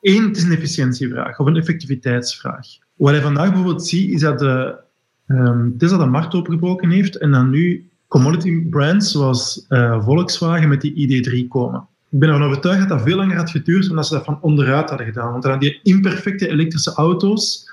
Eén, 0.00 0.24
het 0.24 0.36
is 0.36 0.42
een 0.42 0.52
efficiëntievraag 0.52 1.38
of 1.38 1.46
een 1.46 1.56
effectiviteitsvraag. 1.56 2.66
Wat 2.94 3.14
je 3.14 3.20
vandaag 3.20 3.48
bijvoorbeeld 3.48 3.86
ziet, 3.86 4.10
is 4.10 4.20
dat 4.20 4.38
de, 4.38 4.76
um, 5.26 5.78
Tesla 5.78 5.98
de 5.98 6.06
markt 6.06 6.34
opengebroken 6.34 6.90
heeft 6.90 7.16
en 7.16 7.30
dan 7.30 7.50
nu 7.50 7.88
commodity 8.08 8.68
brands 8.68 9.10
zoals 9.10 9.66
uh, 9.68 10.04
Volkswagen 10.04 10.68
met 10.68 10.80
die 10.80 11.24
ID3 11.24 11.48
komen. 11.48 11.86
Ik 12.10 12.18
ben 12.20 12.28
ervan 12.28 12.46
overtuigd 12.46 12.80
dat 12.80 12.88
dat 12.88 13.02
veel 13.02 13.16
langer 13.16 13.36
had 13.36 13.50
geduurd 13.50 13.86
dan 13.86 13.96
dat 13.96 14.06
ze 14.06 14.14
dat 14.14 14.24
van 14.24 14.38
onderuit 14.40 14.88
hadden 14.88 15.06
gedaan. 15.06 15.30
Want 15.30 15.42
dan 15.42 15.58
die 15.58 15.80
imperfecte 15.82 16.48
elektrische 16.48 16.92
auto's 16.92 17.63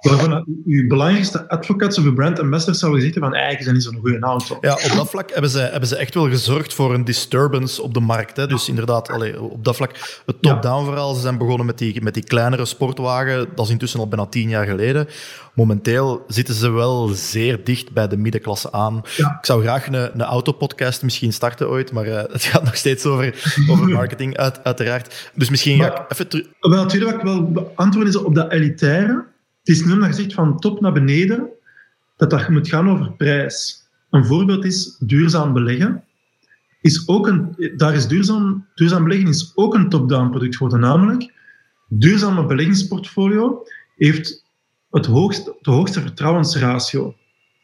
waarvan 0.00 0.44
uw 0.66 0.86
belangrijkste 0.86 1.48
advocaats 1.48 1.98
of 1.98 2.04
uw 2.04 2.14
brand 2.14 2.40
ambassadors 2.40 2.78
zouden 2.78 3.02
zeggen 3.02 3.20
van 3.20 3.34
eigenlijk 3.34 3.64
dat 3.64 3.74
niet 3.74 3.82
zo'n 3.82 4.00
goede 4.00 4.18
auto. 4.18 4.58
Ja, 4.60 4.72
op 4.72 4.96
dat 4.96 5.10
vlak 5.10 5.30
hebben 5.30 5.50
ze, 5.50 5.58
hebben 5.58 5.88
ze 5.88 5.96
echt 5.96 6.14
wel 6.14 6.28
gezorgd 6.28 6.74
voor 6.74 6.94
een 6.94 7.04
disturbance 7.04 7.82
op 7.82 7.94
de 7.94 8.00
markt. 8.00 8.36
Hè. 8.36 8.46
Dus 8.46 8.68
inderdaad, 8.68 9.10
allez, 9.10 9.36
op 9.36 9.64
dat 9.64 9.76
vlak, 9.76 10.22
het 10.26 10.42
top-down 10.42 10.84
verhaal, 10.84 11.14
ze 11.14 11.20
zijn 11.20 11.38
begonnen 11.38 11.66
met 11.66 11.78
die, 11.78 12.02
met 12.02 12.14
die 12.14 12.24
kleinere 12.24 12.64
sportwagen, 12.64 13.46
dat 13.54 13.64
is 13.64 13.72
intussen 13.72 14.00
al 14.00 14.08
bijna 14.08 14.26
tien 14.26 14.48
jaar 14.48 14.66
geleden. 14.66 15.08
Momenteel 15.54 16.24
zitten 16.26 16.54
ze 16.54 16.70
wel 16.70 17.08
zeer 17.08 17.64
dicht 17.64 17.92
bij 17.92 18.08
de 18.08 18.16
middenklasse 18.16 18.72
aan. 18.72 19.02
Ik 19.16 19.38
zou 19.40 19.62
graag 19.62 19.86
een, 19.86 19.94
een 19.94 20.22
autopodcast 20.22 21.02
misschien 21.02 21.32
starten 21.32 21.68
ooit, 21.68 21.92
maar 21.92 22.06
uh, 22.06 22.16
het 22.16 22.44
gaat 22.44 22.64
nog 22.70 22.76
steeds 22.76 23.04
over, 23.04 23.54
over 23.70 23.88
marketing, 23.88 24.36
uit, 24.36 24.64
uiteraard. 24.64 25.30
Dus 25.34 25.50
misschien 25.50 25.78
ga 25.78 25.86
ik 25.86 26.12
even 26.12 26.28
terug... 26.28 26.46
Wel, 26.60 26.78
het 26.78 26.88
tweede 26.88 27.06
wat 27.06 27.14
ik 27.14 27.22
wil 27.22 27.50
beantwoorden 27.50 28.12
is 28.12 28.18
op 28.18 28.34
dat 28.34 28.52
elitaire 28.52 29.24
het 29.68 29.76
is 29.76 29.84
niet 29.84 30.04
gezegd 30.04 30.34
van 30.34 30.58
top 30.58 30.80
naar 30.80 30.92
beneden, 30.92 31.48
dat 32.16 32.30
dat 32.30 32.48
moet 32.48 32.68
gaan 32.68 32.90
over 32.90 33.12
prijs. 33.12 33.86
Een 34.10 34.26
voorbeeld 34.26 34.64
is 34.64 34.96
duurzaam 34.98 35.52
beleggen. 35.52 36.04
Is 36.80 37.08
ook 37.08 37.26
een, 37.26 37.72
daar 37.76 37.94
is 37.94 38.06
duurzaam, 38.06 38.66
duurzaam 38.74 39.02
beleggen 39.02 39.28
is 39.28 39.52
ook 39.54 39.74
een 39.74 39.88
top-down 39.88 40.30
product 40.30 40.56
geworden, 40.56 40.80
namelijk 40.80 41.32
duurzame 41.88 42.46
beleggingsportfolio 42.46 43.62
heeft 43.96 44.44
het 44.90 45.06
hoogste, 45.06 45.56
de 45.60 45.70
hoogste 45.70 46.00
vertrouwensratio. 46.00 47.14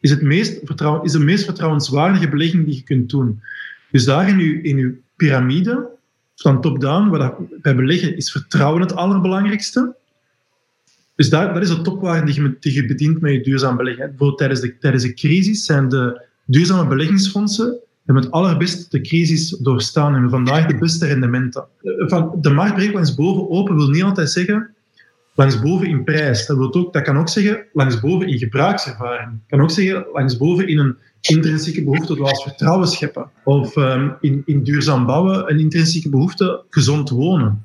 Is, 0.00 0.10
het 0.10 0.22
meest 0.22 0.60
vertrouwen, 0.64 1.04
is 1.04 1.12
de 1.12 1.18
meest 1.18 1.44
vertrouwenswaardige 1.44 2.28
belegging 2.28 2.64
die 2.64 2.74
je 2.74 2.82
kunt 2.82 3.10
doen. 3.10 3.42
Dus 3.90 4.04
daar 4.04 4.28
in 4.28 4.38
je, 4.38 4.62
in 4.62 4.76
uw 4.76 4.94
piramide, 5.16 5.88
van 6.36 6.60
top-down, 6.60 7.36
bij 7.62 7.74
beleggen 7.74 8.16
is 8.16 8.30
vertrouwen 8.30 8.80
het 8.80 8.94
allerbelangrijkste. 8.94 9.96
Dus 11.16 11.30
daar, 11.30 11.54
dat 11.54 11.62
is 11.62 11.68
de 11.68 11.82
topwaarde 11.82 12.32
die 12.32 12.42
je, 12.42 12.56
die 12.60 12.74
je 12.74 12.86
bedient 12.86 13.20
met 13.20 13.32
je 13.32 13.40
duurzaam 13.40 13.76
beleggen. 13.76 14.08
Bijvoorbeeld 14.08 14.38
tijdens 14.38 14.60
de, 14.60 14.78
tijdens 14.78 15.02
de 15.02 15.14
crisis 15.14 15.64
zijn 15.64 15.88
de 15.88 16.26
duurzame 16.46 16.88
beleggingsfondsen 16.88 17.78
hebben 18.04 18.24
het 18.24 18.32
allerbest 18.32 18.90
de 18.90 19.00
crisis 19.00 19.50
doorstaan 19.50 20.14
en 20.14 20.30
vandaag 20.30 20.66
de 20.66 20.78
beste 20.78 21.06
rendementen. 21.06 21.64
Eh, 21.82 22.08
van 22.08 22.38
de 22.40 22.50
markt 22.50 22.74
breekt 22.74 23.16
boven 23.16 23.50
open 23.50 23.76
wil 23.76 23.88
niet 23.88 24.02
altijd 24.02 24.30
zeggen 24.30 24.74
langs 25.34 25.60
boven 25.60 25.86
in 25.86 26.04
prijs. 26.04 26.46
Dat, 26.46 26.56
wil 26.56 26.74
ook, 26.74 26.92
dat 26.92 27.02
kan 27.02 27.18
ook 27.18 27.28
zeggen 27.28 27.64
langs 27.72 28.00
boven 28.00 28.28
in 28.28 28.38
gebruikservaring. 28.38 29.30
Dat 29.30 29.40
kan 29.46 29.60
ook 29.60 29.70
zeggen 29.70 30.06
langs 30.12 30.36
boven 30.36 30.68
in 30.68 30.78
een 30.78 30.96
intrinsieke 31.20 31.84
behoefte 31.84 32.14
zoals 32.14 32.42
vertrouwen 32.42 32.88
scheppen. 32.88 33.30
Of 33.44 33.76
um, 33.76 34.14
in, 34.20 34.42
in 34.44 34.62
duurzaam 34.62 35.06
bouwen 35.06 35.50
een 35.50 35.58
intrinsieke 35.58 36.08
behoefte 36.08 36.62
gezond 36.70 37.10
wonen. 37.10 37.64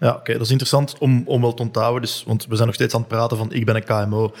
Ja, 0.00 0.14
oké, 0.14 0.32
dat 0.32 0.40
is 0.40 0.50
interessant 0.50 0.98
om, 0.98 1.22
om 1.26 1.40
wel 1.40 1.54
te 1.54 1.62
onthouden. 1.62 2.02
Dus, 2.02 2.24
want 2.26 2.46
we 2.46 2.54
zijn 2.54 2.66
nog 2.66 2.74
steeds 2.74 2.94
aan 2.94 3.00
het 3.00 3.08
praten 3.08 3.36
van 3.36 3.52
ik 3.52 3.64
ben 3.64 3.76
een 3.76 3.84
KMO 3.84 4.32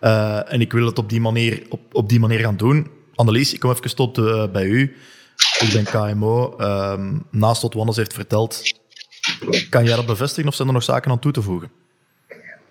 uh, 0.00 0.52
en 0.52 0.60
ik 0.60 0.72
wil 0.72 0.86
het 0.86 0.98
op 0.98 1.08
die 1.08 1.20
manier, 1.20 1.62
op, 1.68 1.80
op 1.92 2.08
die 2.08 2.20
manier 2.20 2.38
gaan 2.38 2.56
doen. 2.56 2.86
Annelies, 3.14 3.52
ik 3.52 3.60
kom 3.60 3.70
even 3.70 3.96
tot 3.96 4.18
uh, 4.18 4.46
bij 4.52 4.64
u. 4.64 4.96
Ik 5.60 5.70
ben 5.72 5.84
KMO. 5.84 6.56
Ehm, 6.56 7.18
naast 7.30 7.62
wat 7.62 7.74
Wannes 7.74 7.96
heeft 7.96 8.12
verteld, 8.12 8.62
kan 9.70 9.84
jij 9.84 9.96
dat 9.96 10.06
bevestigen 10.06 10.48
of 10.48 10.54
zijn 10.54 10.68
er 10.68 10.74
nog 10.74 10.82
zaken 10.82 11.10
aan 11.10 11.18
toe 11.18 11.32
te 11.32 11.42
voegen? 11.42 11.70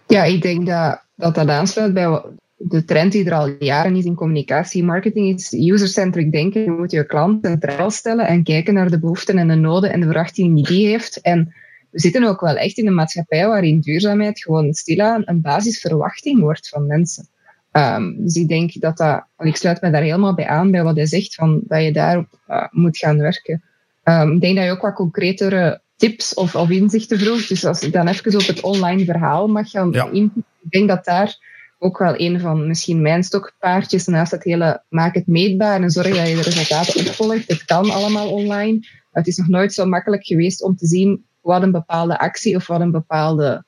Ja, 0.07 0.23
ik 0.23 0.41
denk 0.41 0.65
dat 0.65 1.01
dat, 1.15 1.35
dat 1.35 1.47
aansluit 1.47 1.93
bij 1.93 2.21
de 2.57 2.85
trend 2.85 3.11
die 3.11 3.25
er 3.25 3.33
al 3.33 3.55
jaren 3.59 3.95
is 3.95 4.05
in 4.05 4.15
communicatie 4.15 4.83
marketing 4.83 5.33
is 5.33 5.53
user-centric 5.53 6.31
denken. 6.31 6.61
Je 6.61 6.71
moet 6.71 6.91
je 6.91 7.05
klant 7.05 7.45
centraal 7.45 7.91
stellen 7.91 8.27
en 8.27 8.43
kijken 8.43 8.73
naar 8.73 8.89
de 8.89 8.99
behoeften 8.99 9.37
en 9.37 9.47
de 9.47 9.55
noden 9.55 9.91
en 9.91 9.99
de 9.99 10.05
verwachtingen 10.05 10.55
die 10.55 10.67
die 10.67 10.87
heeft. 10.87 11.21
En 11.21 11.53
we 11.95 12.01
zitten 12.01 12.23
ook 12.23 12.41
wel 12.41 12.55
echt 12.55 12.77
in 12.77 12.87
een 12.87 12.93
maatschappij 12.93 13.47
waarin 13.47 13.79
duurzaamheid 13.79 14.41
gewoon 14.41 14.73
stilaan 14.73 15.21
een 15.25 15.41
basisverwachting 15.41 16.39
wordt 16.39 16.69
van 16.69 16.87
mensen. 16.87 17.27
Ehm, 17.71 18.13
dus 18.17 18.35
ik 18.35 18.47
denk 18.47 18.81
dat 18.81 18.97
dat, 18.97 19.25
ik 19.37 19.55
sluit 19.55 19.81
me 19.81 19.89
daar 19.89 20.01
helemaal 20.01 20.33
bij 20.33 20.47
aan 20.47 20.71
bij 20.71 20.83
wat 20.83 20.95
hij 20.95 21.05
zegt, 21.05 21.35
van, 21.35 21.61
dat 21.67 21.83
je 21.83 21.91
daarop 21.91 22.39
uh, 22.49 22.67
moet 22.71 22.97
gaan 22.97 23.17
werken. 23.17 23.63
Um, 24.03 24.31
ik 24.31 24.41
denk 24.41 24.55
dat 24.55 24.65
je 24.65 24.71
ook 24.71 24.81
wat 24.81 24.93
concretere 24.93 25.81
tips 25.95 26.33
of, 26.33 26.55
of 26.55 26.69
inzichten 26.69 27.19
vroeg. 27.19 27.47
Dus 27.47 27.65
als 27.65 27.81
ik 27.81 27.93
dan 27.93 28.07
even 28.07 28.35
op 28.35 28.47
het 28.47 28.61
online 28.61 29.05
verhaal 29.05 29.47
mag 29.47 29.69
gaan 29.69 29.91
ja. 29.91 30.09
in, 30.11 30.31
ik 30.35 30.69
denk 30.69 30.87
dat 30.87 31.05
daar 31.05 31.37
ook 31.79 31.97
wel 31.97 32.19
een 32.19 32.39
van 32.39 32.67
misschien 32.67 33.01
mijn 33.01 33.23
stokpaardjes 33.23 34.05
naast 34.05 34.31
het 34.31 34.43
hele 34.43 34.83
maak 34.89 35.15
het 35.15 35.27
meetbaar 35.27 35.81
en 35.81 35.89
zorg 35.89 36.15
dat 36.15 36.27
je 36.27 36.35
de 36.35 36.41
resultaten 36.41 36.99
opvolgt. 36.99 37.47
Het 37.47 37.65
kan 37.65 37.89
allemaal 37.89 38.31
online. 38.31 38.87
Het 39.11 39.27
is 39.27 39.37
nog 39.37 39.47
nooit 39.47 39.73
zo 39.73 39.85
makkelijk 39.85 40.25
geweest 40.25 40.63
om 40.63 40.75
te 40.75 40.87
zien 40.87 41.25
wat 41.45 41.61
een 41.61 41.71
bepaalde 41.71 42.19
actie 42.19 42.55
of 42.55 42.67
wat 42.67 42.81
een 42.81 42.91
bepaalde 42.91 43.63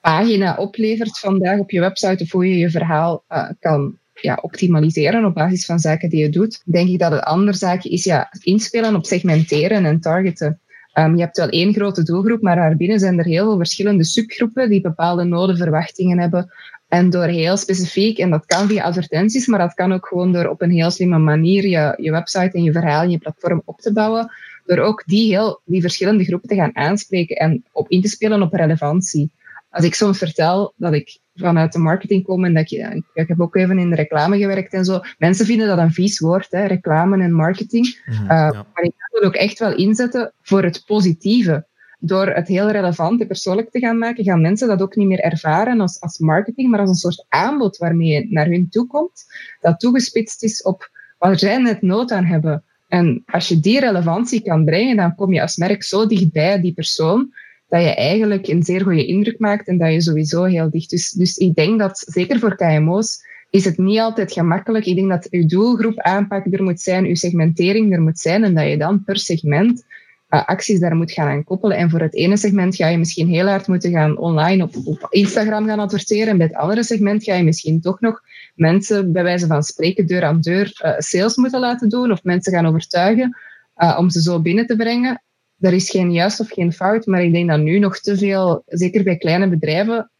pagina 0.00 0.56
oplevert 0.56 1.18
vandaag 1.18 1.58
op 1.58 1.70
je 1.70 1.80
website 1.80 2.22
of 2.22 2.32
hoe 2.32 2.48
je 2.48 2.58
je 2.58 2.70
verhaal 2.70 3.24
uh, 3.28 3.48
kan 3.60 3.98
ja, 4.20 4.38
optimaliseren 4.42 5.24
op 5.24 5.34
basis 5.34 5.64
van 5.64 5.78
zaken 5.78 6.08
die 6.08 6.20
je 6.20 6.28
doet. 6.28 6.62
Denk 6.64 6.88
ik 6.88 6.98
dat 6.98 7.12
een 7.12 7.20
andere 7.20 7.56
zaak 7.56 7.84
is 7.84 8.04
ja, 8.04 8.30
inspelen 8.42 8.94
op 8.94 9.06
segmenteren 9.06 9.84
en 9.84 10.00
targeten. 10.00 10.60
Um, 10.98 11.14
je 11.16 11.22
hebt 11.22 11.36
wel 11.36 11.48
één 11.48 11.74
grote 11.74 12.02
doelgroep, 12.02 12.42
maar 12.42 12.56
daarbinnen 12.56 12.98
zijn 12.98 13.18
er 13.18 13.24
heel 13.24 13.44
veel 13.44 13.56
verschillende 13.56 14.04
subgroepen 14.04 14.68
die 14.68 14.80
bepaalde 14.80 15.24
noden, 15.24 15.56
verwachtingen 15.56 16.18
hebben. 16.18 16.50
En 16.88 17.10
door 17.10 17.26
heel 17.26 17.56
specifiek, 17.56 18.18
en 18.18 18.30
dat 18.30 18.46
kan 18.46 18.68
via 18.68 18.82
advertenties, 18.82 19.46
maar 19.46 19.58
dat 19.58 19.74
kan 19.74 19.92
ook 19.92 20.06
gewoon 20.06 20.32
door 20.32 20.46
op 20.46 20.62
een 20.62 20.70
heel 20.70 20.90
slimme 20.90 21.18
manier 21.18 21.66
je, 21.68 21.94
je 21.96 22.10
website 22.10 22.50
en 22.52 22.62
je 22.62 22.72
verhaal 22.72 23.02
en 23.02 23.10
je 23.10 23.18
platform 23.18 23.62
op 23.64 23.80
te 23.80 23.92
bouwen, 23.92 24.30
door 24.64 24.78
ook 24.78 25.02
die, 25.06 25.28
heel, 25.28 25.60
die 25.64 25.80
verschillende 25.80 26.24
groepen 26.24 26.48
te 26.48 26.54
gaan 26.54 26.76
aanspreken 26.76 27.36
en 27.36 27.64
op 27.72 27.88
in 27.88 28.02
te 28.02 28.08
spelen 28.08 28.42
op 28.42 28.52
relevantie. 28.52 29.30
Als 29.70 29.84
ik 29.84 29.94
soms 29.94 30.18
vertel 30.18 30.72
dat 30.76 30.92
ik 30.92 31.18
vanuit 31.34 31.72
de 31.72 31.78
marketing 31.78 32.24
kom 32.24 32.44
en 32.44 32.54
dat 32.54 32.70
ik, 32.70 33.02
ik 33.14 33.28
heb 33.28 33.40
ook 33.40 33.56
even 33.56 33.78
in 33.78 33.90
de 33.90 33.96
reclame 33.96 34.38
gewerkt 34.38 34.72
en 34.72 34.84
zo. 34.84 35.00
Mensen 35.18 35.46
vinden 35.46 35.66
dat 35.66 35.78
een 35.78 35.92
vies 35.92 36.18
woord, 36.18 36.46
hè, 36.50 36.66
reclame 36.66 37.22
en 37.22 37.32
marketing. 37.32 38.02
Mm, 38.06 38.14
uh, 38.14 38.28
ja. 38.28 38.50
Maar 38.50 38.84
ik 38.84 38.92
kan 38.96 39.20
het 39.20 39.24
ook 39.24 39.34
echt 39.34 39.58
wel 39.58 39.76
inzetten 39.76 40.32
voor 40.42 40.62
het 40.62 40.82
positieve 40.86 41.66
door 42.06 42.26
het 42.26 42.48
heel 42.48 42.70
relevant 42.70 43.20
en 43.20 43.26
persoonlijk 43.26 43.70
te 43.70 43.78
gaan 43.78 43.98
maken, 43.98 44.24
gaan 44.24 44.40
mensen 44.40 44.68
dat 44.68 44.82
ook 44.82 44.96
niet 44.96 45.06
meer 45.06 45.20
ervaren 45.20 45.80
als, 45.80 46.00
als 46.00 46.18
marketing, 46.18 46.70
maar 46.70 46.80
als 46.80 46.88
een 46.88 46.94
soort 46.94 47.26
aanbod 47.28 47.76
waarmee 47.76 48.08
je 48.08 48.26
naar 48.30 48.46
hun 48.46 48.68
toe 48.68 48.86
komt, 48.86 49.24
dat 49.60 49.80
toegespitst 49.80 50.42
is 50.42 50.62
op 50.62 50.90
waar 51.18 51.38
zij 51.38 51.58
net 51.58 51.82
nood 51.82 52.10
aan 52.10 52.24
hebben. 52.24 52.64
En 52.88 53.22
als 53.26 53.48
je 53.48 53.60
die 53.60 53.80
relevantie 53.80 54.42
kan 54.42 54.64
brengen, 54.64 54.96
dan 54.96 55.14
kom 55.14 55.32
je 55.32 55.42
als 55.42 55.56
merk 55.56 55.82
zo 55.82 56.06
dichtbij 56.06 56.60
die 56.60 56.72
persoon, 56.72 57.32
dat 57.68 57.82
je 57.82 57.94
eigenlijk 57.94 58.48
een 58.48 58.62
zeer 58.62 58.82
goede 58.82 59.06
indruk 59.06 59.38
maakt 59.38 59.68
en 59.68 59.78
dat 59.78 59.92
je 59.92 60.00
sowieso 60.00 60.44
heel 60.44 60.70
dicht. 60.70 60.90
Dus, 60.90 61.10
dus 61.10 61.36
ik 61.36 61.54
denk 61.54 61.78
dat, 61.78 62.04
zeker 62.06 62.38
voor 62.38 62.56
KMO's, 62.56 63.24
is 63.50 63.64
het 63.64 63.78
niet 63.78 63.98
altijd 63.98 64.32
gemakkelijk. 64.32 64.86
Ik 64.86 64.96
denk 64.96 65.08
dat 65.08 65.26
je 65.30 65.46
doelgroep 65.46 65.98
aanpak 65.98 66.46
er 66.50 66.62
moet 66.62 66.80
zijn, 66.80 67.04
je 67.04 67.16
segmentering 67.16 67.92
er 67.92 68.02
moet 68.02 68.18
zijn 68.18 68.44
en 68.44 68.54
dat 68.54 68.68
je 68.68 68.76
dan 68.76 69.04
per 69.04 69.18
segment 69.18 69.84
acties 70.28 70.80
daar 70.80 70.96
moet 70.96 71.12
gaan 71.12 71.28
aan 71.28 71.44
koppelen. 71.44 71.76
En 71.76 71.90
voor 71.90 72.00
het 72.00 72.14
ene 72.14 72.36
segment 72.36 72.76
ga 72.76 72.88
je 72.88 72.98
misschien 72.98 73.28
heel 73.28 73.46
hard 73.46 73.66
moeten 73.66 73.90
gaan 73.90 74.18
online 74.18 74.62
op, 74.62 74.74
op 74.84 75.06
Instagram 75.10 75.66
gaan 75.66 75.78
adverteren. 75.78 76.28
En 76.28 76.36
bij 76.36 76.46
het 76.46 76.56
andere 76.56 76.82
segment 76.82 77.24
ga 77.24 77.34
je 77.34 77.44
misschien 77.44 77.80
toch 77.80 78.00
nog 78.00 78.22
mensen, 78.54 79.12
bij 79.12 79.22
wijze 79.22 79.46
van 79.46 79.62
spreken, 79.62 80.06
deur 80.06 80.24
aan 80.24 80.40
deur 80.40 80.80
uh, 80.84 80.94
sales 80.98 81.36
moeten 81.36 81.60
laten 81.60 81.88
doen. 81.88 82.12
Of 82.12 82.24
mensen 82.24 82.52
gaan 82.52 82.66
overtuigen 82.66 83.36
uh, 83.76 83.96
om 83.98 84.10
ze 84.10 84.22
zo 84.22 84.40
binnen 84.40 84.66
te 84.66 84.76
brengen. 84.76 85.22
Er 85.60 85.72
is 85.72 85.90
geen 85.90 86.12
juist 86.12 86.40
of 86.40 86.48
geen 86.48 86.72
fout, 86.72 87.06
maar 87.06 87.22
ik 87.22 87.32
denk 87.32 87.48
dat 87.48 87.60
nu 87.60 87.78
nog 87.78 87.98
te 87.98 88.16
veel, 88.16 88.62
zeker 88.66 89.02
bij 89.02 89.16
kleine 89.16 89.48
bedrijven, 89.48 90.10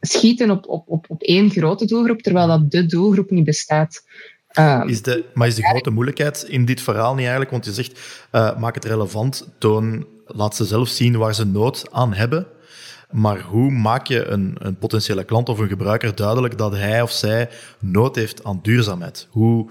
schieten 0.00 0.50
op, 0.50 0.68
op, 0.68 0.88
op, 0.88 1.04
op 1.08 1.22
één 1.22 1.50
grote 1.50 1.86
doelgroep, 1.86 2.22
terwijl 2.22 2.46
dat 2.46 2.70
de 2.70 2.86
doelgroep 2.86 3.30
niet 3.30 3.44
bestaat. 3.44 4.02
Um, 4.58 4.88
is 4.88 5.02
de, 5.02 5.24
maar 5.34 5.46
is 5.46 5.54
de 5.54 5.66
grote 5.66 5.90
moeilijkheid 5.90 6.44
in 6.48 6.64
dit 6.64 6.80
verhaal 6.80 7.12
niet 7.12 7.20
eigenlijk? 7.20 7.50
Want 7.50 7.64
je 7.64 7.72
zegt, 7.72 8.00
uh, 8.32 8.58
maak 8.58 8.74
het 8.74 8.84
relevant, 8.84 9.48
toon, 9.58 10.06
laat 10.26 10.56
ze 10.56 10.64
zelf 10.64 10.88
zien 10.88 11.16
waar 11.16 11.34
ze 11.34 11.46
nood 11.46 11.86
aan 11.90 12.12
hebben. 12.12 12.46
Maar 13.10 13.40
hoe 13.40 13.70
maak 13.70 14.06
je 14.06 14.24
een, 14.24 14.56
een 14.58 14.76
potentiële 14.76 15.24
klant 15.24 15.48
of 15.48 15.58
een 15.58 15.68
gebruiker 15.68 16.14
duidelijk 16.14 16.58
dat 16.58 16.72
hij 16.72 17.02
of 17.02 17.10
zij 17.10 17.48
nood 17.78 18.16
heeft 18.16 18.44
aan 18.44 18.58
duurzaamheid? 18.62 19.28
Hoe, 19.30 19.70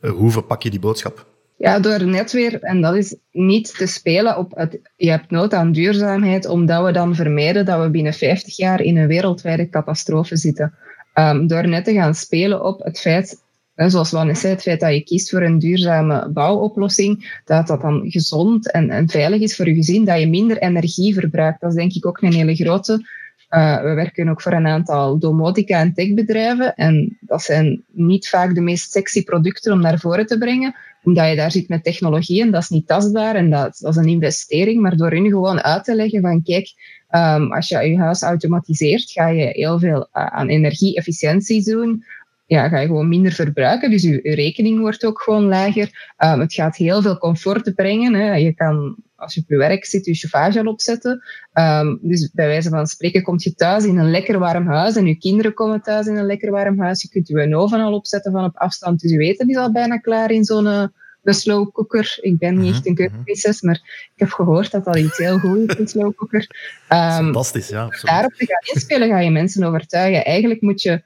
uh, 0.00 0.10
hoe 0.10 0.30
verpak 0.30 0.62
je 0.62 0.70
die 0.70 0.80
boodschap? 0.80 1.26
Ja, 1.56 1.78
door 1.78 2.04
net 2.04 2.32
weer, 2.32 2.62
en 2.62 2.80
dat 2.80 2.94
is 2.94 3.16
niet 3.30 3.76
te 3.76 3.86
spelen 3.86 4.36
op 4.36 4.52
het, 4.54 4.78
je 4.96 5.10
hebt 5.10 5.30
nood 5.30 5.54
aan 5.54 5.72
duurzaamheid, 5.72 6.46
omdat 6.46 6.84
we 6.84 6.92
dan 6.92 7.14
vermijden 7.14 7.64
dat 7.64 7.82
we 7.82 7.90
binnen 7.90 8.14
50 8.14 8.56
jaar 8.56 8.80
in 8.80 8.96
een 8.96 9.06
wereldwijde 9.06 9.68
catastrofe 9.68 10.36
zitten. 10.36 10.74
Um, 11.14 11.46
door 11.46 11.68
net 11.68 11.84
te 11.84 11.92
gaan 11.92 12.14
spelen 12.14 12.64
op 12.64 12.82
het 12.82 13.00
feit 13.00 13.41
zoals 13.74 14.10
Wannes 14.10 14.40
zei, 14.40 14.52
het 14.52 14.62
feit 14.62 14.80
dat 14.80 14.92
je 14.92 15.00
kiest 15.00 15.30
voor 15.30 15.42
een 15.42 15.58
duurzame 15.58 16.28
bouwoplossing, 16.28 17.40
dat 17.44 17.66
dat 17.66 17.80
dan 17.80 18.10
gezond 18.10 18.70
en, 18.70 18.90
en 18.90 19.08
veilig 19.08 19.40
is 19.40 19.56
voor 19.56 19.68
je 19.68 19.74
gezin, 19.74 20.04
dat 20.04 20.20
je 20.20 20.28
minder 20.28 20.58
energie 20.58 21.14
verbruikt. 21.14 21.60
Dat 21.60 21.70
is 21.70 21.76
denk 21.76 21.92
ik 21.92 22.06
ook 22.06 22.22
een 22.22 22.32
hele 22.32 22.54
grote. 22.54 23.20
Uh, 23.50 23.82
we 23.82 23.94
werken 23.94 24.28
ook 24.28 24.42
voor 24.42 24.52
een 24.52 24.66
aantal 24.66 25.18
domotica- 25.18 25.80
en 25.80 25.94
techbedrijven. 25.94 26.74
En 26.74 27.18
dat 27.20 27.42
zijn 27.42 27.82
niet 27.90 28.28
vaak 28.28 28.54
de 28.54 28.60
meest 28.60 28.90
sexy 28.90 29.24
producten 29.24 29.72
om 29.72 29.80
naar 29.80 29.98
voren 29.98 30.26
te 30.26 30.38
brengen, 30.38 30.74
omdat 31.02 31.28
je 31.28 31.36
daar 31.36 31.50
zit 31.50 31.68
met 31.68 31.84
technologie 31.84 32.42
en 32.42 32.50
dat 32.50 32.62
is 32.62 32.68
niet 32.68 32.86
tastbaar 32.86 33.34
en 33.34 33.50
dat, 33.50 33.78
dat 33.80 33.90
is 33.90 33.96
een 33.96 34.08
investering. 34.08 34.80
Maar 34.80 34.96
door 34.96 35.10
hun 35.10 35.26
gewoon 35.26 35.62
uit 35.62 35.84
te 35.84 35.94
leggen 35.94 36.20
van 36.20 36.42
kijk, 36.42 36.72
um, 37.10 37.52
als 37.52 37.68
je 37.68 37.78
je 37.78 37.98
huis 37.98 38.22
automatiseert, 38.22 39.10
ga 39.10 39.28
je 39.28 39.46
heel 39.46 39.78
veel 39.78 40.08
uh, 40.12 40.26
aan 40.26 40.48
energie-efficiëntie 40.48 41.64
doen 41.64 42.04
ja, 42.52 42.68
ga 42.68 42.78
je 42.78 42.86
gewoon 42.86 43.08
minder 43.08 43.32
verbruiken. 43.32 43.90
Dus 43.90 44.02
je, 44.02 44.20
rekening 44.22 44.80
wordt 44.80 45.04
ook 45.04 45.20
gewoon 45.20 45.44
lager. 45.44 46.14
Um, 46.18 46.40
het 46.40 46.54
gaat 46.54 46.76
heel 46.76 47.02
veel 47.02 47.18
comfort 47.18 47.74
brengen. 47.74 48.14
Hè. 48.14 48.34
Je 48.34 48.54
kan, 48.54 48.96
als 49.16 49.34
je 49.34 49.40
op 49.40 49.48
je 49.48 49.56
werk 49.56 49.84
zit, 49.84 50.04
je 50.04 50.14
chauffage 50.14 50.60
al 50.60 50.72
opzetten. 50.72 51.22
Um, 51.54 51.98
dus 52.02 52.30
bij 52.32 52.46
wijze 52.46 52.68
van 52.68 52.86
spreken 52.86 53.22
kom 53.22 53.34
je 53.38 53.54
thuis 53.54 53.84
in 53.84 53.98
een 53.98 54.10
lekker 54.10 54.38
warm 54.38 54.66
huis 54.66 54.96
en 54.96 55.06
je 55.06 55.18
kinderen 55.18 55.54
komen 55.54 55.82
thuis 55.82 56.06
in 56.06 56.16
een 56.16 56.26
lekker 56.26 56.50
warm 56.50 56.80
huis. 56.80 57.02
Je 57.02 57.08
kunt 57.08 57.28
je 57.28 57.56
oven 57.56 57.80
al 57.80 57.94
opzetten 57.94 58.32
van 58.32 58.44
op 58.44 58.56
afstand. 58.56 59.00
Dus 59.00 59.10
je 59.10 59.16
weet, 59.16 59.40
is 59.40 59.56
al 59.56 59.72
bijna 59.72 59.96
klaar 59.96 60.30
in 60.30 60.44
zo'n 60.44 60.66
uh, 60.66 60.84
de 61.22 61.32
slow 61.32 61.72
cooker. 61.72 62.18
Ik 62.20 62.38
ben 62.38 62.58
niet 62.58 62.74
echt 62.74 62.86
een 62.86 62.92
mhm, 62.92 63.02
mhm. 63.02 63.10
keukenprinses, 63.10 63.60
maar 63.60 63.80
ik 64.14 64.20
heb 64.20 64.30
gehoord 64.30 64.70
dat 64.70 64.84
dat 64.84 64.96
iets 64.96 65.18
heel 65.18 65.38
goed 65.38 65.70
is, 65.70 65.78
een 65.78 65.88
slow 65.88 66.14
cooker. 66.14 66.46
Um, 66.88 67.10
Fantastisch, 67.10 67.68
ja. 67.68 67.82
Absoluut. 67.82 68.14
Daarop 68.14 68.32
te 68.32 68.46
gaan 68.46 68.74
inspelen 68.74 69.08
ga 69.08 69.20
je 69.20 69.30
mensen 69.30 69.64
overtuigen. 69.64 70.24
Eigenlijk 70.24 70.60
moet 70.60 70.82
je 70.82 71.02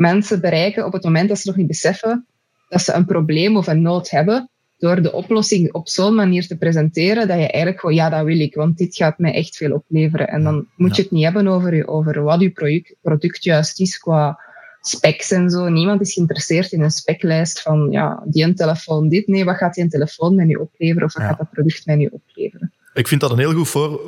mensen 0.00 0.40
bereiken 0.40 0.86
op 0.86 0.92
het 0.92 1.04
moment 1.04 1.28
dat 1.28 1.38
ze 1.38 1.48
nog 1.48 1.56
niet 1.56 1.66
beseffen 1.66 2.26
dat 2.70 2.82
ze 2.82 2.92
een 2.92 3.04
probleem 3.04 3.56
of 3.56 3.66
een 3.66 3.82
nood 3.82 4.10
hebben, 4.10 4.50
door 4.78 5.02
de 5.02 5.12
oplossing 5.12 5.72
op 5.72 5.88
zo'n 5.88 6.14
manier 6.14 6.46
te 6.46 6.56
presenteren 6.56 7.28
dat 7.28 7.38
je 7.38 7.50
eigenlijk 7.50 7.80
gewoon, 7.80 7.94
ja, 7.94 8.08
dat 8.08 8.24
wil 8.24 8.40
ik, 8.40 8.54
want 8.54 8.78
dit 8.78 8.96
gaat 8.96 9.18
mij 9.18 9.32
echt 9.32 9.56
veel 9.56 9.72
opleveren. 9.72 10.28
En 10.28 10.42
dan 10.42 10.66
moet 10.76 10.96
je 10.96 11.02
het 11.02 11.10
niet 11.10 11.24
hebben 11.24 11.46
over, 11.46 11.88
over 11.88 12.22
wat 12.22 12.40
je 12.40 12.50
product, 12.50 12.94
product 13.02 13.44
juist 13.44 13.80
is 13.80 13.98
qua 13.98 14.40
specs 14.80 15.30
en 15.30 15.50
zo. 15.50 15.68
Niemand 15.68 16.00
is 16.00 16.12
geïnteresseerd 16.12 16.72
in 16.72 16.82
een 16.82 16.90
speclijst 16.90 17.62
van, 17.62 17.88
ja, 17.90 18.22
die 18.26 18.44
een 18.44 18.54
telefoon 18.54 19.08
dit. 19.08 19.26
Nee, 19.26 19.44
wat 19.44 19.56
gaat 19.56 19.74
die 19.74 19.84
een 19.84 19.90
telefoon 19.90 20.34
mij 20.34 20.44
nu 20.44 20.54
opleveren 20.54 21.04
of 21.04 21.14
wat 21.14 21.22
gaat 21.22 21.38
dat 21.38 21.50
product 21.50 21.86
mij 21.86 21.96
nu 21.96 22.06
opleveren? 22.06 22.72
Ik 22.94 23.08
vind 23.08 23.20
dat 23.20 23.30
een 23.30 23.38
heel 23.38 23.52
goed 23.52 23.68
voor, 23.68 24.00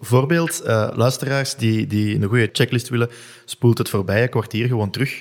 voorbeeld. 0.00 0.62
Uh, 0.66 0.88
luisteraars 0.94 1.54
die, 1.54 1.86
die 1.86 2.14
een 2.14 2.28
goede 2.28 2.48
checklist 2.52 2.88
willen, 2.88 3.10
spoelt 3.44 3.78
het 3.78 3.88
voorbije 3.88 4.28
kwartier 4.28 4.66
gewoon 4.66 4.90
terug. 4.90 5.20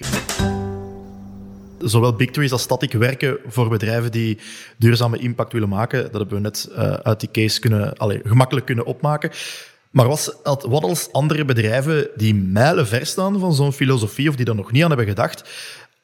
Zowel 1.80 2.14
Bigtrees 2.14 2.52
als 2.52 2.62
Static 2.62 2.92
werken 2.92 3.38
voor 3.48 3.70
bedrijven 3.70 4.12
die 4.12 4.38
duurzame 4.78 5.18
impact 5.18 5.54
willen 5.54 5.70
maken. 5.70 6.02
Dat 6.04 6.14
hebben 6.14 6.36
we 6.36 6.40
net 6.40 6.70
uh, 6.72 6.94
uit 6.94 7.20
die 7.20 7.32
case 7.32 7.60
kunnen, 7.60 7.98
allez, 7.98 8.20
gemakkelijk 8.24 8.66
kunnen 8.66 8.86
opmaken. 8.86 9.32
Maar 9.90 10.08
wat, 10.08 10.40
wat 10.44 10.84
als 10.84 11.12
andere 11.12 11.46
bedrijven 11.46 12.10
die 12.16 12.36
mijlen 12.36 12.88
ver 12.88 13.06
staan 13.06 13.40
van 13.40 13.54
zo'n 13.54 13.74
filosofie 13.74 14.30
of 14.30 14.36
die 14.36 14.46
er 14.46 14.56
nog 14.56 14.72
niet 14.72 14.84
aan 14.84 14.90
hebben 14.90 15.08
gedacht, 15.08 15.50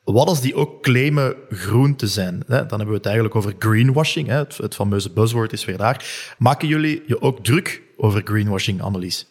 wat 0.06 0.28
als 0.28 0.42
die 0.42 0.56
ook 0.56 0.84
claimen 0.84 1.36
groen 1.50 1.96
te 1.96 2.08
zijn? 2.08 2.44
Dan 2.48 2.58
hebben 2.58 2.88
we 2.88 2.94
het 2.94 3.06
eigenlijk 3.06 3.36
over 3.36 3.56
greenwashing. 3.60 4.28
Het, 4.28 4.58
het 4.58 4.76
fameuze 4.76 5.12
buzzword 5.12 5.54
is 5.54 5.66
weer 5.66 5.78
daar. 5.78 6.34
Maken 6.38 6.68
jullie 6.68 7.04
je 7.08 7.22
ook 7.22 7.44
druk 7.44 7.82
over 7.98 8.22
greenwashing, 8.24 8.82
Annelies? 8.82 9.28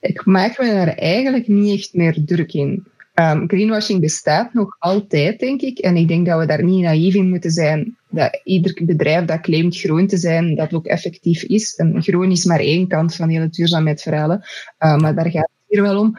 Ik 0.00 0.24
maak 0.24 0.58
me 0.58 0.66
daar 0.66 0.88
eigenlijk 0.88 1.48
niet 1.48 1.78
echt 1.78 1.94
meer 1.94 2.24
druk 2.24 2.52
in. 2.52 2.86
Um, 3.14 3.48
greenwashing 3.48 4.00
bestaat 4.00 4.54
nog 4.54 4.76
altijd, 4.78 5.38
denk 5.38 5.60
ik. 5.60 5.78
En 5.78 5.96
ik 5.96 6.08
denk 6.08 6.26
dat 6.26 6.38
we 6.38 6.46
daar 6.46 6.64
niet 6.64 6.82
naïef 6.82 7.14
in 7.14 7.28
moeten 7.28 7.50
zijn. 7.50 7.96
Dat 8.08 8.40
ieder 8.44 8.80
bedrijf 8.84 9.24
dat 9.24 9.40
claimt 9.40 9.76
groen 9.76 10.06
te 10.06 10.16
zijn, 10.16 10.54
dat 10.54 10.74
ook 10.74 10.86
effectief 10.86 11.42
is. 11.42 11.74
En 11.74 12.02
groen 12.02 12.30
is 12.30 12.44
maar 12.44 12.60
één 12.60 12.88
kant 12.88 13.14
van 13.14 13.28
hele 13.28 13.48
duurzaamheidsverhalen. 13.48 14.36
Um, 14.78 15.00
maar 15.00 15.14
daar 15.14 15.30
gaat 15.30 15.50
het 15.50 15.68
hier 15.68 15.82
wel 15.82 16.00
om. 16.00 16.18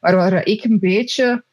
Maar 0.00 0.16
waar 0.16 0.46
ik 0.46 0.64
een 0.64 0.78
beetje 0.78 1.44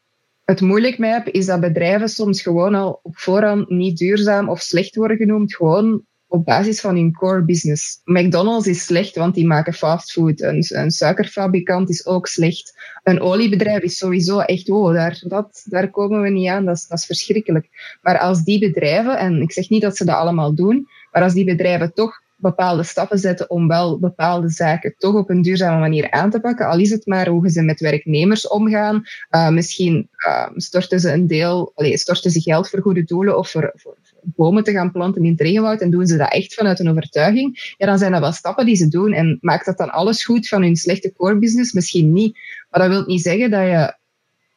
het 0.47 0.61
moeilijk 0.61 0.97
mee 0.97 1.11
heb, 1.11 1.27
is 1.27 1.45
dat 1.45 1.59
bedrijven 1.59 2.09
soms 2.09 2.41
gewoon 2.41 2.75
al 2.75 2.99
op 3.03 3.17
voorhand 3.17 3.69
niet 3.69 3.97
duurzaam 3.97 4.49
of 4.49 4.61
slecht 4.61 4.95
worden 4.95 5.17
genoemd, 5.17 5.55
gewoon 5.55 6.05
op 6.27 6.45
basis 6.45 6.79
van 6.81 6.95
hun 6.95 7.13
core 7.13 7.43
business. 7.43 8.01
McDonald's 8.03 8.67
is 8.67 8.85
slecht, 8.85 9.15
want 9.15 9.35
die 9.35 9.47
maken 9.47 9.73
fastfood. 9.73 10.41
Een, 10.41 10.65
een 10.67 10.91
suikerfabrikant 10.91 11.89
is 11.89 12.05
ook 12.05 12.27
slecht. 12.27 12.73
Een 13.03 13.21
oliebedrijf 13.21 13.83
is 13.83 13.97
sowieso 13.97 14.39
echt, 14.39 14.69
oh, 14.69 14.93
daar, 14.93 15.23
dat, 15.27 15.65
daar 15.65 15.89
komen 15.89 16.21
we 16.21 16.29
niet 16.29 16.49
aan. 16.49 16.65
Dat 16.65 16.85
dat 16.89 16.97
is 16.97 17.05
verschrikkelijk. 17.05 17.97
Maar 18.01 18.19
als 18.19 18.43
die 18.43 18.59
bedrijven, 18.59 19.17
en 19.17 19.41
ik 19.41 19.51
zeg 19.51 19.69
niet 19.69 19.81
dat 19.81 19.97
ze 19.97 20.05
dat 20.05 20.15
allemaal 20.15 20.55
doen, 20.55 20.87
maar 21.11 21.23
als 21.23 21.33
die 21.33 21.45
bedrijven 21.45 21.93
toch 21.93 22.21
bepaalde 22.37 22.83
stappen 22.83 23.19
zetten 23.19 23.49
om 23.49 23.67
wel 23.67 23.99
bepaalde 23.99 24.49
zaken 24.49 24.95
toch 24.97 25.15
op 25.15 25.29
een 25.29 25.41
duurzame 25.41 25.79
manier 25.79 26.11
aan 26.11 26.29
te 26.29 26.39
pakken. 26.39 26.67
Al 26.67 26.79
is 26.79 26.89
het 26.89 27.05
maar 27.05 27.27
hoe 27.27 27.49
ze 27.49 27.61
met 27.61 27.79
werknemers 27.79 28.47
omgaan. 28.47 29.03
Uh, 29.31 29.49
misschien 29.49 30.09
uh, 30.27 30.47
storten 30.55 30.99
ze 30.99 31.11
een 31.11 31.27
deel, 31.27 31.71
allez, 31.75 32.01
storten 32.01 32.31
ze 32.31 32.41
geld 32.41 32.69
voor 32.69 32.81
goede 32.81 33.03
doelen 33.03 33.37
of 33.37 33.49
voor, 33.49 33.71
voor, 33.75 33.97
bomen 34.35 34.63
te 34.63 34.71
gaan 34.71 34.91
planten 34.91 35.23
in 35.23 35.31
het 35.31 35.41
regenwoud 35.41 35.81
en 35.81 35.89
doen 35.89 36.07
ze 36.07 36.17
dat 36.17 36.31
echt 36.31 36.53
vanuit 36.53 36.79
een 36.79 36.89
overtuiging. 36.89 37.73
Ja, 37.77 37.85
dan 37.85 37.97
zijn 37.97 38.11
dat 38.11 38.21
wel 38.21 38.31
stappen 38.31 38.65
die 38.65 38.75
ze 38.75 38.87
doen. 38.87 39.13
En 39.13 39.37
maakt 39.41 39.65
dat 39.65 39.77
dan 39.77 39.89
alles 39.89 40.25
goed 40.25 40.47
van 40.47 40.61
hun 40.61 40.75
slechte 40.75 41.13
core 41.13 41.37
business? 41.37 41.73
Misschien 41.73 42.13
niet. 42.13 42.39
Maar 42.69 42.81
dat 42.81 42.89
wil 42.89 43.05
niet 43.05 43.21
zeggen 43.21 43.51
dat 43.51 43.61
je, 43.61 43.95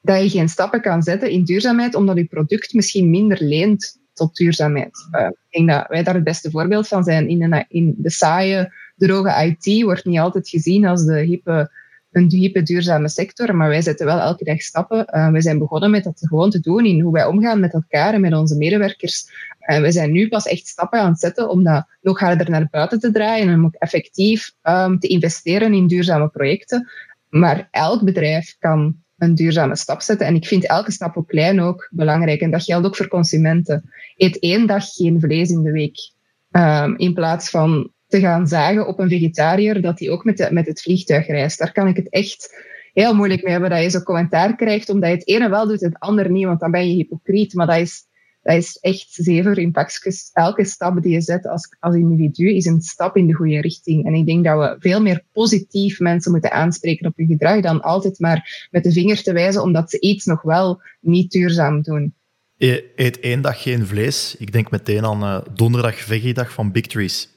dat 0.00 0.22
je 0.22 0.30
geen 0.30 0.48
stappen 0.48 0.80
kan 0.80 1.02
zetten 1.02 1.30
in 1.30 1.44
duurzaamheid 1.44 1.94
omdat 1.94 2.16
je 2.16 2.24
product 2.24 2.74
misschien 2.74 3.10
minder 3.10 3.42
leent 3.42 3.99
tot 4.20 4.36
duurzaamheid. 4.36 5.08
Uh, 5.12 5.26
ik 5.26 5.36
denk 5.50 5.68
dat 5.68 5.86
wij 5.88 6.02
daar 6.02 6.14
het 6.14 6.24
beste 6.24 6.50
voorbeeld 6.50 6.88
van 6.88 7.04
zijn. 7.04 7.28
In, 7.28 7.66
in 7.68 7.94
de 7.98 8.10
saaie, 8.10 8.72
droge 8.96 9.56
IT 9.62 9.82
wordt 9.82 10.04
niet 10.04 10.18
altijd 10.18 10.48
gezien 10.48 10.86
als 10.86 11.04
de 11.04 11.20
hippe, 11.20 11.70
een 12.10 12.28
diepe 12.28 12.62
duurzame 12.62 13.08
sector, 13.08 13.56
maar 13.56 13.68
wij 13.68 13.82
zetten 13.82 14.06
wel 14.06 14.18
elke 14.18 14.44
dag 14.44 14.60
stappen. 14.60 15.06
Uh, 15.14 15.30
wij 15.30 15.40
zijn 15.40 15.58
begonnen 15.58 15.90
met 15.90 16.04
dat 16.04 16.26
gewoon 16.28 16.50
te 16.50 16.60
doen 16.60 16.84
in 16.86 17.00
hoe 17.00 17.12
wij 17.12 17.24
omgaan 17.24 17.60
met 17.60 17.72
elkaar 17.72 18.14
en 18.14 18.20
met 18.20 18.34
onze 18.34 18.56
medewerkers. 18.56 19.26
En 19.58 19.82
we 19.82 19.92
zijn 19.92 20.12
nu 20.12 20.28
pas 20.28 20.46
echt 20.46 20.66
stappen 20.66 21.00
aan 21.00 21.10
het 21.10 21.20
zetten 21.20 21.48
om 21.48 21.64
dat 21.64 21.86
nog 22.00 22.18
harder 22.20 22.50
naar 22.50 22.68
buiten 22.70 23.00
te 23.00 23.12
draaien 23.12 23.48
en 23.48 23.54
om 23.54 23.64
ook 23.64 23.74
effectief 23.74 24.52
um, 24.62 24.98
te 24.98 25.08
investeren 25.08 25.74
in 25.74 25.86
duurzame 25.86 26.28
projecten. 26.28 26.88
Maar 27.28 27.68
elk 27.70 28.02
bedrijf 28.02 28.56
kan 28.58 28.96
een 29.20 29.34
duurzame 29.34 29.76
stap 29.76 30.00
zetten. 30.00 30.26
En 30.26 30.34
ik 30.34 30.46
vind 30.46 30.66
elke 30.66 30.92
stap 30.92 31.16
op 31.16 31.26
klein 31.26 31.60
ook 31.60 31.88
belangrijk. 31.90 32.40
En 32.40 32.50
dat 32.50 32.64
geldt 32.64 32.86
ook 32.86 32.96
voor 32.96 33.08
consumenten. 33.08 33.90
Eet 34.16 34.38
één 34.38 34.66
dag 34.66 34.84
geen 34.84 35.20
vlees 35.20 35.50
in 35.50 35.62
de 35.62 35.72
week. 35.72 36.12
Um, 36.50 36.96
in 36.98 37.14
plaats 37.14 37.50
van 37.50 37.92
te 38.06 38.20
gaan 38.20 38.46
zagen 38.46 38.86
op 38.86 38.98
een 38.98 39.08
vegetariër 39.08 39.82
dat 39.82 39.98
hij 39.98 40.10
ook 40.10 40.24
met, 40.24 40.36
de, 40.36 40.48
met 40.50 40.66
het 40.66 40.82
vliegtuig 40.82 41.26
reist. 41.26 41.58
Daar 41.58 41.72
kan 41.72 41.88
ik 41.88 41.96
het 41.96 42.08
echt 42.08 42.54
heel 42.92 43.14
moeilijk 43.14 43.42
mee 43.42 43.52
hebben 43.52 43.70
dat 43.70 43.82
je 43.82 43.90
zo'n 43.90 44.02
commentaar 44.02 44.56
krijgt 44.56 44.88
omdat 44.88 45.10
je 45.10 45.14
het 45.14 45.28
ene 45.28 45.48
wel 45.48 45.66
doet 45.66 45.82
en 45.82 45.88
het 45.88 45.98
andere 45.98 46.28
niet, 46.28 46.44
want 46.44 46.60
dan 46.60 46.70
ben 46.70 46.88
je 46.88 46.94
hypocriet. 46.94 47.54
Maar 47.54 47.66
dat 47.66 47.76
is 47.76 48.04
dat 48.42 48.56
is 48.56 48.78
echt 48.80 49.06
zeven 49.10 49.56
in 49.56 49.72
pakjes. 49.72 50.30
Elke 50.32 50.64
stap 50.64 51.02
die 51.02 51.12
je 51.12 51.20
zet 51.20 51.46
als, 51.46 51.76
als 51.80 51.94
individu 51.94 52.54
is 52.54 52.66
een 52.66 52.80
stap 52.80 53.16
in 53.16 53.26
de 53.26 53.34
goede 53.34 53.60
richting. 53.60 54.06
En 54.06 54.14
ik 54.14 54.26
denk 54.26 54.44
dat 54.44 54.58
we 54.58 54.76
veel 54.78 55.00
meer 55.00 55.24
positief 55.32 55.98
mensen 55.98 56.30
moeten 56.30 56.52
aanspreken 56.52 57.06
op 57.06 57.16
hun 57.16 57.26
gedrag 57.26 57.60
dan 57.60 57.80
altijd 57.80 58.18
maar 58.18 58.68
met 58.70 58.82
de 58.82 58.92
vinger 58.92 59.22
te 59.22 59.32
wijzen 59.32 59.62
omdat 59.62 59.90
ze 59.90 60.00
iets 60.00 60.24
nog 60.24 60.42
wel 60.42 60.82
niet 61.00 61.30
duurzaam 61.30 61.82
doen. 61.82 62.14
Je 62.56 62.92
eet 62.96 63.20
één 63.20 63.40
dag 63.40 63.62
geen 63.62 63.86
vlees. 63.86 64.36
Ik 64.38 64.52
denk 64.52 64.70
meteen 64.70 65.04
aan 65.04 65.22
uh, 65.22 65.40
donderdag 65.54 65.94
veggie-dag 65.94 66.52
van 66.52 66.72
Big 66.72 66.86
Trees. 66.86 67.28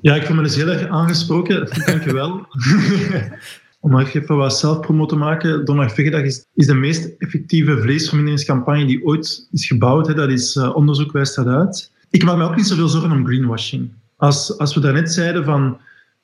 Ja, 0.00 0.14
ik 0.14 0.22
voel 0.22 0.36
me 0.36 0.42
dus 0.42 0.56
heel 0.56 0.68
erg 0.68 0.88
aangesproken. 0.88 1.68
Dank 1.86 2.04
je 2.04 2.12
wel. 2.12 2.46
Om 3.88 3.98
even 3.98 4.36
wat 4.36 4.58
zelfpromo 4.58 5.06
te 5.06 5.16
maken, 5.16 5.64
Donald 5.64 5.92
Vegedag 5.92 6.22
is, 6.22 6.46
is 6.54 6.66
de 6.66 6.74
meest 6.74 7.14
effectieve 7.18 7.80
vleesverminderingscampagne 7.80 8.86
die 8.86 9.04
ooit 9.04 9.48
is 9.52 9.66
gebouwd. 9.66 10.06
Hè. 10.06 10.14
Dat 10.14 10.30
is 10.30 10.56
uh, 10.56 10.76
onderzoek 10.76 11.12
wijst 11.12 11.36
dat 11.36 11.46
uit. 11.46 11.92
Ik 12.10 12.24
maak 12.24 12.36
me 12.36 12.44
ook 12.44 12.56
niet 12.56 12.66
zoveel 12.66 12.88
zorgen 12.88 13.10
om 13.10 13.26
greenwashing. 13.26 13.90
Als, 14.16 14.58
als 14.58 14.74
we 14.74 14.80
daarnet 14.80 15.12
zeiden 15.12 15.44
van 15.44 15.78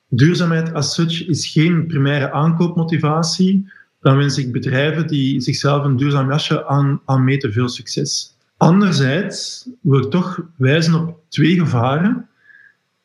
duurzaamheid 0.09 0.73
as 0.73 0.93
such 0.93 1.27
is 1.27 1.47
geen 1.47 1.87
primaire 1.87 2.31
aankoopmotivatie, 2.31 3.71
dan 4.01 4.17
wens 4.17 4.37
ik 4.37 4.51
bedrijven 4.51 5.07
die 5.07 5.41
zichzelf 5.41 5.83
een 5.83 5.97
duurzaam 5.97 6.29
jasje 6.29 6.67
aan, 6.67 7.01
aanmeten 7.05 7.53
veel 7.53 7.69
succes. 7.69 8.37
Anderzijds 8.57 9.69
wil 9.81 9.99
ik 9.99 10.09
toch 10.09 10.41
wijzen 10.57 10.93
op 10.93 11.19
twee 11.29 11.59
gevaren. 11.59 12.27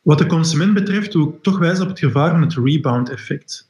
Wat 0.02 0.18
de 0.18 0.26
consument 0.26 0.74
betreft 0.74 1.14
wil 1.14 1.28
ik 1.28 1.42
toch 1.42 1.58
wijzen 1.58 1.82
op 1.82 1.90
het 1.90 1.98
gevaar 1.98 2.30
van 2.30 2.42
het 2.42 2.54
rebound-effect. 2.54 3.69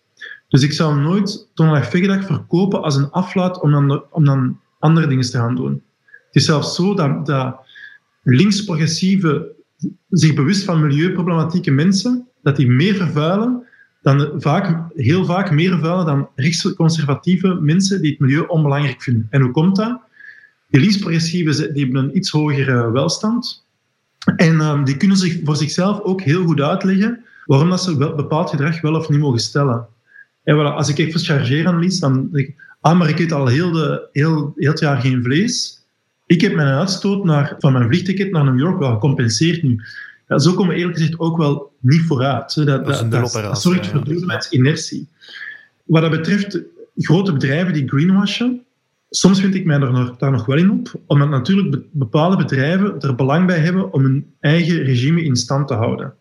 Dus 0.51 0.63
ik 0.63 0.73
zou 0.73 1.01
nooit 1.01 1.49
donderdag 1.55 1.91
Vegedag 1.91 2.25
verkopen 2.25 2.83
als 2.83 2.97
een 2.97 3.11
aflaat 3.11 3.61
om 3.61 3.71
dan, 3.71 4.05
om 4.11 4.25
dan 4.25 4.61
andere 4.79 5.07
dingen 5.07 5.31
te 5.31 5.39
gaan 5.39 5.57
doen. 5.57 5.83
Het 6.07 6.37
is 6.37 6.45
zelfs 6.45 6.75
zo 6.75 6.95
dat, 6.95 7.27
dat 7.27 7.57
links-progressieve, 8.23 9.53
zich 10.09 10.35
bewust 10.35 10.65
van 10.65 10.81
milieuproblematieke 10.81 11.71
mensen, 11.71 12.29
dat 12.43 12.57
die 12.57 12.71
meer 12.71 12.95
vervuilen 12.95 13.67
dan 14.03 14.31
vaak, 14.37 14.93
heel 14.95 15.25
vaak 15.25 15.51
meer 15.51 15.71
vervuilen 15.71 16.07
dan 16.07 16.29
rechtsconservatieve 16.35 17.55
mensen 17.61 18.03
die 18.03 18.11
het 18.11 18.21
milieu 18.21 18.45
onbelangrijk 18.47 19.03
vinden. 19.03 19.27
En 19.31 19.41
hoe 19.41 19.51
komt 19.51 19.77
dat? 19.77 20.01
Die 20.69 20.81
links-progressieven 20.81 21.75
die 21.75 21.85
hebben 21.85 22.05
een 22.05 22.17
iets 22.17 22.31
hogere 22.31 22.91
welstand. 22.91 23.67
En 24.37 24.61
um, 24.61 24.85
die 24.85 24.97
kunnen 24.97 25.17
zich 25.17 25.41
voor 25.45 25.57
zichzelf 25.57 26.01
ook 26.01 26.21
heel 26.21 26.45
goed 26.45 26.61
uitleggen 26.61 27.25
waarom 27.47 27.71
dat 27.71 27.83
ze 27.83 27.97
bepaald 27.97 28.51
gedrag 28.51 28.81
wel 28.81 28.95
of 28.95 29.09
niet 29.09 29.21
mogen 29.21 29.41
stellen. 29.41 29.87
En 30.43 30.57
voilà, 30.57 30.75
als 30.75 30.89
ik 30.89 30.99
even 30.99 31.21
chargeer 31.21 31.67
aan 31.67 31.79
Lies, 31.79 32.01
dan 32.01 32.29
denk 32.33 32.47
ik, 32.47 32.55
ah, 32.81 32.99
maar 32.99 33.09
ik 33.09 33.19
eet 33.19 33.33
al 33.33 33.47
heel, 33.47 33.71
de, 33.73 34.09
heel, 34.13 34.53
heel 34.57 34.71
het 34.71 34.81
jaar 34.81 35.01
geen 35.01 35.23
vlees. 35.23 35.85
Ik 36.27 36.41
heb 36.41 36.55
mijn 36.55 36.69
uitstoot 36.69 37.25
naar, 37.25 37.55
van 37.59 37.73
mijn 37.73 37.89
vliegticket 37.89 38.31
naar 38.31 38.45
New 38.45 38.59
York 38.59 38.79
wel 38.79 38.93
gecompenseerd 38.93 39.63
nu. 39.63 39.81
Ja, 40.29 40.39
zo 40.39 40.55
komen 40.55 40.73
we 40.73 40.79
eerlijk 40.79 40.97
gezegd 40.97 41.19
ook 41.19 41.37
wel 41.37 41.73
niet 41.81 42.03
vooruit. 42.03 42.55
Dat, 42.55 42.67
dat, 42.67 42.87
dat, 42.87 43.11
dat, 43.11 43.33
dat 43.33 43.61
zorgt 43.61 43.87
voor 43.87 44.47
inertie. 44.51 45.09
Wat 45.85 46.03
dat 46.03 46.11
betreft 46.11 46.61
grote 46.97 47.33
bedrijven 47.33 47.73
die 47.73 47.89
greenwashen, 47.89 48.65
soms 49.11 49.41
vind 49.41 49.55
ik 49.55 49.65
mij 49.65 49.79
daar 49.79 49.93
nog, 49.93 50.17
daar 50.17 50.31
nog 50.31 50.47
wel 50.47 50.57
in 50.57 50.71
op, 50.71 51.01
omdat 51.07 51.29
natuurlijk 51.29 51.83
bepaalde 51.91 52.37
bedrijven 52.37 53.01
er 53.01 53.15
belang 53.15 53.47
bij 53.47 53.59
hebben 53.59 53.93
om 53.93 54.03
hun 54.03 54.35
eigen 54.41 54.83
regime 54.83 55.23
in 55.23 55.37
stand 55.37 55.69
te 55.69 55.75
houden. 55.75 56.15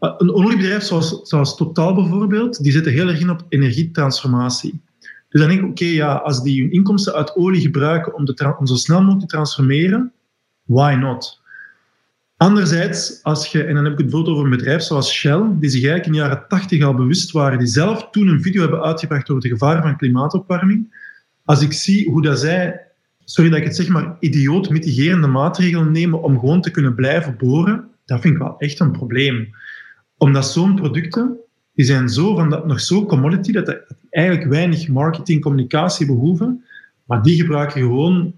Een 0.00 0.34
oliebedrijf 0.34 0.82
zoals, 0.82 1.20
zoals 1.22 1.56
Total 1.56 1.94
bijvoorbeeld, 1.94 2.62
die 2.62 2.72
zitten 2.72 2.92
heel 2.92 3.08
erg 3.08 3.20
in 3.20 3.30
op 3.30 3.44
energietransformatie. 3.48 4.80
Dus 5.28 5.40
dan 5.40 5.50
denk 5.50 5.60
ik, 5.60 5.68
oké, 5.68 5.84
ja, 5.84 6.14
als 6.14 6.42
die 6.42 6.62
hun 6.62 6.72
inkomsten 6.72 7.14
uit 7.14 7.36
olie 7.36 7.60
gebruiken 7.60 8.14
om, 8.14 8.24
de 8.24 8.54
zo 8.64 8.74
snel 8.74 8.98
mogelijk 8.98 9.20
te 9.20 9.26
transformeren, 9.26 10.12
why 10.64 10.96
not? 11.00 11.40
Anderzijds, 12.36 13.20
als 13.22 13.46
je, 13.46 13.64
en 13.64 13.74
dan 13.74 13.84
heb 13.84 13.92
ik 13.92 13.98
het 13.98 14.06
bijvoorbeeld 14.06 14.36
over 14.36 14.50
een 14.50 14.56
bedrijf 14.56 14.82
zoals 14.82 15.12
Shell, 15.12 15.42
die 15.58 15.70
zich 15.70 15.84
eigenlijk 15.84 16.06
in 16.06 16.12
de 16.12 16.18
jaren 16.18 16.44
80 16.48 16.82
al 16.82 16.94
bewust 16.94 17.30
waren, 17.30 17.58
die 17.58 17.66
zelf 17.66 18.08
toen 18.10 18.28
een 18.28 18.42
video 18.42 18.60
hebben 18.60 18.82
uitgebracht 18.82 19.30
over 19.30 19.42
de 19.42 19.48
gevaren 19.48 19.82
van 19.82 19.96
klimaatopwarming. 19.96 20.94
Als 21.44 21.62
ik 21.62 21.72
zie 21.72 22.10
hoe 22.10 22.22
dat 22.22 22.40
zij, 22.40 22.80
sorry 23.24 23.50
dat 23.50 23.58
ik 23.58 23.64
het 23.64 23.76
zeg, 23.76 23.88
maar 23.88 24.16
idioot 24.20 24.70
mitigerende 24.70 25.26
maatregelen 25.26 25.92
nemen 25.92 26.22
om 26.22 26.38
gewoon 26.38 26.60
te 26.60 26.70
kunnen 26.70 26.94
blijven 26.94 27.36
boren, 27.36 27.88
dat 28.04 28.20
vind 28.20 28.34
ik 28.34 28.40
wel 28.40 28.58
echt 28.58 28.80
een 28.80 28.92
probleem 28.92 29.48
omdat 30.20 30.46
zo'n 30.46 30.74
producten, 30.74 31.36
die 31.74 31.84
zijn 31.84 32.08
zo 32.08 32.34
van 32.34 32.50
dat, 32.50 32.66
nog 32.66 32.80
zo 32.80 33.06
commodity, 33.06 33.52
dat 33.52 33.76
eigenlijk 34.10 34.48
weinig 34.48 34.88
marketing, 34.88 35.42
communicatie 35.42 36.06
behoeven, 36.06 36.64
maar 37.04 37.22
die 37.22 37.40
gebruiken 37.40 37.80
gewoon 37.80 38.34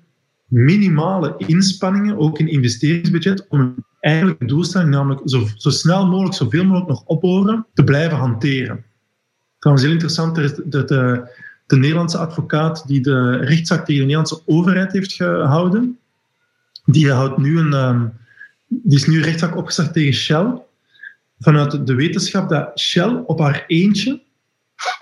minimale 0.46 1.34
inspanningen, 1.36 2.18
ook 2.18 2.38
in 2.38 2.48
investeringsbudget, 2.48 3.46
om 3.48 3.60
een 3.60 3.84
eigenlijke 4.00 4.44
doelstelling, 4.44 4.90
namelijk 4.90 5.20
zo, 5.24 5.46
zo 5.56 5.70
snel 5.70 6.06
mogelijk, 6.06 6.34
zoveel 6.34 6.64
mogelijk 6.64 6.88
nog 6.88 7.04
ophoren, 7.04 7.66
te 7.74 7.84
blijven 7.84 8.18
hanteren. 8.18 8.84
Trouwens, 9.58 9.86
heel 9.86 9.94
interessant, 9.94 10.36
er 10.36 10.44
is 10.44 10.54
de, 10.54 10.84
de, 10.84 11.28
de 11.66 11.76
Nederlandse 11.76 12.18
advocaat 12.18 12.86
die 12.86 13.00
de 13.00 13.36
rechtszaak 13.36 13.78
tegen 13.78 13.94
de 13.94 14.00
Nederlandse 14.00 14.40
overheid 14.46 14.92
heeft 14.92 15.12
gehouden, 15.12 15.98
die, 16.84 17.10
houdt 17.10 17.38
nu 17.38 17.58
een, 17.58 17.72
ehm, 17.72 18.06
die 18.66 18.96
is 18.96 19.06
nu 19.06 19.20
rechtszaak 19.20 19.56
opgestart 19.56 19.92
tegen 19.92 20.14
Shell, 20.14 20.62
vanuit 21.42 21.86
de 21.86 21.94
wetenschap 21.94 22.48
dat 22.48 22.80
Shell 22.80 23.22
op 23.26 23.38
haar 23.38 23.64
eentje 23.66 24.20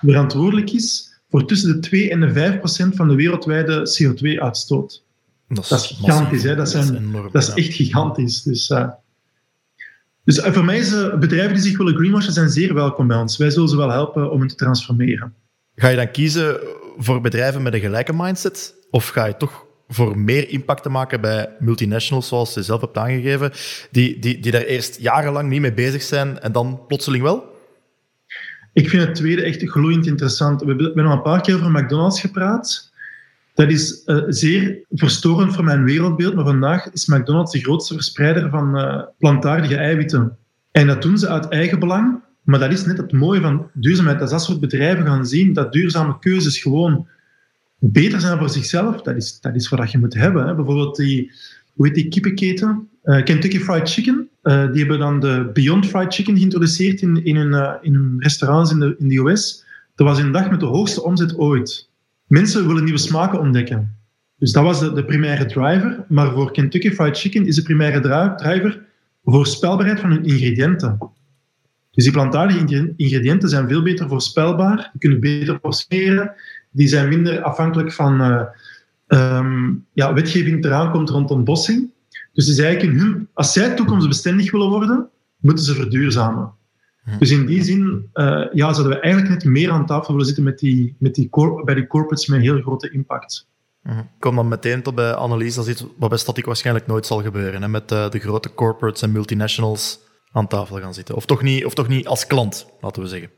verantwoordelijk 0.00 0.70
is 0.70 1.11
voor 1.31 1.46
tussen 1.46 1.72
de 1.72 1.79
2 1.79 2.11
en 2.11 2.20
de 2.20 2.33
5 2.33 2.59
procent 2.59 2.96
van 2.96 3.09
de 3.09 3.14
wereldwijde 3.14 3.96
CO2-uitstoot. 4.03 5.05
Dat, 5.48 5.70
is 5.70 5.87
gigantisch, 5.87 6.42
hè? 6.42 6.55
Dat, 6.55 6.70
zijn, 6.70 7.12
dat, 7.33 7.42
is 7.42 7.48
echt 7.48 7.74
gigantisch. 7.74 8.42
Dus, 8.42 8.70
uh, 8.70 8.88
dus 10.24 10.38
uh, 10.38 10.53
voor 10.53 10.64
mij 10.64 10.83
zijn 10.83 11.20
bedrijven 11.20 11.55
die 11.55 11.62
zich 11.62 11.79
willen 11.79 11.94
greenwashen 11.94 12.33
zijn 12.33 12.48
zeer 12.48 12.74
welkom 12.74 13.07
bij 13.07 13.16
ons. 13.16 13.37
Wij 13.37 13.50
zullen 13.50 13.68
ze 13.68 13.76
wel 13.76 13.90
helpen 13.90 14.31
om 14.31 14.38
hen 14.38 14.48
te 14.48 14.55
transformeren. 14.55 15.35
Ga 15.74 15.88
je 15.88 15.96
dan 15.96 16.11
kiezen 16.11 16.61
voor 16.98 17.20
bedrijven 17.20 17.62
met 17.62 17.74
een 17.74 17.81
gelijke 17.81 18.12
mindset? 18.12 18.74
Of 18.90 19.09
ga 19.09 19.24
je 19.24 19.37
toch 19.37 19.64
voor 19.90 20.18
meer 20.18 20.48
impact 20.48 20.83
te 20.83 20.88
maken 20.88 21.20
bij 21.20 21.48
multinationals, 21.59 22.29
zoals 22.29 22.55
je 22.55 22.62
zelf 22.62 22.81
hebt 22.81 22.96
aangegeven, 22.96 23.53
die, 23.90 24.18
die, 24.18 24.40
die 24.40 24.53
daar 24.53 24.62
eerst 24.62 25.00
jarenlang 25.00 25.48
niet 25.48 25.61
mee 25.61 25.72
bezig 25.72 26.03
zijn 26.03 26.40
en 26.40 26.53
dan 26.53 26.81
plotseling 26.87 27.22
wel? 27.22 27.59
Ik 28.72 28.88
vind 28.88 29.03
het 29.03 29.14
tweede 29.14 29.42
echt 29.42 29.62
gloeiend 29.62 30.07
interessant. 30.07 30.62
We 30.62 30.66
hebben, 30.66 31.07
al 31.07 31.12
een 31.12 31.22
paar 31.22 31.40
keer 31.40 31.55
over 31.55 31.70
McDonald's 31.70 32.20
gepraat. 32.20 32.90
Dat 33.55 33.70
is 33.70 34.03
uh, 34.07 34.22
zeer 34.29 34.79
verstorend 34.90 35.55
voor 35.55 35.64
mijn 35.64 35.85
wereldbeeld, 35.85 36.35
maar 36.35 36.44
vandaag 36.44 36.90
is 36.92 37.07
McDonald's 37.07 37.53
de 37.53 37.61
grootste 37.61 37.94
verspreider 37.94 38.50
van 38.50 38.79
uh, 38.79 39.03
plantaardige 39.18 39.76
eiwitten. 39.76 40.37
En 40.70 40.87
dat 40.87 41.03
doen 41.03 41.18
ze 41.18 41.29
uit 41.29 41.48
eigen 41.48 41.79
belang, 41.79 42.20
maar 42.42 42.59
dat 42.59 42.72
is 42.72 42.85
net 42.85 42.96
het 42.96 43.12
mooie 43.12 43.40
van 43.40 43.70
duurzaamheid. 43.74 44.20
Als 44.20 44.31
dat 44.31 44.42
soort 44.42 44.61
bedrijven 44.61 45.07
gaan 45.07 45.26
zien 45.26 45.53
dat 45.53 45.72
duurzame 45.72 46.18
keuzes 46.18 46.59
gewoon 46.59 47.07
beter 47.80 48.20
zijn 48.20 48.38
voor 48.38 48.50
zichzelf, 48.50 49.02
dat 49.02 49.16
is, 49.16 49.40
dat 49.40 49.54
is 49.54 49.68
wat 49.68 49.90
je 49.90 49.98
moet 49.98 50.14
hebben. 50.14 50.46
Hè. 50.46 50.54
Bijvoorbeeld 50.54 50.96
die, 50.96 51.32
hoe 51.72 51.86
heet 51.86 51.94
die 51.94 52.08
kippenketen? 52.08 52.88
Uh, 53.04 53.22
Kentucky 53.22 53.58
Fried 53.58 53.90
Chicken. 53.90 54.28
die 54.42 54.80
hebben 54.80 54.98
dan 54.98 55.20
de 55.20 55.50
Beyond 55.52 55.86
Fried 55.86 56.14
Chicken 56.14 56.36
geïntroduceerd 56.36 57.00
in, 57.00 57.24
in, 57.24 57.36
hun, 57.36 57.78
in 57.82 57.94
hun 57.94 58.16
restaurants 58.18 58.70
in 58.70 58.78
de, 58.78 58.96
in 58.98 59.08
de 59.08 59.18
US. 59.18 59.64
Dat 59.94 60.06
was 60.06 60.18
een 60.18 60.32
dag 60.32 60.50
met 60.50 60.60
de 60.60 60.66
hoogste 60.66 61.02
omzet 61.02 61.38
ooit. 61.38 61.88
Mensen 62.26 62.66
willen 62.66 62.84
nieuwe 62.84 62.98
smaken 62.98 63.40
ontdekken. 63.40 63.96
Dus 64.38 64.52
dat 64.52 64.64
was 64.64 64.80
de, 64.80 64.92
de 64.92 65.04
primaire 65.04 65.46
driver. 65.46 66.04
Maar 66.08 66.32
voor 66.32 66.52
Kentucky 66.52 66.90
Fried 66.90 67.18
Chicken 67.18 67.46
is 67.46 67.54
de 67.54 67.62
primaire 67.62 68.00
driver 68.36 68.88
voorspelbaarheid 69.24 70.00
van 70.00 70.10
hun 70.10 70.24
ingrediënten. 70.24 70.98
Dus 71.90 72.04
die 72.04 72.12
plantaardige 72.12 72.94
ingrediënten 72.96 73.48
zijn 73.48 73.68
veel 73.68 73.82
beter 73.82 74.08
voorspelbaar, 74.08 74.76
die 74.76 75.00
kunnen 75.00 75.20
beter 75.20 75.60
portioneren, 75.60 76.32
die 76.70 76.88
zijn 76.88 77.09
minder 77.09 77.42
afhankelijk 77.42 77.92
van 77.92 78.20
uh, 78.20 78.42
um, 79.38 79.87
ja, 79.92 80.12
wetgeving 80.12 80.62
die 80.62 80.70
eraan 80.70 80.90
komt 80.90 81.11
rond 81.11 81.30
ontbossing. 81.30 81.90
Dus 82.33 82.48
is 82.48 82.59
eigenlijk 82.59 82.92
in 82.92 83.00
hun, 83.00 83.28
als 83.33 83.52
zij 83.52 83.74
toekomstbestendig 83.74 84.50
willen 84.50 84.68
worden, 84.68 85.09
moeten 85.40 85.64
ze 85.64 85.74
verduurzamen. 85.74 86.52
Hm. 87.04 87.18
Dus 87.18 87.30
in 87.30 87.46
die 87.46 87.62
zin 87.62 88.11
uh, 88.14 88.46
ja, 88.52 88.72
zouden 88.72 88.96
we 88.96 89.00
eigenlijk 89.00 89.35
net 89.35 89.44
meer 89.44 89.70
aan 89.70 89.87
tafel 89.87 90.11
willen 90.11 90.26
zitten 90.26 90.44
met 90.44 90.59
die, 90.59 90.96
met 90.98 91.14
die 91.14 91.28
bij 91.64 91.74
die 91.74 91.87
corporates 91.87 92.26
met 92.26 92.40
heel 92.40 92.61
grote 92.61 92.90
impact. 92.90 93.48
Mhm. 93.83 93.98
Ik 93.98 94.04
kom 94.18 94.37
dan 94.37 94.48
meteen 94.48 94.83
tot 94.83 94.94
bij 94.94 95.14
analyse, 95.14 95.56
dat 95.56 95.66
is 95.66 95.72
iets 95.72 95.85
wat 95.96 96.09
bij 96.09 96.18
Static 96.18 96.44
waarschijnlijk 96.44 96.87
nooit 96.87 97.06
zal 97.06 97.22
gebeuren. 97.22 97.62
Hè? 97.62 97.68
Met 97.68 97.92
uh, 97.92 98.11
de 98.11 98.18
grote 98.18 98.54
corporates 98.54 99.02
en 99.02 99.12
multinationals 99.12 100.00
aan 100.33 100.46
tafel 100.46 100.80
gaan 100.80 100.94
zitten. 100.94 101.14
Of 101.14 101.26
toch, 101.26 101.42
niet, 101.42 101.64
of 101.64 101.74
toch 101.74 101.88
niet 101.88 102.06
als 102.06 102.26
klant, 102.26 102.66
laten 102.80 103.02
we 103.02 103.09
zeggen. 103.09 103.30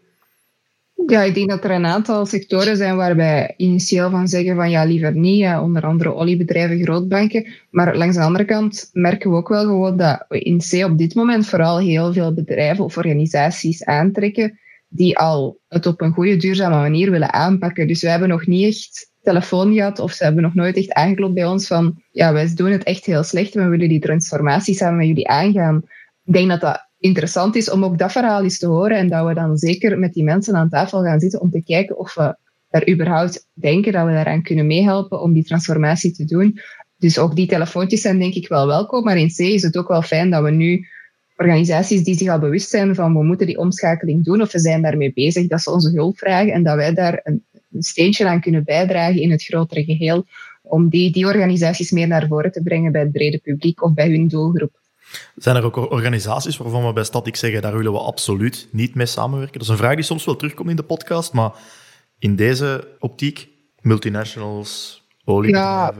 Ja, 1.06 1.22
ik 1.22 1.34
denk 1.34 1.50
dat 1.50 1.64
er 1.64 1.70
een 1.70 1.86
aantal 1.86 2.26
sectoren 2.26 2.76
zijn 2.76 2.96
waar 2.96 3.16
wij 3.16 3.54
initieel 3.56 4.10
van 4.10 4.28
zeggen 4.28 4.56
van 4.56 4.70
ja, 4.70 4.84
liever 4.84 5.16
niet. 5.16 5.46
Onder 5.60 5.86
andere 5.86 6.14
oliebedrijven, 6.14 6.82
grootbanken. 6.82 7.46
Maar 7.70 7.96
langs 7.96 8.16
de 8.16 8.22
andere 8.22 8.44
kant 8.44 8.90
merken 8.92 9.30
we 9.30 9.36
ook 9.36 9.48
wel 9.48 9.64
gewoon 9.64 9.96
dat 9.96 10.24
we 10.28 10.40
in 10.40 10.58
C 10.58 10.84
op 10.84 10.98
dit 10.98 11.14
moment 11.14 11.46
vooral 11.46 11.78
heel 11.78 12.12
veel 12.12 12.34
bedrijven 12.34 12.84
of 12.84 12.96
organisaties 12.96 13.84
aantrekken 13.84 14.58
die 14.88 15.18
al 15.18 15.60
het 15.68 15.86
op 15.86 16.00
een 16.00 16.12
goede, 16.12 16.36
duurzame 16.36 16.76
manier 16.76 17.10
willen 17.10 17.32
aanpakken. 17.32 17.86
Dus 17.86 18.02
we 18.02 18.08
hebben 18.08 18.28
nog 18.28 18.46
niet 18.46 18.66
echt 18.66 19.10
telefoon 19.22 19.74
gehad 19.74 19.98
of 19.98 20.12
ze 20.12 20.24
hebben 20.24 20.42
nog 20.42 20.54
nooit 20.54 20.76
echt 20.76 20.92
aangeklopt 20.92 21.34
bij 21.34 21.46
ons 21.46 21.66
van 21.66 22.02
ja, 22.10 22.32
wij 22.32 22.54
doen 22.54 22.70
het 22.70 22.82
echt 22.82 23.04
heel 23.04 23.22
slecht 23.22 23.54
en 23.54 23.62
we 23.62 23.68
willen 23.68 23.88
die 23.88 24.00
transformatie 24.00 24.74
samen 24.74 24.96
met 24.96 25.06
jullie 25.06 25.28
aangaan. 25.28 25.82
Ik 26.24 26.32
denk 26.32 26.48
dat 26.48 26.60
dat 26.60 26.90
interessant 27.02 27.56
is 27.56 27.70
om 27.70 27.84
ook 27.84 27.98
dat 27.98 28.12
verhaal 28.12 28.42
eens 28.42 28.58
te 28.58 28.66
horen 28.66 28.96
en 28.96 29.08
dat 29.08 29.26
we 29.26 29.34
dan 29.34 29.56
zeker 29.56 29.98
met 29.98 30.12
die 30.12 30.24
mensen 30.24 30.54
aan 30.54 30.68
tafel 30.68 31.02
gaan 31.02 31.20
zitten 31.20 31.40
om 31.40 31.50
te 31.50 31.62
kijken 31.62 31.98
of 31.98 32.14
we 32.14 32.36
er 32.68 32.88
überhaupt 32.88 33.46
denken 33.52 33.92
dat 33.92 34.06
we 34.06 34.12
daaraan 34.12 34.42
kunnen 34.42 34.66
meehelpen 34.66 35.20
om 35.20 35.32
die 35.32 35.44
transformatie 35.44 36.12
te 36.12 36.24
doen. 36.24 36.58
Dus 36.96 37.18
ook 37.18 37.36
die 37.36 37.46
telefoontjes 37.46 38.00
zijn 38.00 38.18
denk 38.18 38.34
ik 38.34 38.48
wel 38.48 38.66
welkom, 38.66 39.04
maar 39.04 39.18
in 39.18 39.28
C 39.28 39.38
is 39.38 39.62
het 39.62 39.76
ook 39.76 39.88
wel 39.88 40.02
fijn 40.02 40.30
dat 40.30 40.42
we 40.42 40.50
nu 40.50 40.86
organisaties 41.36 42.04
die 42.04 42.14
zich 42.14 42.28
al 42.28 42.38
bewust 42.38 42.68
zijn 42.68 42.94
van 42.94 43.14
we 43.14 43.24
moeten 43.24 43.46
die 43.46 43.58
omschakeling 43.58 44.24
doen 44.24 44.40
of 44.40 44.52
we 44.52 44.58
zijn 44.58 44.82
daarmee 44.82 45.12
bezig, 45.12 45.46
dat 45.46 45.60
ze 45.60 45.70
onze 45.70 45.90
hulp 45.90 46.18
vragen 46.18 46.52
en 46.52 46.62
dat 46.62 46.76
wij 46.76 46.94
daar 46.94 47.20
een, 47.22 47.44
een 47.72 47.82
steentje 47.82 48.28
aan 48.28 48.40
kunnen 48.40 48.64
bijdragen 48.64 49.20
in 49.20 49.30
het 49.30 49.44
grotere 49.44 49.84
geheel 49.84 50.24
om 50.62 50.88
die, 50.88 51.12
die 51.12 51.26
organisaties 51.26 51.90
meer 51.90 52.06
naar 52.06 52.26
voren 52.26 52.52
te 52.52 52.62
brengen 52.62 52.92
bij 52.92 53.00
het 53.00 53.12
brede 53.12 53.38
publiek 53.38 53.82
of 53.82 53.94
bij 53.94 54.10
hun 54.10 54.28
doelgroep. 54.28 54.81
Zijn 55.36 55.56
er 55.56 55.64
ook 55.64 55.76
organisaties 55.76 56.56
waarvan 56.56 56.86
we 56.86 56.92
bij 56.92 57.04
Static 57.04 57.36
zeggen, 57.36 57.62
daar 57.62 57.76
willen 57.76 57.92
we 57.92 57.98
absoluut 57.98 58.68
niet 58.70 58.94
mee 58.94 59.06
samenwerken? 59.06 59.52
Dat 59.52 59.62
is 59.62 59.68
een 59.68 59.76
vraag 59.76 59.94
die 59.94 60.04
soms 60.04 60.24
wel 60.24 60.36
terugkomt 60.36 60.70
in 60.70 60.76
de 60.76 60.82
podcast, 60.82 61.32
maar 61.32 61.52
in 62.18 62.36
deze 62.36 62.88
optiek, 62.98 63.48
multinationals. 63.80 65.00
Ja, 65.24 65.94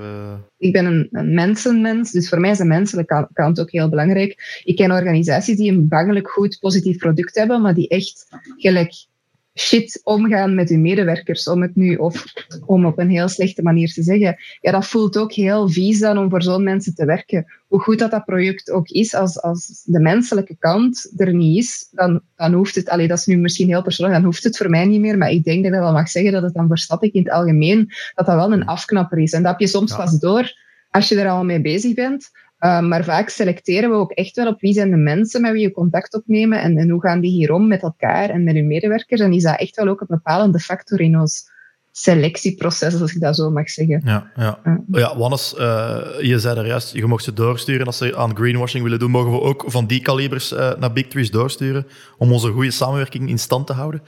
ik 0.58 0.72
ben 0.72 0.84
een, 0.84 1.08
een, 1.10 1.34
mensenmens, 1.34 2.10
dus 2.10 2.28
voor 2.28 2.40
mij 2.40 2.50
is 2.50 2.58
de 2.58 2.64
menselijke 2.64 3.28
kant 3.32 3.60
ook 3.60 3.70
heel 3.70 3.88
belangrijk. 3.88 4.62
Ik 4.64 4.76
ken 4.76 4.90
organisaties 4.90 5.56
die 5.56 5.70
een 5.72 5.88
bangelijk 5.88 6.30
goed 6.30 6.58
positief 6.60 6.96
product 6.96 7.34
hebben, 7.34 7.62
maar 7.62 7.74
die 7.74 7.88
echt 7.88 8.28
gelijk 8.56 9.06
shit 9.54 10.00
omgaan 10.04 10.54
met 10.54 10.70
uw 10.70 10.78
medewerkers, 10.78 11.48
om 11.48 11.62
het 11.62 11.76
nu, 11.76 11.96
of 11.96 12.24
om 12.66 12.86
op 12.86 12.98
een 12.98 13.10
heel 13.10 13.28
slechte 13.28 13.62
manier 13.62 13.92
te 13.92 14.02
zeggen. 14.02 14.36
Ja, 14.60 14.72
dat 14.72 14.86
voelt 14.86 15.16
ook 15.16 15.32
heel 15.32 15.68
vies 15.68 15.98
dan 15.98 16.18
om 16.18 16.30
voor 16.30 16.42
zo'n 16.42 16.62
mensen 16.62 16.94
te 16.94 17.04
werken. 17.04 17.46
Hoe 17.68 17.80
goed 17.80 17.98
dat 17.98 18.10
dat 18.10 18.24
project 18.24 18.70
ook 18.70 18.88
is, 18.88 19.14
als, 19.14 19.40
als 19.40 19.82
de 19.84 20.00
menselijke 20.00 20.56
kant 20.58 21.12
er 21.16 21.34
niet 21.34 21.58
is, 21.58 21.88
dan, 21.90 22.20
dan 22.36 22.52
hoeft 22.52 22.74
het, 22.74 22.88
allee, 22.88 23.08
dat 23.08 23.18
is 23.18 23.26
nu 23.26 23.36
misschien 23.36 23.68
heel 23.68 23.82
persoonlijk, 23.82 24.18
dan 24.18 24.26
hoeft 24.28 24.44
het 24.44 24.56
voor 24.56 24.70
mij 24.70 24.84
niet 24.84 25.00
meer, 25.00 25.18
maar 25.18 25.30
ik 25.30 25.44
denk 25.44 25.64
dat 25.64 25.72
ik 25.72 25.78
wel 25.78 25.92
mag 25.92 26.08
zeggen 26.08 26.32
dat 26.32 26.42
het 26.42 26.54
dan 26.54 26.66
voor 26.66 26.78
Static 26.78 27.12
in 27.12 27.22
het 27.22 27.32
algemeen, 27.32 27.90
dat 28.14 28.26
dat 28.26 28.34
wel 28.34 28.52
een 28.52 28.66
afknapper 28.66 29.18
is. 29.18 29.32
En 29.32 29.42
dat 29.42 29.50
heb 29.50 29.60
je 29.60 29.66
soms 29.66 29.96
pas 29.96 30.18
door 30.18 30.60
als 30.90 31.08
je 31.08 31.20
er 31.20 31.28
al 31.28 31.44
mee 31.44 31.60
bezig 31.60 31.94
bent. 31.94 32.30
Uh, 32.64 32.80
maar 32.80 33.04
vaak 33.04 33.28
selecteren 33.28 33.90
we 33.90 33.96
ook 33.96 34.10
echt 34.10 34.36
wel 34.36 34.46
op 34.46 34.60
wie 34.60 34.72
zijn 34.72 34.90
de 34.90 34.96
mensen 34.96 35.40
met 35.40 35.52
wie 35.52 35.62
je 35.62 35.72
contact 35.72 36.14
opnemen 36.14 36.60
en, 36.60 36.76
en 36.76 36.90
hoe 36.90 37.00
gaan 37.00 37.20
die 37.20 37.30
hier 37.30 37.52
om 37.52 37.68
met 37.68 37.82
elkaar 37.82 38.30
en 38.30 38.44
met 38.44 38.54
hun 38.54 38.66
medewerkers. 38.66 39.20
En 39.20 39.32
is 39.32 39.42
dat 39.42 39.58
echt 39.58 39.76
wel 39.76 39.88
ook 39.88 40.00
een 40.00 40.06
bepalende 40.10 40.58
factor 40.58 41.00
in 41.00 41.18
ons 41.18 41.50
selectieproces, 41.92 43.00
als 43.00 43.14
ik 43.14 43.20
dat 43.20 43.36
zo 43.36 43.50
mag 43.50 43.70
zeggen. 43.70 44.02
Ja, 44.04 44.30
ja. 44.36 44.58
Uh. 44.64 44.74
ja 44.90 45.16
Wannes, 45.16 45.54
uh, 45.58 45.98
je 46.20 46.38
zei 46.38 46.58
er 46.58 46.66
juist, 46.66 46.92
je 46.92 47.06
mocht 47.06 47.24
ze 47.24 47.32
doorsturen 47.32 47.86
als 47.86 47.98
ze 47.98 48.16
aan 48.16 48.36
greenwashing 48.36 48.82
willen 48.82 48.98
doen. 48.98 49.10
Mogen 49.10 49.32
we 49.32 49.40
ook 49.40 49.64
van 49.66 49.86
die 49.86 50.02
kalibers 50.02 50.52
uh, 50.52 50.74
naar 50.78 50.92
Big 50.92 51.06
Trees 51.06 51.30
doorsturen 51.30 51.86
om 52.18 52.32
onze 52.32 52.50
goede 52.50 52.70
samenwerking 52.70 53.28
in 53.28 53.38
stand 53.38 53.66
te 53.66 53.72
houden? 53.72 54.02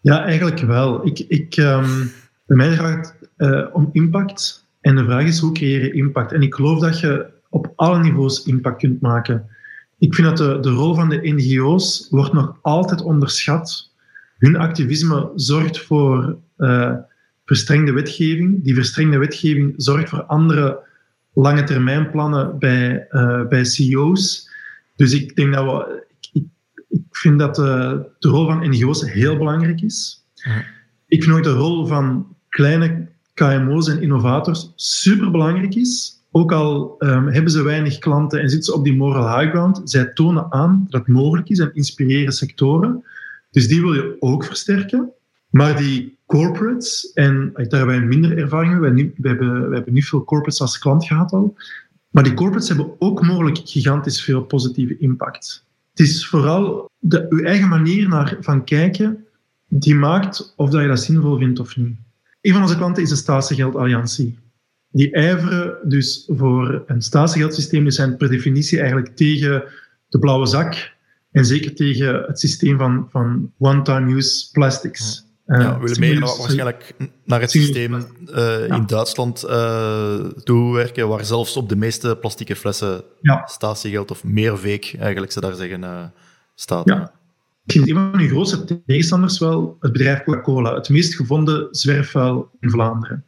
Ja, 0.00 0.24
eigenlijk 0.24 0.60
wel. 0.60 1.06
Ik, 1.06 1.18
ik, 1.18 1.56
um, 1.56 2.12
bij 2.46 2.56
mij 2.56 2.76
gaat 2.76 3.14
het 3.36 3.72
om 3.72 3.88
impact. 3.92 4.66
En 4.80 4.96
de 4.96 5.04
vraag 5.04 5.24
is, 5.24 5.38
hoe 5.38 5.52
creëer 5.52 5.84
je 5.84 5.92
impact? 5.92 6.32
En 6.32 6.42
ik 6.42 6.54
geloof 6.54 6.80
dat 6.80 7.00
je 7.00 7.36
op 7.48 7.72
alle 7.74 7.98
niveaus 7.98 8.44
impact 8.44 8.78
kunt 8.78 9.00
maken. 9.00 9.46
Ik 9.98 10.14
vind 10.14 10.28
dat 10.28 10.36
de, 10.36 10.60
de 10.60 10.70
rol 10.70 10.94
van 10.94 11.08
de 11.08 11.20
NGO's 11.22 12.06
wordt 12.10 12.32
nog 12.32 12.58
altijd 12.62 13.02
onderschat. 13.02 13.90
Hun 14.38 14.56
activisme 14.56 15.32
zorgt 15.34 15.80
voor 15.80 16.38
uh, 16.58 16.94
verstrengde 17.44 17.92
wetgeving. 17.92 18.64
Die 18.64 18.74
verstrengde 18.74 19.18
wetgeving 19.18 19.74
zorgt 19.76 20.08
voor 20.08 20.22
andere 20.22 20.86
lange 21.32 21.64
termijn 21.64 22.10
plannen 22.10 22.58
bij, 22.58 23.06
uh, 23.10 23.46
bij 23.46 23.64
CEO's. 23.64 24.50
Dus 24.96 25.12
ik 25.12 25.36
denk 25.36 25.54
dat 25.54 25.64
we, 25.64 26.06
ik, 26.32 26.44
ik 26.88 27.02
vind 27.10 27.38
dat 27.38 27.54
de, 27.54 28.04
de, 28.18 28.28
rol 28.28 28.46
van 28.46 28.68
NGO's 28.68 29.10
heel 29.10 29.36
belangrijk 29.36 29.80
is. 29.80 30.24
Ik 31.06 31.22
vind 31.22 31.36
ook 31.36 31.42
de 31.42 31.52
rol 31.52 31.86
van 31.86 32.36
kleine 32.48 33.08
KMO's 33.34 33.88
en 33.88 34.02
innovators 34.02 34.72
super 34.76 35.30
belangrijk 35.30 35.74
is. 35.74 36.17
Ook 36.38 36.52
al 36.52 36.94
um, 36.98 37.26
hebben 37.26 37.52
ze 37.52 37.62
weinig 37.62 37.98
klanten 37.98 38.40
en 38.40 38.48
zitten 38.48 38.72
ze 38.72 38.78
op 38.78 38.84
die 38.84 38.96
moral 38.96 39.38
high 39.38 39.50
ground, 39.50 39.80
zij 39.84 40.04
tonen 40.04 40.52
aan 40.52 40.86
dat 40.88 41.00
het 41.00 41.08
mogelijk 41.08 41.48
is 41.48 41.58
en 41.58 41.74
inspireren 41.74 42.32
sectoren. 42.32 43.04
Dus 43.50 43.68
die 43.68 43.80
wil 43.80 43.94
je 43.94 44.16
ook 44.18 44.44
versterken. 44.44 45.10
Maar 45.50 45.76
die 45.76 46.18
corporates, 46.26 47.12
en 47.14 47.50
daar 47.54 47.66
hebben 47.78 47.86
wij 47.86 48.00
minder 48.00 48.38
ervaring 48.38 48.78
mee, 48.78 49.12
we 49.16 49.28
hebben, 49.28 49.72
hebben 49.72 49.92
niet 49.92 50.04
veel 50.04 50.24
corporates 50.24 50.60
als 50.60 50.78
klant 50.78 51.04
gehad 51.04 51.32
al, 51.32 51.56
maar 52.10 52.22
die 52.22 52.34
corporates 52.34 52.68
hebben 52.68 52.94
ook 52.98 53.22
mogelijk 53.22 53.58
gigantisch 53.64 54.22
veel 54.22 54.42
positieve 54.42 54.98
impact. 54.98 55.64
Het 55.90 56.06
is 56.06 56.28
vooral 56.28 56.90
de, 56.98 57.26
uw 57.28 57.42
eigen 57.42 57.68
manier 57.68 58.08
naar, 58.08 58.36
van 58.40 58.64
kijken 58.64 59.24
die 59.68 59.94
maakt 59.94 60.52
of 60.56 60.70
dat 60.70 60.80
je 60.80 60.88
dat 60.88 61.00
zinvol 61.00 61.38
vindt 61.38 61.60
of 61.60 61.76
niet. 61.76 61.96
Een 62.40 62.52
van 62.52 62.62
onze 62.62 62.76
klanten 62.76 63.02
is 63.02 63.08
de 63.08 63.16
Statiegeldalliantie 63.16 64.38
die 64.90 65.12
ijveren 65.12 65.78
dus 65.82 66.24
voor 66.26 66.82
een 66.86 67.02
statiegeldsysteem. 67.02 67.82
Die 67.82 67.92
zijn 67.92 68.16
per 68.16 68.28
definitie 68.28 68.78
eigenlijk 68.78 69.16
tegen 69.16 69.64
de 70.08 70.18
blauwe 70.18 70.46
zak 70.46 70.92
en 71.30 71.44
zeker 71.44 71.74
tegen 71.74 72.22
het 72.22 72.40
systeem 72.40 72.78
van, 72.78 73.06
van 73.10 73.52
one-time 73.58 74.14
use 74.14 74.50
plastics. 74.50 75.26
Ja, 75.46 75.60
uh, 75.60 75.74
we 75.74 75.80
willen 75.80 76.00
meer 76.00 76.20
waarschijnlijk 76.20 76.94
naar 77.24 77.40
het 77.40 77.50
systeem 77.50 77.94
uh, 77.94 78.68
in 78.68 78.86
Duitsland 78.86 79.44
uh, 79.44 80.18
toewerken, 80.24 81.08
waar 81.08 81.24
zelfs 81.24 81.56
op 81.56 81.68
de 81.68 81.76
meeste 81.76 82.16
plastieke 82.20 82.56
flessen 82.56 83.02
ja. 83.20 83.46
statiegeld 83.46 84.10
of 84.10 84.24
meer 84.24 84.58
veek, 84.58 84.96
eigenlijk 84.98 85.32
ze 85.32 85.40
daar 85.40 85.54
zeggen, 85.54 86.12
staat. 86.54 86.88
Ja. 86.88 87.12
Ik 87.64 87.72
vind 87.72 87.88
een 87.88 87.94
van 87.94 88.20
uw 88.20 88.28
grootste 88.28 88.82
tegenstanders 88.86 89.38
wel 89.38 89.76
het 89.80 89.92
bedrijf 89.92 90.24
Coca-Cola, 90.24 90.74
het 90.74 90.88
meest 90.88 91.14
gevonden 91.14 91.68
zwerfvuil 91.70 92.50
in 92.60 92.70
Vlaanderen. 92.70 93.24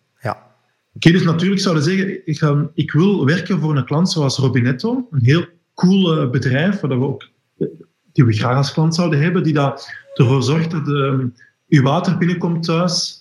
Oké, 0.94 1.10
dus 1.10 1.22
natuurlijk 1.22 1.60
zouden 1.60 1.84
zeggen, 1.84 2.26
ik, 2.26 2.38
ga, 2.38 2.70
ik 2.74 2.92
wil 2.92 3.24
werken 3.24 3.60
voor 3.60 3.76
een 3.76 3.84
klant 3.84 4.10
zoals 4.10 4.38
Robinetto, 4.38 5.08
een 5.10 5.24
heel 5.24 5.46
cool 5.74 6.20
eh, 6.20 6.30
bedrijf, 6.30 6.80
waar 6.80 6.98
we 6.98 7.06
ook, 7.06 7.28
eh, 7.58 7.66
die 8.12 8.24
we 8.24 8.32
graag 8.32 8.56
als 8.56 8.72
klant 8.72 8.94
zouden 8.94 9.20
hebben, 9.20 9.42
die 9.42 9.52
dat 9.52 9.90
ervoor 10.14 10.42
zorgt 10.42 10.70
dat 10.70 10.84
de, 10.84 11.30
uw 11.68 11.82
water 11.82 12.18
binnenkomt 12.18 12.64
thuis 12.64 13.20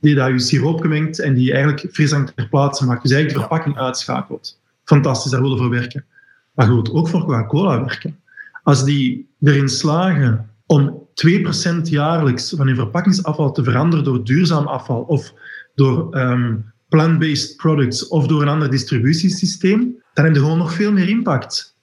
die 0.00 0.14
daar 0.14 0.32
je 0.32 0.38
siroop 0.38 0.84
mengt 0.84 1.20
en 1.20 1.34
die 1.34 1.52
eigenlijk 1.52 1.88
frisdrank 1.92 2.28
ter 2.28 2.48
plaatse 2.48 2.86
maakt. 2.86 3.02
Dus 3.02 3.12
eigenlijk 3.12 3.40
de 3.40 3.46
verpakking 3.48 3.78
uitschakelt. 3.78 4.60
Fantastisch, 4.84 5.30
daar 5.30 5.40
willen 5.40 5.56
we 5.56 5.62
voor 5.62 5.72
werken. 5.72 6.04
Maar 6.54 6.66
je 6.66 6.72
wilt 6.72 6.90
ook 6.90 7.08
voor 7.08 7.20
Coca-Cola 7.20 7.84
werken. 7.84 8.20
Als 8.62 8.84
die 8.84 9.28
erin 9.40 9.68
slagen 9.68 10.50
om 10.66 11.08
2% 11.14 11.82
jaarlijks 11.82 12.54
van 12.56 12.66
hun 12.66 12.76
verpakkingsafval 12.76 13.52
te 13.52 13.64
veranderen 13.64 14.04
door 14.04 14.24
duurzaam 14.24 14.66
afval 14.66 15.00
of 15.00 15.34
door 15.74 16.16
um, 16.16 16.72
plant-based 16.88 17.56
products 17.56 18.08
of 18.08 18.26
door 18.26 18.42
een 18.42 18.48
ander 18.48 18.70
distributiesysteem, 18.70 20.02
dan 20.14 20.24
heb 20.24 20.34
je 20.34 20.40
gewoon 20.40 20.58
nog 20.58 20.72
veel 20.72 20.92
meer 20.92 21.08
impact. 21.08 21.76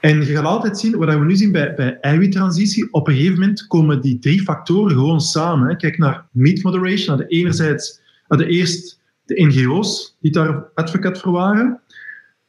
En 0.00 0.26
je 0.26 0.34
gaat 0.34 0.44
altijd 0.44 0.78
zien, 0.78 0.96
wat 0.96 1.08
we 1.18 1.24
nu 1.24 1.36
zien 1.36 1.52
bij, 1.52 1.74
bij 1.74 1.98
eiwittransitie, 2.00 2.92
op 2.92 3.08
een 3.08 3.14
gegeven 3.14 3.38
moment 3.38 3.66
komen 3.66 4.00
die 4.00 4.18
drie 4.18 4.42
factoren 4.42 4.90
gewoon 4.90 5.20
samen. 5.20 5.76
Kijk 5.76 5.98
naar 5.98 6.26
meat 6.32 6.62
moderation, 6.62 7.16
naar 7.16 7.26
de 7.26 7.34
enerzijds, 7.34 8.00
de 8.28 8.46
eerst 8.46 9.00
de 9.24 9.44
NGO's 9.46 10.16
die 10.20 10.32
daar 10.32 10.64
advocate 10.74 11.20
voor 11.20 11.32
waren. 11.32 11.80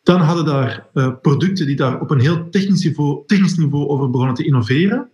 Dan 0.04 0.22
hadden 0.22 0.46
daar 0.46 0.88
uh, 0.94 1.12
producten 1.22 1.66
die 1.66 1.76
daar 1.76 2.02
op 2.02 2.12
een 2.12 2.20
heel 2.20 2.50
technisch 2.50 2.84
niveau, 2.84 3.24
technisch 3.26 3.58
niveau 3.58 3.88
over 3.88 4.10
begonnen 4.10 4.36
te 4.36 4.46
innoveren. 4.46 5.10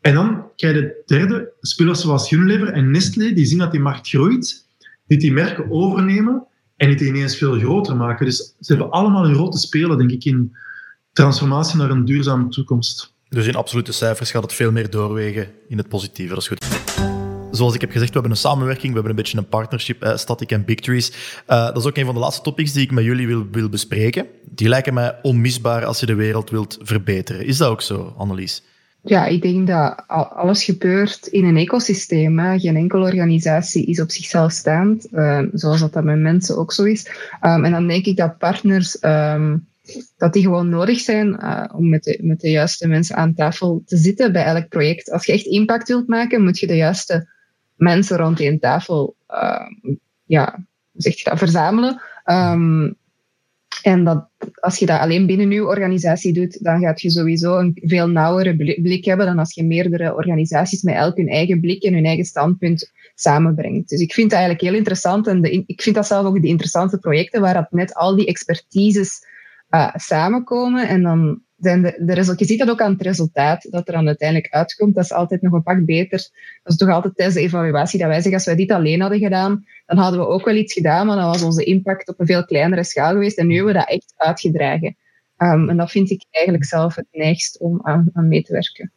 En 0.00 0.14
dan 0.14 0.44
krijg 0.56 0.74
je 0.74 0.80
de 0.80 1.02
derde, 1.06 1.52
spelers 1.60 2.00
zoals 2.00 2.30
Unilever 2.30 2.68
en 2.68 2.90
Nestlé, 2.90 3.32
die 3.32 3.46
zien 3.46 3.58
dat 3.58 3.70
die 3.70 3.80
markt 3.80 4.08
groeit, 4.08 4.65
die 5.06 5.18
die 5.18 5.32
merken 5.32 5.70
overnemen 5.70 6.46
en 6.76 6.96
die 6.96 7.06
ineens 7.06 7.36
veel 7.36 7.58
groter 7.58 7.96
maken. 7.96 8.26
Dus 8.26 8.54
ze 8.60 8.72
hebben 8.72 8.90
allemaal 8.90 9.24
een 9.24 9.34
rol 9.34 9.50
te 9.50 9.58
spelen, 9.58 9.98
denk 9.98 10.10
ik, 10.10 10.24
in 10.24 10.56
transformatie 11.12 11.76
naar 11.76 11.90
een 11.90 12.04
duurzame 12.04 12.48
toekomst. 12.48 13.14
Dus 13.28 13.46
in 13.46 13.54
absolute 13.54 13.92
cijfers 13.92 14.30
gaat 14.30 14.42
het 14.42 14.52
veel 14.52 14.72
meer 14.72 14.90
doorwegen 14.90 15.48
in 15.68 15.78
het 15.78 15.88
positieve. 15.88 16.34
Dat 16.34 16.42
is 16.42 16.48
goed. 16.48 16.66
Zoals 17.50 17.74
ik 17.74 17.80
heb 17.80 17.90
gezegd, 17.90 18.08
we 18.08 18.18
hebben 18.18 18.36
een 18.36 18.42
samenwerking, 18.42 18.88
we 18.88 18.92
hebben 18.92 19.10
een 19.10 19.22
beetje 19.22 19.38
een 19.38 19.48
partnership, 19.48 20.02
eh, 20.02 20.16
Static 20.16 20.50
en 20.50 20.64
Big 20.64 20.80
Trees. 20.80 21.10
Uh, 21.48 21.64
dat 21.64 21.76
is 21.76 21.84
ook 21.84 21.96
een 21.96 22.04
van 22.04 22.14
de 22.14 22.20
laatste 22.20 22.42
topics 22.42 22.72
die 22.72 22.82
ik 22.82 22.90
met 22.90 23.04
jullie 23.04 23.26
wil, 23.26 23.46
wil 23.50 23.68
bespreken. 23.68 24.26
Die 24.44 24.68
lijken 24.68 24.94
mij 24.94 25.18
onmisbaar 25.22 25.84
als 25.84 26.00
je 26.00 26.06
de 26.06 26.14
wereld 26.14 26.50
wilt 26.50 26.78
verbeteren. 26.80 27.46
Is 27.46 27.56
dat 27.56 27.68
ook 27.68 27.82
zo, 27.82 28.14
Annelies? 28.16 28.62
Ja, 29.08 29.26
ik 29.26 29.42
denk 29.42 29.66
dat 29.66 30.04
alles 30.08 30.64
gebeurt 30.64 31.26
in 31.26 31.44
een 31.44 31.56
ecosysteem. 31.56 32.38
Geen 32.58 32.76
enkele 32.76 33.04
organisatie 33.04 33.86
is 33.86 34.00
op 34.00 34.10
zichzelf 34.10 34.52
staand, 34.52 35.08
um, 35.12 35.50
zoals 35.52 35.80
dat, 35.80 35.92
dat 35.92 36.04
met 36.04 36.18
mensen 36.18 36.58
ook 36.58 36.72
zo 36.72 36.82
is. 36.82 37.06
Um, 37.42 37.64
en 37.64 37.70
dan 37.70 37.88
denk 37.88 38.06
ik 38.06 38.16
dat 38.16 38.38
partners 38.38 39.02
um, 39.02 39.66
dat 40.16 40.32
die 40.32 40.42
gewoon 40.42 40.68
nodig 40.68 41.00
zijn 41.00 41.28
uh, 41.28 41.64
om 41.74 41.88
met 41.88 42.04
de, 42.04 42.18
met 42.22 42.40
de 42.40 42.50
juiste 42.50 42.88
mensen 42.88 43.16
aan 43.16 43.34
tafel 43.34 43.82
te 43.86 43.96
zitten 43.96 44.32
bij 44.32 44.44
elk 44.44 44.68
project. 44.68 45.10
Als 45.10 45.26
je 45.26 45.32
echt 45.32 45.46
impact 45.46 45.88
wilt 45.88 46.08
maken, 46.08 46.42
moet 46.42 46.58
je 46.58 46.66
de 46.66 46.76
juiste 46.76 47.28
mensen 47.74 48.16
rond 48.16 48.36
die 48.36 48.58
tafel 48.58 49.16
uh, 49.30 49.66
ja, 50.24 50.64
zeg 50.92 51.22
dat, 51.22 51.38
verzamelen. 51.38 52.00
En 53.82 54.04
dat, 54.04 54.28
als 54.60 54.78
je 54.78 54.86
dat 54.86 55.00
alleen 55.00 55.26
binnen 55.26 55.50
je 55.50 55.66
organisatie 55.66 56.32
doet, 56.32 56.64
dan 56.64 56.80
gaat 56.80 57.00
je 57.00 57.10
sowieso 57.10 57.58
een 57.58 57.78
veel 57.84 58.08
nauwere 58.08 58.56
blik 58.82 59.04
hebben 59.04 59.26
dan 59.26 59.38
als 59.38 59.54
je 59.54 59.64
meerdere 59.64 60.14
organisaties 60.14 60.82
met 60.82 60.94
elk 60.94 61.16
hun 61.16 61.28
eigen 61.28 61.60
blik 61.60 61.82
en 61.82 61.94
hun 61.94 62.04
eigen 62.04 62.24
standpunt 62.24 62.92
samenbrengt. 63.14 63.88
Dus 63.88 64.00
ik 64.00 64.12
vind 64.12 64.30
dat 64.30 64.38
eigenlijk 64.38 64.68
heel 64.68 64.78
interessant 64.78 65.26
en 65.26 65.40
de, 65.40 65.64
ik 65.66 65.82
vind 65.82 65.96
dat 65.96 66.06
zelf 66.06 66.26
ook 66.26 66.42
de 66.42 66.48
interessante 66.48 66.98
projecten 66.98 67.40
waar 67.40 67.54
dat 67.54 67.70
net 67.70 67.94
al 67.94 68.16
die 68.16 68.26
expertises 68.26 69.26
uh, 69.70 69.94
samenkomen 69.94 70.88
en 70.88 71.02
dan 71.02 71.42
zijn 71.58 71.82
de, 71.82 71.96
de 71.98 72.34
je 72.36 72.44
ziet 72.44 72.58
dat 72.58 72.70
ook 72.70 72.80
aan 72.80 72.92
het 72.92 73.02
resultaat 73.02 73.70
dat 73.70 73.88
er 73.88 73.94
dan 73.94 74.06
uiteindelijk 74.06 74.52
uitkomt. 74.52 74.94
Dat 74.94 75.04
is 75.04 75.12
altijd 75.12 75.42
nog 75.42 75.52
een 75.52 75.62
pak 75.62 75.84
beter. 75.84 76.18
Dat 76.62 76.72
is 76.72 76.76
toch 76.76 76.88
altijd 76.88 77.16
tijdens 77.16 77.36
de 77.38 77.42
evaluatie 77.42 77.98
dat 77.98 78.08
wij 78.08 78.16
zeggen, 78.16 78.34
als 78.34 78.44
wij 78.44 78.56
dit 78.56 78.70
alleen 78.70 79.00
hadden 79.00 79.18
gedaan, 79.18 79.64
dan 79.86 79.98
hadden 79.98 80.20
we 80.20 80.26
ook 80.26 80.44
wel 80.44 80.54
iets 80.54 80.72
gedaan, 80.72 81.06
maar 81.06 81.16
dan 81.16 81.26
was 81.26 81.42
onze 81.42 81.64
impact 81.64 82.08
op 82.08 82.20
een 82.20 82.26
veel 82.26 82.44
kleinere 82.44 82.84
schaal 82.84 83.12
geweest. 83.12 83.38
En 83.38 83.46
nu 83.46 83.54
hebben 83.54 83.72
we 83.72 83.78
dat 83.78 83.88
echt 83.88 84.14
uitgedragen. 84.16 84.96
Um, 85.38 85.68
en 85.68 85.76
dat 85.76 85.90
vind 85.90 86.10
ik 86.10 86.24
eigenlijk 86.30 86.64
zelf 86.64 86.94
het 86.94 87.06
neigst 87.12 87.60
om 87.60 87.80
aan, 87.82 88.10
aan 88.12 88.28
mee 88.28 88.42
te 88.42 88.52
werken. 88.52 88.92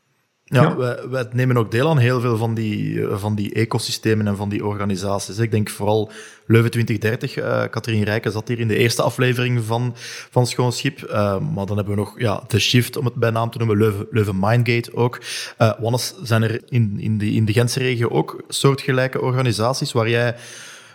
Ja, 0.52 0.76
Wij, 1.10 1.28
nemen 1.32 1.58
ook 1.58 1.72
deel 1.72 1.90
aan 1.90 1.98
heel 1.98 2.20
veel 2.20 2.38
van 2.38 2.54
die, 2.54 3.08
eh, 3.08 3.18
van 3.18 3.36
die 3.36 3.54
ecosystemen 3.54 4.28
en 4.28 4.36
van 4.36 4.50
die 4.50 4.66
organisaties. 4.66 5.38
Ik 5.38 5.52
denk 5.52 5.70
vooral 5.70 6.12
Leuven 6.46 6.72
2030. 6.72 7.38
Uh, 7.38 7.64
Katrien 7.72 8.04
Rijken 8.04 8.32
zat 8.32 8.48
hier 8.48 8.60
in 8.60 8.68
de 8.68 8.76
eerste 8.76 9.02
aflevering 9.02 9.64
van, 9.64 9.94
van 10.30 10.48
Schoon 10.48 10.72
Schip. 10.72 11.02
Uh, 11.02 11.40
maar 11.40 11.66
dan 11.66 11.78
hebben 11.78 11.96
we 11.96 12.00
nog 12.00 12.20
ja, 12.20 12.44
The 12.48 12.60
Shift, 12.60 12.98
om 12.98 13.06
het 13.06 13.14
bij 13.14 13.30
naam 13.30 13.50
te 13.50 13.58
noemen, 13.58 13.78
Leuven, 13.78 14.08
Leuven 14.12 14.40
Mindgate 14.40 14.96
ook. 14.96 15.22
Uh, 15.62 15.72
Wannes, 15.80 16.14
zijn 16.24 16.44
er 16.44 16.62
in, 16.70 17.00
in, 17.00 17.18
de, 17.18 17.32
in 17.32 17.46
de 17.46 17.54
Gentse 17.54 17.80
regio 17.80 18.10
ook 18.10 18.44
soortgelijke 18.48 19.22
organisaties 19.22 19.92
waar, 19.92 20.10
jij, 20.10 20.36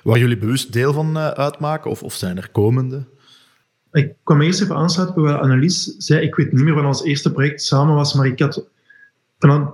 waar 0.03 0.19
jullie 0.19 0.39
bewust 0.39 0.73
deel 0.73 0.93
van 0.93 1.19
uitmaken? 1.19 1.91
Of, 1.91 2.03
of 2.03 2.15
zijn 2.15 2.37
er 2.37 2.49
komende? 2.53 3.05
Ik 3.93 4.13
kwam 4.23 4.41
eerst 4.41 4.63
even 4.63 4.77
aansluiten 4.77 5.23
bij 5.23 5.33
wat 5.33 5.41
Annelies 5.41 5.85
zei. 5.99 6.21
Ik 6.21 6.35
weet 6.35 6.53
niet 6.53 6.65
meer 6.65 6.75
wat 6.75 6.85
ons 6.85 7.05
eerste 7.05 7.33
project 7.33 7.63
samen 7.63 7.95
was, 7.95 8.15
maar 8.15 8.27
ik 8.27 8.39
had 8.39 8.73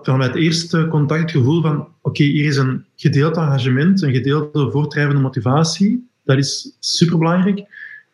van 0.02 0.20
het 0.20 0.34
eerste 0.34 0.86
contact 0.88 1.20
het 1.20 1.30
gevoel 1.30 1.62
van 1.62 1.88
oké, 2.02 2.22
hier 2.22 2.44
is 2.44 2.56
een 2.56 2.84
gedeeld 2.96 3.36
engagement, 3.36 4.02
een 4.02 4.12
gedeelde 4.12 4.70
voortdrijvende 4.70 5.20
motivatie. 5.20 6.08
Dat 6.24 6.38
is 6.38 6.76
superbelangrijk. 6.78 7.64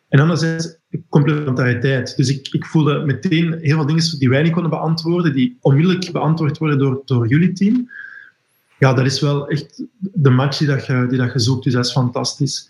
En 0.09 0.19
anderzijds 0.19 0.77
complementariteit. 1.09 2.15
Dus 2.15 2.29
ik, 2.29 2.47
ik 2.51 2.65
voelde 2.65 3.05
meteen 3.05 3.57
heel 3.61 3.75
veel 3.75 3.85
dingen 3.85 4.19
die 4.19 4.29
wij 4.29 4.43
niet 4.43 4.51
konden 4.51 4.69
beantwoorden, 4.69 5.33
die 5.33 5.57
onmiddellijk 5.61 6.11
beantwoord 6.11 6.57
worden 6.57 6.77
door, 6.77 7.01
door 7.05 7.27
jullie 7.27 7.53
team. 7.53 7.89
Ja, 8.79 8.93
dat 8.93 9.05
is 9.05 9.19
wel 9.19 9.47
echt 9.47 9.83
de 9.99 10.29
match 10.29 10.57
die, 10.57 10.67
dat 10.67 10.85
je, 10.85 11.05
die 11.09 11.17
dat 11.17 11.33
je 11.33 11.39
zoekt. 11.39 11.63
Dus 11.63 11.73
dat 11.73 11.85
is 11.85 11.91
fantastisch. 11.91 12.69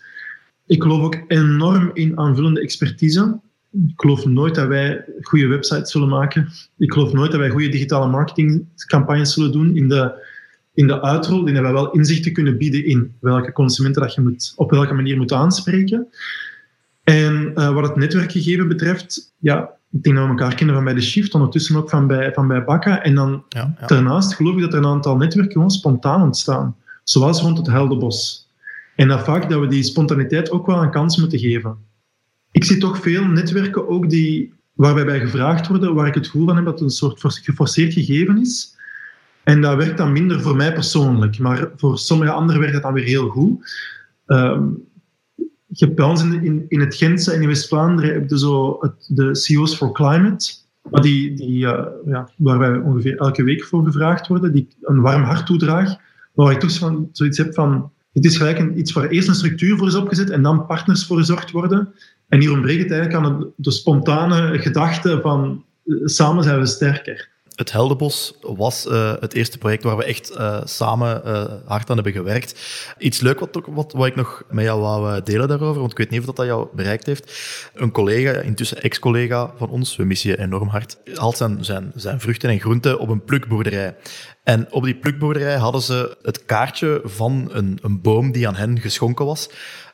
Ik 0.66 0.82
geloof 0.82 1.02
ook 1.02 1.22
enorm 1.26 1.90
in 1.92 2.18
aanvullende 2.18 2.60
expertise. 2.60 3.38
Ik 3.72 3.92
geloof 4.00 4.24
nooit 4.24 4.54
dat 4.54 4.66
wij 4.66 5.04
goede 5.20 5.46
websites 5.46 5.90
zullen 5.90 6.08
maken. 6.08 6.48
Ik 6.78 6.92
geloof 6.92 7.12
nooit 7.12 7.30
dat 7.30 7.40
wij 7.40 7.50
goede 7.50 7.68
digitale 7.68 8.08
marketingcampagnes 8.08 9.32
zullen 9.32 9.52
doen 9.52 9.76
in 9.76 9.88
de, 9.88 10.26
in 10.74 10.86
de 10.86 11.02
uitrol. 11.02 11.44
Die 11.44 11.60
wij 11.60 11.72
wel 11.72 11.90
inzichten 11.90 12.32
kunnen 12.32 12.58
bieden 12.58 12.84
in 12.84 13.14
welke 13.20 13.52
consumenten 13.52 14.02
dat 14.02 14.14
je 14.14 14.20
moet, 14.20 14.52
op 14.56 14.70
welke 14.70 14.94
manier 14.94 15.16
moet 15.16 15.32
aanspreken. 15.32 16.08
En 17.04 17.52
uh, 17.54 17.74
wat 17.74 17.88
het 17.88 17.96
netwerkgegeven 17.96 18.68
betreft, 18.68 19.34
ja, 19.38 19.70
ik 19.90 20.02
denk 20.02 20.16
dat 20.16 20.24
we 20.24 20.30
elkaar 20.30 20.54
kennen 20.54 20.74
van 20.74 20.84
bij 20.84 20.94
de 20.94 21.00
Shift, 21.00 21.34
ondertussen 21.34 21.76
ook 21.76 21.90
van 21.90 22.06
bij, 22.06 22.32
van 22.32 22.48
bij 22.48 22.64
Bakka. 22.64 23.02
En 23.02 23.14
dan 23.14 23.44
ja, 23.48 23.74
ja. 23.80 23.86
daarnaast 23.86 24.34
geloof 24.34 24.54
ik 24.54 24.60
dat 24.60 24.72
er 24.72 24.78
een 24.78 24.86
aantal 24.86 25.16
netwerken 25.16 25.52
gewoon 25.52 25.70
spontaan 25.70 26.22
ontstaan. 26.22 26.76
Zoals 27.04 27.40
rond 27.40 27.58
het 27.58 27.66
Heldenbos. 27.66 28.48
En 28.96 29.08
dat 29.08 29.24
vaak 29.24 29.50
dat 29.50 29.60
we 29.60 29.66
die 29.66 29.82
spontaniteit 29.82 30.50
ook 30.50 30.66
wel 30.66 30.82
een 30.82 30.90
kans 30.90 31.16
moeten 31.16 31.38
geven 31.38 31.86
ik 32.50 32.64
zie 32.64 32.78
toch 32.78 32.98
veel 32.98 33.24
netwerken 33.24 33.88
ook 33.88 34.10
die, 34.10 34.52
waar 34.72 35.06
wij 35.06 35.20
gevraagd 35.20 35.68
worden, 35.68 35.94
waar 35.94 36.06
ik 36.06 36.14
het 36.14 36.26
gevoel 36.26 36.46
van 36.46 36.56
heb 36.56 36.64
dat 36.64 36.74
het 36.74 36.82
een 36.82 36.90
soort 36.90 37.20
geforceerd 37.42 37.92
gegeven 37.92 38.38
is. 38.38 38.76
En 39.42 39.60
dat 39.60 39.76
werkt 39.76 39.98
dan 39.98 40.12
minder 40.12 40.40
voor 40.40 40.56
mij 40.56 40.72
persoonlijk, 40.72 41.38
maar 41.38 41.70
voor 41.76 41.98
sommige 41.98 42.30
anderen 42.30 42.60
werkt 42.60 42.74
dat 42.74 42.84
dan 42.84 42.92
weer 42.92 43.04
heel 43.04 43.28
goed. 43.28 43.72
Um, 44.26 44.86
je 45.68 45.84
hebt 45.84 45.96
bij 45.96 46.04
ons 46.04 46.22
in, 46.22 46.64
in, 46.68 46.80
het 46.80 46.94
Gentse 46.94 47.32
en 47.32 47.42
in 47.42 47.48
West-Vlaanderen 47.48 48.12
heb 48.12 48.30
je 48.30 48.38
zo 48.38 48.76
het, 48.80 49.06
de 49.08 49.34
CEO's 49.34 49.76
for 49.76 49.92
Climate, 49.92 50.54
maar 50.90 51.02
die, 51.02 51.34
die, 51.34 51.64
uh, 51.64 51.84
ja, 52.06 52.30
waar 52.36 52.58
wij 52.58 52.76
ongeveer 52.76 53.16
elke 53.16 53.42
week 53.42 53.64
voor 53.64 53.84
gevraagd 53.84 54.26
worden, 54.26 54.52
die 54.52 54.68
een 54.82 55.00
warm 55.00 55.22
hart 55.22 55.46
toedraag, 55.46 55.86
maar 56.34 56.46
waar 56.46 56.52
ik 56.52 56.60
toch 56.60 56.78
van, 56.78 57.08
zoiets 57.12 57.38
heb 57.38 57.54
van, 57.54 57.90
het 58.12 58.24
is 58.24 58.36
gelijk 58.36 58.58
een, 58.58 58.78
iets 58.78 58.92
waar 58.92 59.08
eerst 59.08 59.28
een 59.28 59.34
structuur 59.34 59.76
voor 59.76 59.86
is 59.86 59.94
opgezet 59.94 60.30
en 60.30 60.42
dan 60.42 60.66
partners 60.66 61.06
voor 61.06 61.16
gezorgd 61.16 61.50
worden. 61.50 61.94
En 62.28 62.40
hier 62.40 62.52
ontbreekt 62.52 62.82
het 62.82 62.92
eigenlijk 62.92 63.24
aan 63.24 63.52
de 63.56 63.70
spontane 63.70 64.58
gedachte 64.58 65.18
van 65.22 65.64
eh, 65.84 65.94
samen 66.04 66.44
zijn 66.44 66.58
we 66.58 66.66
sterker. 66.66 67.28
Het 67.54 67.72
Heldenbos 67.72 68.34
was 68.40 68.86
uh, 68.86 69.12
het 69.20 69.34
eerste 69.34 69.58
project 69.58 69.82
waar 69.82 69.96
we 69.96 70.04
echt 70.04 70.30
uh, 70.30 70.60
samen 70.64 71.22
hard 71.64 71.90
aan 71.90 71.94
hebben 71.94 72.12
gewerkt. 72.12 72.60
Iets 72.98 73.20
leuk 73.20 73.40
wat, 73.40 73.60
wat, 73.66 73.92
wat 73.92 74.06
ik 74.06 74.16
nog 74.16 74.42
met 74.50 74.64
jou 74.64 74.80
wou 74.80 75.22
delen 75.22 75.48
daarover, 75.48 75.80
want 75.80 75.92
ik 75.92 75.98
weet 75.98 76.10
niet 76.10 76.20
of 76.20 76.34
dat, 76.34 76.46
jou 76.46 76.68
bereikt 76.74 77.06
heeft. 77.06 77.32
Een 77.74 77.90
collega, 77.90 78.40
intussen 78.40 78.82
ex-collega 78.82 79.52
van 79.56 79.68
ons, 79.68 79.96
we 79.96 80.04
missen 80.04 80.30
je 80.30 80.38
enorm 80.38 80.68
hard, 80.68 80.98
haalt 81.14 81.36
zijn, 81.36 81.64
zijn, 81.64 81.92
zijn 81.94 82.20
vruchten 82.20 82.50
en 82.50 82.60
groenten 82.60 82.98
op 82.98 83.08
een 83.08 83.24
plukboerderij. 83.24 83.96
En 84.48 84.72
op 84.72 84.84
die 84.84 84.94
plukboerderij 84.94 85.56
hadden 85.56 85.82
ze 85.82 86.16
het 86.22 86.44
kaartje 86.44 87.00
van 87.04 87.48
een, 87.52 87.78
een 87.82 88.00
boom 88.00 88.32
die 88.32 88.48
aan 88.48 88.54
hen 88.54 88.80
geschonken 88.80 89.26
was 89.26 89.48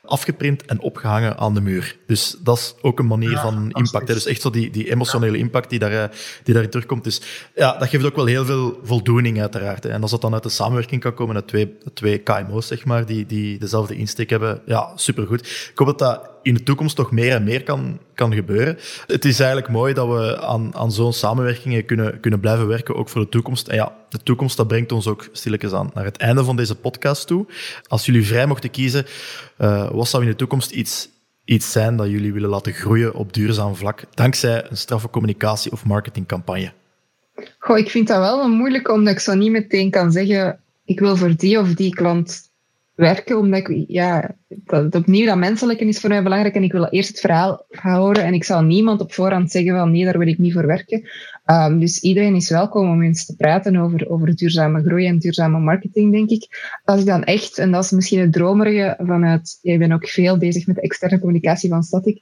afgeprint 0.05 0.65
en 0.65 0.79
opgehangen 0.79 1.37
aan 1.37 1.53
de 1.53 1.61
muur. 1.61 1.97
Dus 2.07 2.35
dat 2.43 2.57
is 2.57 2.75
ook 2.81 2.99
een 2.99 3.07
manier 3.07 3.37
van 3.37 3.71
impact. 3.71 4.07
Hè. 4.07 4.13
Dus 4.13 4.25
echt 4.25 4.41
zo 4.41 4.49
die, 4.49 4.69
die 4.69 4.91
emotionele 4.91 5.37
impact 5.37 5.69
die, 5.69 5.79
daar, 5.79 5.91
eh, 5.91 6.09
die 6.43 6.53
daarin 6.53 6.71
terugkomt. 6.71 7.03
Dus 7.03 7.21
ja, 7.55 7.77
dat 7.77 7.89
geeft 7.89 8.05
ook 8.05 8.15
wel 8.15 8.25
heel 8.25 8.45
veel 8.45 8.79
voldoening 8.83 9.41
uiteraard. 9.41 9.83
Hè. 9.83 9.89
En 9.89 10.01
als 10.01 10.11
dat 10.11 10.21
dan 10.21 10.33
uit 10.33 10.43
de 10.43 10.49
samenwerking 10.49 11.01
kan 11.01 11.13
komen, 11.13 11.35
uit 11.35 11.47
twee, 11.47 11.77
twee 11.93 12.17
KMO's, 12.17 12.67
zeg 12.67 12.85
maar, 12.85 13.05
die, 13.05 13.25
die 13.25 13.59
dezelfde 13.59 13.95
insteek 13.95 14.29
hebben, 14.29 14.61
ja, 14.65 14.91
supergoed. 14.95 15.41
Ik 15.41 15.71
hoop 15.77 15.87
dat 15.87 15.99
dat 15.99 16.29
in 16.45 16.53
de 16.53 16.63
toekomst 16.63 16.95
toch 16.95 17.11
meer 17.11 17.31
en 17.31 17.43
meer 17.43 17.63
kan, 17.63 17.99
kan 18.13 18.33
gebeuren. 18.33 18.77
Het 19.07 19.25
is 19.25 19.39
eigenlijk 19.39 19.71
mooi 19.71 19.93
dat 19.93 20.07
we 20.07 20.41
aan, 20.41 20.75
aan 20.75 20.91
zo'n 20.91 21.13
samenwerkingen 21.13 21.85
kunnen, 21.85 22.19
kunnen 22.19 22.39
blijven 22.39 22.67
werken, 22.67 22.95
ook 22.95 23.09
voor 23.09 23.21
de 23.21 23.29
toekomst. 23.29 23.67
En 23.67 23.75
ja, 23.75 23.95
de 24.09 24.17
toekomst 24.23 24.57
dat 24.57 24.67
brengt 24.67 24.91
ons 24.91 25.07
ook 25.07 25.29
stilletjes 25.31 25.71
aan 25.71 25.91
naar 25.93 26.05
het 26.05 26.17
einde 26.17 26.43
van 26.43 26.55
deze 26.55 26.75
podcast 26.75 27.27
toe. 27.27 27.45
Als 27.87 28.05
jullie 28.05 28.25
vrij 28.25 28.45
mochten 28.45 28.71
kiezen, 28.71 29.05
uh, 29.57 29.91
wat 29.91 30.07
zou 30.07 30.23
in 30.23 30.29
de 30.29 30.35
toekomst 30.35 30.71
iets, 30.71 31.09
iets 31.45 31.71
zijn 31.71 31.95
dat 31.95 32.07
jullie 32.07 32.33
willen 32.33 32.49
laten 32.49 32.73
groeien 32.73 33.13
op 33.13 33.33
duurzaam 33.33 33.75
vlak, 33.75 34.03
dankzij 34.13 34.65
een 34.69 34.77
straffe 34.77 35.09
communicatie- 35.09 35.71
of 35.71 35.85
marketingcampagne? 35.85 36.71
Goh, 37.59 37.77
ik 37.77 37.89
vind 37.89 38.07
dat 38.07 38.19
wel 38.19 38.49
moeilijk, 38.49 38.89
omdat 38.89 39.13
ik 39.13 39.19
zo 39.19 39.33
niet 39.33 39.51
meteen 39.51 39.89
kan 39.91 40.11
zeggen, 40.11 40.59
ik 40.85 40.99
wil 40.99 41.15
voor 41.15 41.35
die 41.35 41.59
of 41.59 41.73
die 41.73 41.95
klant 41.95 42.44
werken, 42.95 43.37
omdat 43.37 43.69
ik, 43.69 43.85
ja, 43.87 44.35
dat, 44.47 44.95
opnieuw 44.95 45.25
dat 45.25 45.37
menselijke 45.37 45.85
is 45.85 45.99
voor 45.99 46.09
mij 46.09 46.23
belangrijk 46.23 46.55
en 46.55 46.63
ik 46.63 46.71
wil 46.71 46.85
eerst 46.85 47.09
het 47.09 47.19
verhaal 47.19 47.65
horen 47.69 48.23
en 48.23 48.33
ik 48.33 48.43
zal 48.43 48.61
niemand 48.61 49.01
op 49.01 49.13
voorhand 49.13 49.51
zeggen 49.51 49.75
van 49.75 49.91
nee, 49.91 50.03
daar 50.03 50.17
wil 50.17 50.27
ik 50.27 50.37
niet 50.37 50.53
voor 50.53 50.67
werken. 50.67 51.09
Um, 51.45 51.79
dus 51.79 51.99
iedereen 51.99 52.35
is 52.35 52.49
welkom 52.49 52.89
om 52.89 53.03
eens 53.03 53.25
te 53.25 53.35
praten 53.35 53.75
over, 53.75 54.09
over 54.09 54.35
duurzame 54.35 54.83
groei 54.83 55.05
en 55.05 55.19
duurzame 55.19 55.59
marketing, 55.59 56.11
denk 56.11 56.29
ik. 56.29 56.77
Als 56.83 56.99
ik 56.99 57.05
dan 57.05 57.23
echt, 57.23 57.57
en 57.57 57.71
dat 57.71 57.83
is 57.83 57.91
misschien 57.91 58.19
het 58.19 58.33
dromerige 58.33 58.95
vanuit, 58.97 59.59
jij 59.61 59.77
bent 59.77 59.93
ook 59.93 60.07
veel 60.07 60.37
bezig 60.37 60.67
met 60.67 60.81
externe 60.81 61.19
communicatie 61.19 61.69
van 61.69 61.83
Static, 61.83 62.19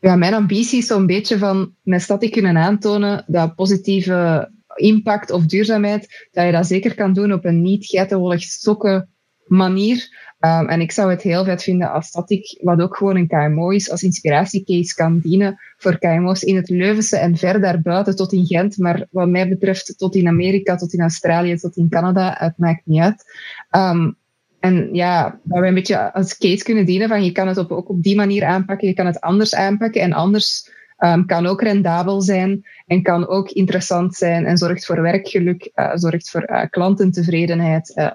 ja, 0.00 0.16
mijn 0.16 0.34
ambitie 0.34 0.78
is 0.78 0.86
zo'n 0.86 1.06
beetje 1.06 1.38
van 1.38 1.74
met 1.82 2.02
Static 2.02 2.32
kunnen 2.32 2.56
aantonen 2.56 3.24
dat 3.26 3.54
positieve 3.54 4.50
impact 4.74 5.30
of 5.30 5.46
duurzaamheid, 5.46 6.28
dat 6.32 6.46
je 6.46 6.52
dat 6.52 6.66
zeker 6.66 6.94
kan 6.94 7.12
doen 7.12 7.32
op 7.32 7.44
een 7.44 7.62
niet 7.62 7.86
geitenwolig 7.86 8.42
stokken 8.42 9.13
manier. 9.46 10.22
Um, 10.40 10.68
en 10.68 10.80
ik 10.80 10.92
zou 10.92 11.10
het 11.10 11.22
heel 11.22 11.44
vet 11.44 11.62
vinden 11.62 11.92
als 11.92 12.12
dat 12.12 12.30
ik, 12.30 12.58
wat 12.62 12.80
ook 12.80 12.96
gewoon 12.96 13.16
een 13.16 13.28
KMO 13.28 13.70
is, 13.70 13.90
als 13.90 14.02
inspiratiecase 14.02 14.94
kan 14.94 15.18
dienen 15.18 15.60
voor 15.76 15.98
KMO's 15.98 16.42
in 16.42 16.56
het 16.56 16.68
Leuvense 16.68 17.16
en 17.16 17.36
ver 17.36 17.60
daarbuiten 17.60 18.16
tot 18.16 18.32
in 18.32 18.46
Gent. 18.46 18.78
Maar 18.78 19.06
wat 19.10 19.28
mij 19.28 19.48
betreft 19.48 19.98
tot 19.98 20.14
in 20.14 20.28
Amerika, 20.28 20.76
tot 20.76 20.92
in 20.92 21.00
Australië, 21.00 21.56
tot 21.56 21.76
in 21.76 21.88
Canada, 21.88 22.34
het 22.38 22.58
maakt 22.58 22.82
niet 22.84 23.00
uit. 23.00 23.24
Um, 23.70 24.16
en 24.60 24.88
ja, 24.92 25.40
dat 25.42 25.60
we 25.60 25.66
een 25.66 25.74
beetje 25.74 26.12
als 26.12 26.38
case 26.38 26.64
kunnen 26.64 26.86
dienen 26.86 27.08
van 27.08 27.24
je 27.24 27.32
kan 27.32 27.48
het 27.48 27.58
op, 27.58 27.70
ook 27.70 27.88
op 27.88 28.02
die 28.02 28.16
manier 28.16 28.44
aanpakken, 28.44 28.88
je 28.88 28.94
kan 28.94 29.06
het 29.06 29.20
anders 29.20 29.54
aanpakken 29.54 30.00
en 30.00 30.12
anders 30.12 30.70
um, 30.98 31.26
kan 31.26 31.46
ook 31.46 31.62
rendabel 31.62 32.20
zijn 32.20 32.66
en 32.86 33.02
kan 33.02 33.28
ook 33.28 33.50
interessant 33.50 34.14
zijn 34.14 34.46
en 34.46 34.56
zorgt 34.56 34.86
voor 34.86 35.02
werkgeluk, 35.02 35.70
uh, 35.74 35.90
zorgt 35.94 36.30
voor 36.30 36.50
uh, 36.50 36.62
klantentevredenheid. 36.70 37.92
Uh, 37.96 38.10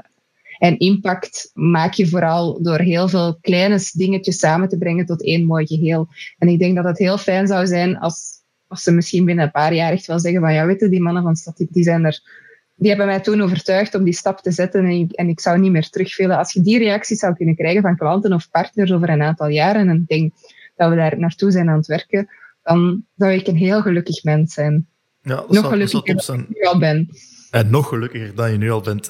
en 0.59 0.77
impact 0.77 1.51
maak 1.53 1.93
je 1.93 2.07
vooral 2.07 2.61
door 2.61 2.79
heel 2.79 3.07
veel 3.07 3.37
kleine 3.41 3.89
dingetjes 3.91 4.39
samen 4.39 4.69
te 4.69 4.77
brengen 4.77 5.05
tot 5.05 5.23
één 5.23 5.45
mooi 5.45 5.67
geheel. 5.67 6.07
En 6.37 6.47
ik 6.47 6.59
denk 6.59 6.75
dat 6.75 6.85
het 6.85 6.97
heel 6.97 7.17
fijn 7.17 7.47
zou 7.47 7.67
zijn 7.67 7.97
als, 7.97 8.21
als 8.67 8.83
ze 8.83 8.91
misschien 8.91 9.25
binnen 9.25 9.45
een 9.45 9.51
paar 9.51 9.73
jaar 9.73 9.91
echt 9.91 10.05
wel 10.05 10.19
zeggen 10.19 10.41
van 10.41 10.53
ja, 10.53 10.65
weten 10.65 10.89
die 10.89 11.01
mannen 11.01 11.23
van 11.23 11.35
Statiek, 11.35 11.73
die 11.73 11.83
zijn 11.83 12.05
er 12.05 12.47
die 12.79 12.89
hebben 12.89 13.07
mij 13.07 13.19
toen 13.19 13.41
overtuigd 13.41 13.95
om 13.95 14.03
die 14.03 14.13
stap 14.13 14.39
te 14.39 14.51
zetten 14.51 14.85
en 14.85 14.91
ik, 14.91 15.11
en 15.11 15.29
ik 15.29 15.39
zou 15.39 15.59
niet 15.59 15.71
meer 15.71 15.89
terugvelen. 15.89 16.37
Als 16.37 16.53
je 16.53 16.61
die 16.61 16.77
reacties 16.77 17.19
zou 17.19 17.33
kunnen 17.33 17.55
krijgen 17.55 17.81
van 17.81 17.97
klanten 17.97 18.33
of 18.33 18.49
partners 18.49 18.91
over 18.91 19.09
een 19.09 19.21
aantal 19.21 19.47
jaren 19.47 19.89
en 19.89 19.95
ik 19.95 20.07
denk 20.07 20.33
dat 20.75 20.89
we 20.89 20.95
daar 20.95 21.19
naartoe 21.19 21.51
zijn 21.51 21.69
aan 21.69 21.77
het 21.77 21.87
werken, 21.87 22.29
dan 22.63 23.05
zou 23.17 23.31
ik 23.31 23.47
een 23.47 23.55
heel 23.55 23.81
gelukkig 23.81 24.23
mens 24.23 24.53
zijn. 24.53 24.87
Ja, 25.21 25.35
dat 25.35 25.51
Nog 25.51 25.67
gelukkiger 25.67 26.25
dan 26.25 26.45
ik 26.49 26.63
al 26.63 26.79
ben. 26.79 27.09
En 27.51 27.69
nog 27.69 27.87
gelukkiger 27.87 28.35
dan 28.35 28.51
je 28.51 28.57
nu 28.57 28.71
al 28.71 28.81
bent. 28.81 29.07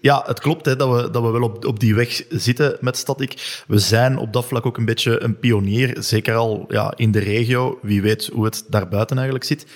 Ja, 0.00 0.22
het 0.26 0.40
klopt 0.40 0.66
hè, 0.66 0.76
dat, 0.76 1.02
we, 1.02 1.10
dat 1.10 1.22
we 1.22 1.30
wel 1.30 1.42
op, 1.42 1.64
op 1.64 1.80
die 1.80 1.94
weg 1.94 2.22
zitten 2.28 2.76
met 2.80 2.96
Static. 2.96 3.62
We 3.66 3.78
zijn 3.78 4.16
op 4.18 4.32
dat 4.32 4.44
vlak 4.44 4.66
ook 4.66 4.76
een 4.76 4.84
beetje 4.84 5.22
een 5.22 5.38
pionier, 5.38 5.96
zeker 5.98 6.34
al 6.34 6.64
ja, 6.68 6.92
in 6.96 7.10
de 7.10 7.18
regio. 7.18 7.78
Wie 7.82 8.02
weet 8.02 8.26
hoe 8.26 8.44
het 8.44 8.64
daarbuiten 8.68 9.16
eigenlijk 9.16 9.46
zit. 9.46 9.66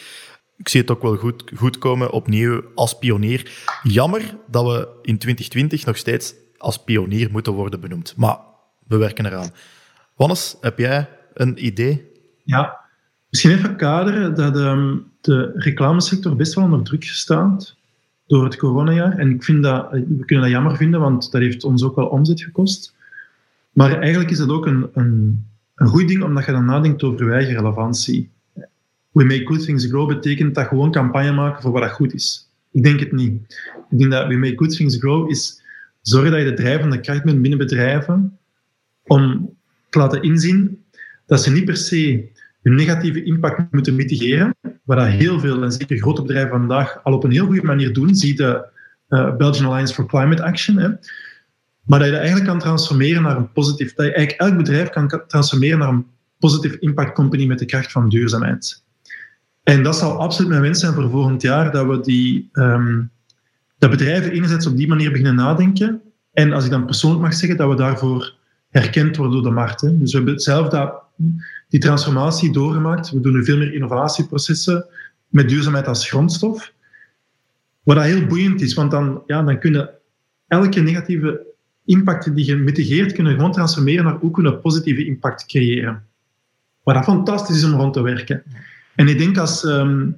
Ik 0.56 0.68
zie 0.68 0.80
het 0.80 0.90
ook 0.90 1.02
wel 1.02 1.16
goed, 1.16 1.44
goed 1.54 1.78
komen, 1.78 2.10
opnieuw 2.10 2.62
als 2.74 2.98
pionier. 2.98 3.50
Jammer 3.82 4.36
dat 4.46 4.64
we 4.64 4.88
in 5.02 5.18
2020 5.18 5.84
nog 5.84 5.96
steeds 5.96 6.34
als 6.56 6.84
pionier 6.84 7.30
moeten 7.30 7.52
worden 7.52 7.80
benoemd. 7.80 8.14
Maar 8.16 8.38
we 8.86 8.96
werken 8.96 9.26
eraan. 9.26 9.50
Wannes, 10.16 10.56
heb 10.60 10.78
jij 10.78 11.08
een 11.34 11.64
idee? 11.66 12.12
Ja, 12.44 12.80
misschien 13.30 13.52
even 13.52 13.76
kaderen 13.76 14.34
dat 14.34 14.56
um, 14.56 15.12
de 15.20 15.52
reclamesector 15.54 16.36
best 16.36 16.54
wel 16.54 16.64
onder 16.64 16.82
druk 16.82 17.04
staat 17.04 17.76
door 18.28 18.44
het 18.44 18.56
coronajaar. 18.56 19.18
En 19.18 19.30
ik 19.30 19.44
vind 19.44 19.62
dat, 19.62 19.90
we 19.90 20.24
kunnen 20.24 20.44
dat 20.44 20.54
jammer 20.54 20.76
vinden, 20.76 21.00
want 21.00 21.32
dat 21.32 21.40
heeft 21.40 21.64
ons 21.64 21.82
ook 21.82 21.96
wel 21.96 22.06
omzet 22.06 22.42
gekost. 22.42 22.94
Maar 23.72 23.98
eigenlijk 23.98 24.30
is 24.30 24.38
dat 24.38 24.48
ook 24.48 24.66
een, 24.66 24.88
een, 24.92 25.44
een 25.74 25.86
goed 25.86 26.08
ding, 26.08 26.22
omdat 26.22 26.44
je 26.44 26.52
dan 26.52 26.64
nadenkt 26.64 27.02
over 27.02 27.26
je 27.26 27.32
eigen 27.32 27.54
relevantie. 27.54 28.30
We 29.10 29.24
make 29.24 29.46
good 29.46 29.64
things 29.64 29.86
grow 29.86 30.08
betekent 30.08 30.54
dat 30.54 30.66
gewoon 30.66 30.90
campagne 30.90 31.32
maken 31.32 31.62
voor 31.62 31.72
wat 31.72 31.82
dat 31.82 31.90
goed 31.90 32.14
is. 32.14 32.48
Ik 32.70 32.82
denk 32.82 33.00
het 33.00 33.12
niet. 33.12 33.42
Ik 33.90 33.98
denk 33.98 34.10
dat 34.10 34.26
we 34.26 34.36
make 34.36 34.56
good 34.56 34.76
things 34.76 34.96
grow 34.96 35.30
is 35.30 35.62
zorgen 36.02 36.30
dat 36.30 36.40
je 36.40 36.46
de 36.46 36.54
drijvende 36.54 37.00
kracht 37.00 37.24
bent 37.24 37.40
binnen 37.40 37.58
bedrijven 37.58 38.38
om 39.02 39.50
te 39.90 39.98
laten 39.98 40.22
inzien 40.22 40.84
dat 41.26 41.42
ze 41.42 41.52
niet 41.52 41.64
per 41.64 41.76
se 41.76 42.28
negatieve 42.74 43.22
impact 43.22 43.72
moeten 43.72 43.94
mitigeren, 43.94 44.56
wat 44.84 45.06
heel 45.06 45.40
veel, 45.40 45.62
en 45.62 45.72
zeker 45.72 45.98
grote 45.98 46.22
bedrijven 46.22 46.50
vandaag, 46.50 47.00
al 47.02 47.12
op 47.12 47.24
een 47.24 47.30
heel 47.30 47.46
goede 47.46 47.62
manier 47.62 47.92
doen. 47.92 48.14
Zie 48.14 48.36
de 48.36 48.66
uh, 49.08 49.36
Belgian 49.36 49.70
Alliance 49.70 49.94
for 49.94 50.06
Climate 50.06 50.42
Action. 50.42 50.76
Hè. 50.76 50.88
Maar 51.84 51.98
dat 51.98 52.08
je 52.08 52.12
dat 52.12 52.20
eigenlijk 52.20 52.50
kan 52.50 52.58
transformeren 52.58 53.22
naar 53.22 53.36
een 53.36 53.52
positief... 53.52 53.94
Dat 53.94 54.06
je 54.06 54.12
eigenlijk 54.12 54.50
elk 54.50 54.56
bedrijf 54.56 54.90
kan 54.90 55.22
transformeren 55.26 55.78
naar 55.78 55.88
een 55.88 56.06
positieve 56.38 56.78
impact 56.78 57.14
company 57.14 57.46
met 57.46 57.58
de 57.58 57.64
kracht 57.64 57.92
van 57.92 58.08
duurzaamheid. 58.08 58.82
En 59.62 59.82
dat 59.82 59.96
zal 59.96 60.20
absoluut 60.20 60.50
mijn 60.50 60.62
wens 60.62 60.80
zijn 60.80 60.92
voor 60.92 61.10
volgend 61.10 61.42
jaar, 61.42 61.72
dat 61.72 61.86
we 61.86 62.00
die... 62.00 62.48
Um, 62.52 63.10
dat 63.78 63.90
bedrijven 63.90 64.32
enerzijds 64.32 64.66
op 64.66 64.76
die 64.76 64.88
manier 64.88 65.10
beginnen 65.10 65.34
nadenken. 65.34 66.00
En 66.32 66.52
als 66.52 66.64
ik 66.64 66.70
dan 66.70 66.84
persoonlijk 66.84 67.22
mag 67.22 67.34
zeggen, 67.34 67.58
dat 67.58 67.68
we 67.68 67.74
daarvoor 67.74 68.34
herkend 68.70 69.16
worden 69.16 69.34
door 69.34 69.50
de 69.50 69.56
markt. 69.56 69.80
Hè. 69.80 69.98
Dus 69.98 70.12
we 70.12 70.16
hebben 70.16 70.40
zelf 70.40 70.68
dat 70.68 70.94
die 71.68 71.80
transformatie 71.80 72.52
doorgemaakt. 72.52 73.10
We 73.10 73.20
doen 73.20 73.32
nu 73.32 73.44
veel 73.44 73.56
meer 73.56 73.74
innovatieprocessen 73.74 74.86
met 75.28 75.48
duurzaamheid 75.48 75.86
als 75.86 76.08
grondstof. 76.08 76.72
Wat 77.82 77.96
dat 77.96 78.04
heel 78.04 78.26
boeiend 78.26 78.60
is, 78.60 78.74
want 78.74 78.90
dan, 78.90 79.22
ja, 79.26 79.42
dan 79.42 79.58
kunnen 79.58 79.90
elke 80.46 80.80
negatieve 80.80 81.46
impact 81.84 82.34
die 82.34 82.44
je 82.44 82.56
mitigeert, 82.56 83.12
kunnen 83.12 83.34
gewoon 83.34 83.52
transformeren 83.52 84.04
naar 84.04 84.18
hoe 84.18 84.30
kunnen 84.30 84.60
positieve 84.60 85.04
impact 85.04 85.46
creëren. 85.46 86.06
Wat 86.82 86.94
dat 86.94 87.04
fantastisch 87.04 87.56
is 87.56 87.64
om 87.64 87.80
rond 87.80 87.92
te 87.92 88.02
werken. 88.02 88.42
En 88.94 89.08
ik 89.08 89.18
denk 89.18 89.38
als, 89.38 89.64
um, 89.64 90.16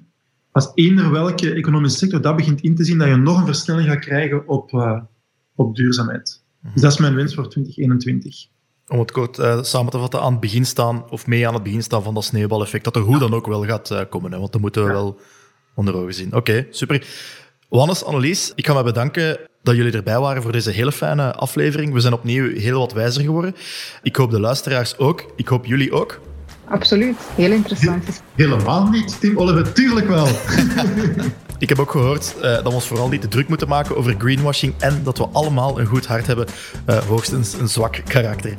als 0.51 0.70
eender 0.74 1.11
welke 1.11 1.53
economische 1.53 1.98
sector 1.98 2.20
dat 2.20 2.36
begint 2.36 2.61
in 2.61 2.74
te 2.74 2.84
zien, 2.84 2.98
dat 2.98 3.09
je 3.09 3.16
nog 3.16 3.38
een 3.38 3.46
versnelling 3.46 3.88
gaat 3.88 3.98
krijgen 3.98 4.48
op, 4.48 4.72
uh, 4.72 5.01
op 5.55 5.76
duurzaamheid. 5.76 6.42
Dus 6.72 6.82
dat 6.82 6.92
is 6.92 6.98
mijn 6.98 7.14
wens 7.14 7.34
voor 7.34 7.48
2021 7.48 8.48
om 8.91 8.99
het 8.99 9.12
kort 9.12 9.38
uh, 9.38 9.62
samen 9.62 9.91
te 9.91 9.99
vatten, 9.99 10.20
aan 10.20 10.32
het 10.32 10.41
begin 10.41 10.66
staan, 10.66 11.11
of 11.11 11.26
mee 11.26 11.49
aan 11.49 11.55
het 11.55 11.62
begin 11.62 11.82
staan 11.82 12.03
van 12.03 12.14
dat 12.14 12.24
sneeuwbaleffect, 12.24 12.84
dat 12.84 12.97
er 12.97 13.03
hoe 13.03 13.18
dan 13.18 13.34
ook 13.34 13.47
wel 13.47 13.64
gaat 13.64 13.91
uh, 13.91 14.01
komen. 14.09 14.32
Hè, 14.32 14.38
want 14.38 14.53
dat 14.53 14.61
moeten 14.61 14.84
we 14.86 14.93
wel 14.93 15.18
onder 15.74 15.97
ogen 15.97 16.14
zien. 16.14 16.34
Oké, 16.34 16.66
super. 16.70 17.07
Wannes, 17.68 18.05
Annelies, 18.05 18.53
ik 18.55 18.66
ga 18.66 18.74
me 18.74 18.82
bedanken 18.82 19.38
dat 19.62 19.76
jullie 19.76 19.93
erbij 19.93 20.18
waren 20.18 20.43
voor 20.43 20.53
deze 20.53 20.70
hele 20.70 20.93
fijne 20.93 21.34
aflevering. 21.34 21.93
We 21.93 22.01
zijn 22.01 22.12
opnieuw 22.12 22.57
heel 22.57 22.78
wat 22.78 22.93
wijzer 22.93 23.22
geworden. 23.22 23.57
Ik 24.03 24.16
hoop 24.16 24.30
de 24.30 24.41
luisteraars 24.41 24.99
ook. 24.99 25.32
Ik 25.36 25.49
hoop 25.49 25.66
jullie 25.66 25.93
ook. 25.93 26.20
Absoluut, 26.64 27.16
heel 27.34 27.53
interessant. 27.53 28.22
Helemaal 28.34 28.88
niet, 28.88 29.20
Tim 29.20 29.38
Oliver, 29.38 29.72
tuurlijk 29.72 30.09
wel. 30.09 30.26
Ik 31.61 31.69
heb 31.69 31.79
ook 31.79 31.91
gehoord 31.91 32.35
uh, 32.37 32.43
dat 32.43 32.63
we 32.63 32.71
ons 32.71 32.87
vooral 32.87 33.09
niet 33.09 33.21
te 33.21 33.29
druk 33.29 33.49
moeten 33.49 33.69
maken 33.69 33.97
over 33.97 34.15
greenwashing 34.19 34.75
en 34.79 35.01
dat 35.03 35.19
we 35.19 35.29
allemaal 35.33 35.81
een 35.81 35.87
goed 35.87 36.07
hart 36.07 36.27
hebben, 36.27 36.47
uh, 36.87 36.99
hoogstens 36.99 37.53
een 37.53 37.69
zwak 37.69 38.01
karakter. 38.05 38.55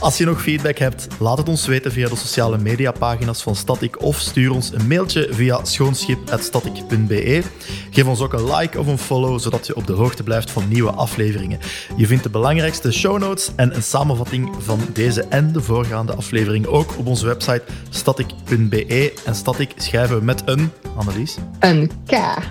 Als 0.00 0.18
je 0.18 0.24
nog 0.24 0.42
feedback 0.42 0.78
hebt, 0.78 1.06
laat 1.18 1.38
het 1.38 1.48
ons 1.48 1.66
weten 1.66 1.92
via 1.92 2.08
de 2.08 2.16
sociale 2.16 2.58
mediapagina's 2.58 3.42
van 3.42 3.56
Static 3.56 4.02
of 4.02 4.18
stuur 4.18 4.52
ons 4.52 4.72
een 4.72 4.86
mailtje 4.86 5.28
via 5.30 5.64
schoonschip.static.be. 5.64 7.42
Geef 7.90 8.06
ons 8.06 8.20
ook 8.20 8.32
een 8.32 8.54
like 8.54 8.78
of 8.78 8.86
een 8.86 8.98
follow, 8.98 9.40
zodat 9.40 9.66
je 9.66 9.76
op 9.76 9.86
de 9.86 9.92
hoogte 9.92 10.22
blijft 10.22 10.50
van 10.50 10.68
nieuwe 10.68 10.90
afleveringen. 10.90 11.58
Je 11.96 12.06
vindt 12.06 12.22
de 12.22 12.30
belangrijkste 12.30 12.92
show 12.92 13.18
notes 13.18 13.50
en 13.56 13.74
een 13.74 13.82
samenvatting 13.82 14.50
van 14.58 14.80
deze 14.92 15.22
en 15.22 15.52
de 15.52 15.60
voorgaande 15.60 16.14
aflevering 16.14 16.66
ook 16.66 16.98
op 16.98 17.06
onze 17.06 17.26
website 17.26 17.62
static.be. 17.90 19.12
En 19.24 19.34
Static 19.34 19.72
schrijven 19.76 20.18
we 20.18 20.24
met 20.24 20.42
een, 20.44 20.70
Annelies? 20.96 21.36
Een 21.60 21.90
K. 22.06 22.42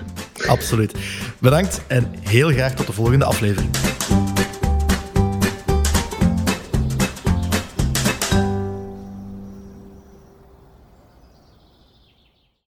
Absoluut. 0.48 0.94
Bedankt 1.40 1.82
en 1.88 2.16
heel 2.22 2.50
graag 2.50 2.74
tot 2.74 2.88
de 2.88 2.94
volgende 2.94 3.26
aflevering. 3.26 3.70